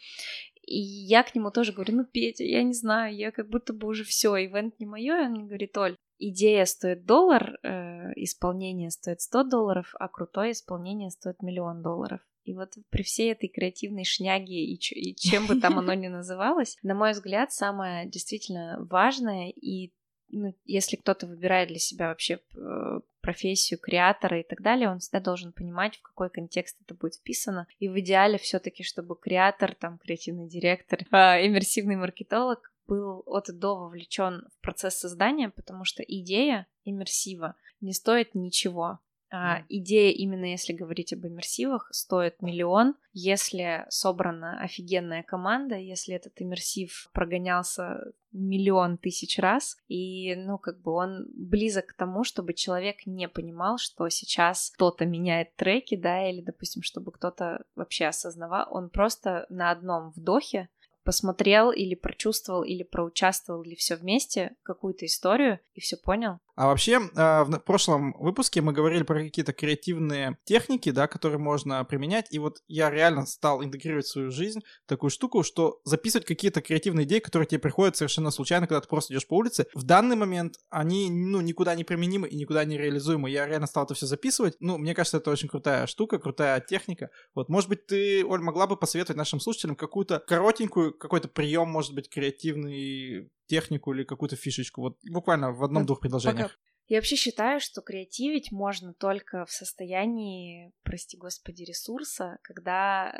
И 0.70 0.80
я 0.80 1.24
к 1.24 1.34
нему 1.34 1.49
тоже 1.49 1.74
говорю, 1.74 1.95
ну, 1.95 2.05
Петя, 2.05 2.43
я 2.43 2.62
не 2.62 2.74
знаю, 2.74 3.16
я 3.16 3.32
как 3.32 3.49
будто 3.49 3.74
бы 3.74 3.88
уже 3.88 4.03
все, 4.03 4.36
ивент 4.36 4.80
не 4.80 4.86
мое. 4.86 5.18
И 5.18 5.26
он 5.26 5.32
мне 5.32 5.45
говорит, 5.45 5.76
Оль, 5.78 5.95
идея 6.20 6.65
стоит 6.65 7.05
доллар, 7.05 7.57
э, 7.63 8.11
исполнение 8.15 8.91
стоит 8.91 9.22
100 9.22 9.43
долларов, 9.45 9.93
а 9.99 10.07
крутое 10.07 10.51
исполнение 10.51 11.09
стоит 11.09 11.41
миллион 11.41 11.82
долларов. 11.82 12.22
И 12.43 12.53
вот 12.53 12.74
при 12.89 13.03
всей 13.03 13.32
этой 13.32 13.47
креативной 13.47 14.05
шняге 14.05 14.63
и, 14.65 14.76
и 14.76 15.15
чем 15.15 15.47
бы 15.47 15.59
там 15.59 15.80
оно 15.80 15.93
ни 15.93 16.07
называлось, 16.09 16.78
на 16.84 16.95
мой 16.95 17.11
взгляд, 17.11 17.51
самое 17.51 18.07
действительно 18.07 18.78
важное 18.89 19.49
и 19.49 19.93
ну, 20.32 20.53
если 20.65 20.95
кто-то 20.95 21.26
выбирает 21.26 21.70
для 21.70 21.80
себя 21.80 22.09
вообще 22.09 22.39
э, 22.55 22.99
профессию 23.22 23.80
креатора 23.80 24.39
и 24.39 24.43
так 24.43 24.61
далее, 24.61 24.89
он 24.89 24.99
всегда 24.99 25.20
должен 25.20 25.51
понимать, 25.51 25.97
в 25.97 26.01
какой 26.01 26.30
контекст 26.30 26.78
это 26.86 26.93
будет 26.93 27.15
вписано. 27.15 27.67
И 27.80 27.89
в 27.89 27.99
идеале 27.99 28.38
все-таки, 28.38 28.84
чтобы 28.84 29.15
креатор, 29.15 29.76
там, 29.76 29.97
креативный 29.97 30.47
директор, 30.47 30.99
э, 31.11 31.47
иммерсивный 31.47 31.95
маркетолог 31.95 32.72
был 32.90 33.24
от 33.26 33.50
и 33.50 33.54
до 33.54 33.76
вовлечен 33.76 34.48
в 34.52 34.62
процесс 34.62 34.98
создания, 34.98 35.50
потому 35.50 35.86
что 35.86 36.04
идея 36.04 36.68
иммерсива 36.84 37.56
не 37.82 37.94
стоит 37.94 38.36
ничего. 38.36 39.00
А, 39.32 39.64
идея, 39.70 40.12
именно 40.12 40.46
если 40.46 40.74
говорить 40.74 41.14
об 41.14 41.26
иммерсивах, 41.26 41.88
стоит 41.92 42.42
миллион. 42.42 42.96
Если 43.14 43.86
собрана 43.90 44.60
офигенная 44.60 45.22
команда, 45.22 45.76
если 45.76 46.16
этот 46.16 46.34
иммерсив 46.42 47.10
прогонялся 47.14 48.12
миллион 48.32 48.98
тысяч 48.98 49.38
раз, 49.38 49.78
и, 49.88 50.36
ну, 50.36 50.58
как 50.58 50.82
бы 50.82 50.94
он 50.94 51.28
близок 51.36 51.88
к 51.88 51.94
тому, 51.94 52.24
чтобы 52.24 52.54
человек 52.54 53.06
не 53.06 53.28
понимал, 53.28 53.78
что 53.78 54.10
сейчас 54.10 54.72
кто-то 54.72 55.06
меняет 55.06 55.56
треки, 55.56 55.96
да, 55.96 56.28
или, 56.28 56.42
допустим, 56.42 56.82
чтобы 56.82 57.12
кто-то 57.12 57.64
вообще 57.76 58.06
осознавал, 58.06 58.68
он 58.72 58.90
просто 58.90 59.46
на 59.50 59.70
одном 59.70 60.12
вдохе 60.12 60.70
посмотрел 61.04 61.72
или 61.72 61.95
прочувствовал 61.95 62.64
или 62.64 62.84
проучаствовал 62.84 63.64
или 63.64 63.76
все 63.76 63.95
вместе 63.95 64.56
какую-то 64.64 65.06
историю 65.06 65.60
и 65.74 65.80
все 65.80 65.97
понял. 65.97 66.39
А 66.60 66.68
вообще, 66.68 67.00
а, 67.16 67.45
в 67.45 67.58
прошлом 67.60 68.14
выпуске 68.20 68.60
мы 68.62 68.74
говорили 68.74 69.04
про 69.04 69.24
какие-то 69.24 69.54
креативные 69.54 70.38
техники, 70.43 70.91
да, 70.91 71.08
которые 71.08 71.39
можно 71.39 71.86
применять, 71.86 72.28
и 72.32 72.39
вот 72.39 72.58
я 72.68 72.89
реально 72.89 73.26
стал 73.26 73.64
интегрировать 73.64 74.08
в 74.08 74.12
свою 74.12 74.30
жизнь 74.30 74.60
такую 74.86 75.10
штуку, 75.10 75.43
что 75.43 75.80
записывать 75.86 76.28
какие-то 76.28 76.62
креативные 76.62 77.06
идеи, 77.06 77.20
которые 77.20 77.47
тебе 77.47 77.60
приходят 77.60 77.95
совершенно 77.95 78.30
случайно, 78.30 78.68
когда 78.68 78.82
ты 78.82 78.89
просто 78.89 79.14
идешь 79.14 79.26
по 79.26 79.38
улице. 79.38 79.68
В 79.74 79.84
данный 79.84 80.18
момент 80.18 80.56
они, 80.70 81.10
ну, 81.10 81.39
никуда 81.39 81.76
не 81.76 81.86
применимы 81.86 82.28
и 82.28 82.36
никуда 82.36 82.66
не 82.66 82.78
реализуемы. 82.78 83.30
Я 83.30 83.47
реально 83.47 83.68
стал 83.68 83.86
это 83.86 83.93
все 83.93 84.06
записывать. 84.06 84.58
Ну, 84.60 84.78
мне 84.78 84.93
кажется, 84.93 85.16
это 85.16 85.32
очень 85.32 85.47
крутая 85.47 85.88
штука, 85.88 86.20
крутая 86.20 86.60
техника. 86.60 87.10
Вот, 87.36 87.47
может 87.47 87.70
быть, 87.70 87.86
ты, 87.86 88.26
Оль, 88.26 88.41
могла 88.41 88.68
бы 88.68 88.76
посоветовать 88.76 89.18
нашим 89.18 89.39
слушателям 89.39 89.78
какую-то 89.78 90.20
коротенькую, 90.28 90.89
какой-то 90.92 91.28
прием, 91.28 91.70
может 91.70 91.94
быть, 91.94 92.10
креативный 92.10 93.30
технику 93.48 93.94
или 93.94 94.04
какую-то 94.04 94.36
фишечку? 94.36 94.82
Вот 94.82 94.98
буквально 95.10 95.52
в 95.52 95.64
одном-двух 95.64 96.00
предложениях. 96.00 96.58
Я 96.88 96.98
вообще 96.98 97.16
считаю, 97.16 97.60
что 97.60 97.82
креативить 97.82 98.52
можно 98.52 98.96
только 98.96 99.46
в 99.46 99.52
состоянии, 99.52 100.74
прости 100.82 101.18
господи, 101.18 101.64
ресурса, 101.64 102.40
когда, 102.42 103.14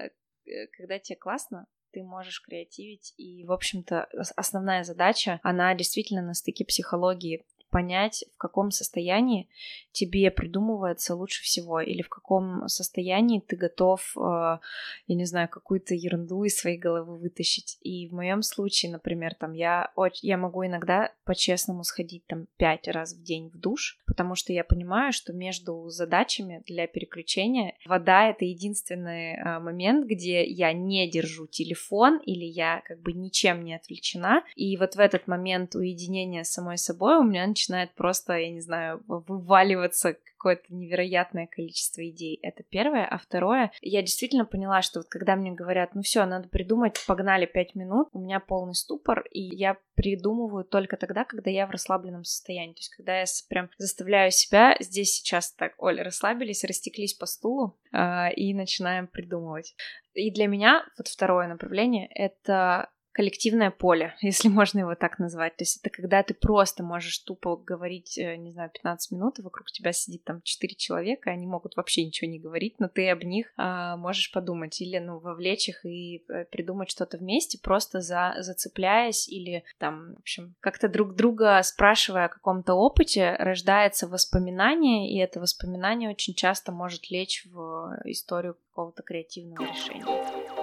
э, 0.45 0.67
когда 0.76 0.97
тебе 0.97 1.17
классно, 1.17 1.67
ты 1.91 2.03
можешь 2.03 2.41
креативить, 2.41 3.13
и, 3.17 3.45
в 3.45 3.51
общем-то, 3.51 4.07
основная 4.36 4.84
задача, 4.84 5.39
она 5.43 5.74
действительно 5.76 6.24
на 6.24 6.34
стыке 6.34 6.65
психологии 6.65 7.45
понять, 7.70 8.26
в 8.34 8.38
каком 8.38 8.72
состоянии 8.72 9.47
тебе 9.91 10.32
придумывается 10.32 11.15
лучше 11.15 11.43
всего, 11.43 11.82
или 11.82 12.01
в 12.01 12.09
каком 12.09 12.67
состоянии 12.67 13.39
ты 13.39 13.55
готов, 13.55 14.15
э, 14.17 14.20
я 14.20 15.15
не 15.15 15.26
знаю, 15.26 15.49
какую-то 15.49 15.95
ерунду 15.95 16.43
из 16.43 16.57
своей 16.57 16.78
головы 16.78 17.17
вытащить. 17.17 17.78
И 17.82 18.07
в 18.07 18.13
моем 18.13 18.41
случае, 18.41 18.91
например, 18.91 19.36
там 19.36 19.53
я, 19.53 19.91
я 20.22 20.38
могу 20.38 20.65
иногда 20.65 21.11
по-честному 21.26 21.84
сходить 21.84 22.26
там 22.28 22.47
пять 22.57 22.88
раз 22.88 23.13
в 23.13 23.24
день 23.24 23.49
в 23.49 23.57
душ, 23.57 23.99
потому 24.05 24.36
что 24.36 24.53
я 24.53 24.63
понимаю, 24.63 25.11
что 25.11 25.34
между 25.34 25.89
задачами 25.89 26.63
для 26.65 26.88
переключения 26.88 27.76
вода— 27.86 28.30
это 28.30 28.45
единственный 28.45 29.34
э, 29.34 29.59
момент, 29.59 30.05
где 30.05 30.45
я 30.45 30.72
не 30.74 31.09
держу 31.09 31.47
телефон 31.47 32.20
или 32.20 32.45
я 32.45 32.82
как 32.86 33.01
бы 33.01 33.13
ничем 33.13 33.63
не 33.63 33.76
отвлечена. 33.76 34.43
И 34.55 34.78
вот 34.78 34.95
в 34.95 34.99
этот 34.99 35.28
момент 35.28 35.76
уединения 35.76 36.43
с 36.43 36.51
самой 36.51 36.78
собой 36.78 37.17
у 37.17 37.24
меня 37.24 37.43
начинает 37.60 37.93
просто, 37.93 38.38
я 38.38 38.49
не 38.49 38.62
знаю, 38.62 39.03
вываливаться 39.07 40.14
какое-то 40.38 40.74
невероятное 40.74 41.47
количество 41.47 42.07
идей. 42.07 42.39
Это 42.41 42.64
первое. 42.64 43.05
А 43.05 43.18
второе, 43.18 43.72
я 43.82 44.01
действительно 44.01 44.45
поняла, 44.45 44.82
что 44.82 44.99
вот 44.99 45.10
когда 45.10 45.36
мне 45.36 45.51
говорят, 45.51 45.95
ну 45.95 46.01
все, 46.01 46.26
надо 46.26 46.47
придумать, 46.47 46.97
погнали 47.05 47.45
пять 47.45 47.76
минут, 47.76 48.07
у 48.14 48.20
меня 48.20 48.39
полный 48.39 48.74
ступор, 48.74 49.26
и 49.32 49.41
я 49.41 49.76
придумываю 49.95 50.64
только 50.64 50.95
тогда, 50.95 51.26
когда 51.26 51.51
я 51.51 51.68
в 51.68 51.72
расслабленном 51.72 52.24
состоянии. 52.24 52.74
То 52.74 52.80
есть, 52.80 52.95
когда 52.95 53.20
я 53.20 53.26
прям 53.49 53.70
заставляю 53.78 54.32
себя 54.32 54.78
здесь 54.80 55.16
сейчас 55.16 55.51
так, 55.51 55.74
Оля, 55.78 56.05
расслабились, 56.05 56.64
растеклись 56.64 57.14
по 57.14 57.26
стулу 57.26 57.78
э, 57.91 58.34
и 58.34 58.53
начинаем 58.53 59.07
придумывать. 59.07 59.76
И 60.14 60.32
для 60.32 60.47
меня 60.47 60.86
вот 60.97 61.10
второе 61.10 61.49
направление— 61.49 62.07
это 62.16 62.89
коллективное 63.20 63.70
поле, 63.70 64.15
если 64.22 64.47
можно 64.47 64.80
его 64.80 64.95
так 64.95 65.20
назвать. 65.20 65.57
То 65.57 65.63
есть 65.63 65.82
это 65.82 65.93
когда 65.93 66.24
ты 66.24 66.34
просто 66.34 66.84
можешь 66.84 67.20
тупо 67.20 67.57
говорить, 67.57 68.17
э, 68.17 68.38
не 68.38 68.53
знаю, 68.53 68.70
15 68.70 69.11
минут, 69.11 69.39
и 69.39 69.41
вокруг 69.41 69.70
тебя 69.72 69.91
сидит 69.91 70.24
там 70.24 70.41
4 70.41 70.76
человека, 70.76 71.30
и 71.30 71.34
они 71.34 71.45
могут 71.45 71.76
вообще 71.76 72.05
ничего 72.05 72.32
не 72.32 72.39
говорить, 72.39 72.80
но 72.80 72.88
ты 72.88 73.09
об 73.09 73.26
них 73.26 73.51
а, 73.57 73.97
можешь 73.97 74.32
подумать 74.32 74.80
или, 74.80 74.99
ну, 74.99 75.20
вовлечь 75.20 75.67
их 75.67 75.86
и 75.86 76.24
э, 76.30 76.45
придумать 76.45 76.89
что-то 76.89 77.17
вместе, 77.17 77.59
просто 77.61 77.99
за, 77.99 78.36
зацепляясь 78.39 79.28
или 79.28 79.65
там, 79.80 80.15
в 80.15 80.20
общем, 80.20 80.55
как-то 80.61 80.88
друг 80.88 81.15
друга 81.15 81.61
спрашивая 81.61 82.28
о 82.28 82.30
каком-то 82.30 82.74
опыте, 82.74 83.36
рождается 83.38 84.07
воспоминание, 84.07 85.11
и 85.11 85.20
это 85.20 85.41
воспоминание 85.41 86.09
очень 86.09 86.36
часто 86.36 86.72
может 86.72 87.09
лечь 87.09 87.45
в 87.51 87.99
историю 88.05 88.55
какого-то 88.70 89.03
креативного 89.03 89.67
решения. 89.67 90.59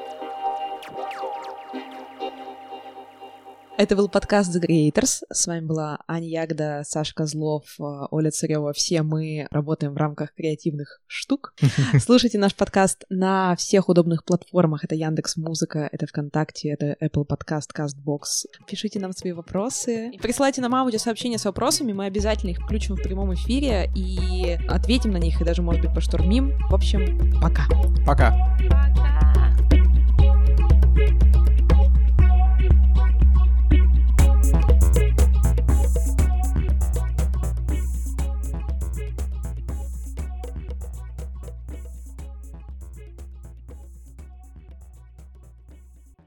Это 3.78 3.94
был 3.94 4.08
подкаст 4.08 4.56
The 4.56 4.66
Creators. 4.66 5.22
С 5.30 5.46
вами 5.46 5.66
была 5.66 5.98
Аня 6.08 6.26
Ягда, 6.26 6.82
Саша 6.86 7.14
Козлов, 7.14 7.64
э, 7.78 7.82
Оля 8.10 8.30
Царева. 8.30 8.72
Все 8.72 9.02
мы 9.02 9.46
работаем 9.50 9.92
в 9.92 9.98
рамках 9.98 10.32
креативных 10.34 11.02
штук. 11.06 11.52
Слушайте 12.00 12.38
наш 12.38 12.54
подкаст 12.54 13.04
на 13.10 13.54
всех 13.56 13.90
удобных 13.90 14.24
платформах. 14.24 14.84
Это 14.84 14.94
Яндекс 14.94 15.36
Музыка, 15.36 15.90
это 15.92 16.06
ВКонтакте, 16.06 16.70
это 16.70 16.96
Apple 17.02 17.26
Podcast, 17.26 17.68
CastBox. 17.76 18.46
Пишите 18.66 18.98
нам 18.98 19.12
свои 19.12 19.32
вопросы. 19.32 20.08
И 20.08 20.18
присылайте 20.18 20.62
нам 20.62 20.74
аудиосообщения 20.74 21.36
с 21.36 21.44
вопросами. 21.44 21.92
Мы 21.92 22.06
обязательно 22.06 22.50
их 22.50 22.60
включим 22.60 22.96
в 22.96 23.02
прямом 23.02 23.34
эфире 23.34 23.90
и 23.94 24.58
ответим 24.70 25.10
на 25.10 25.18
них, 25.18 25.38
и 25.42 25.44
даже, 25.44 25.60
может 25.60 25.82
быть, 25.82 25.92
поштурмим. 25.92 26.58
В 26.70 26.74
общем, 26.74 27.38
пока. 27.42 27.66
Пока. 28.06 28.34
Пока. 28.70 29.25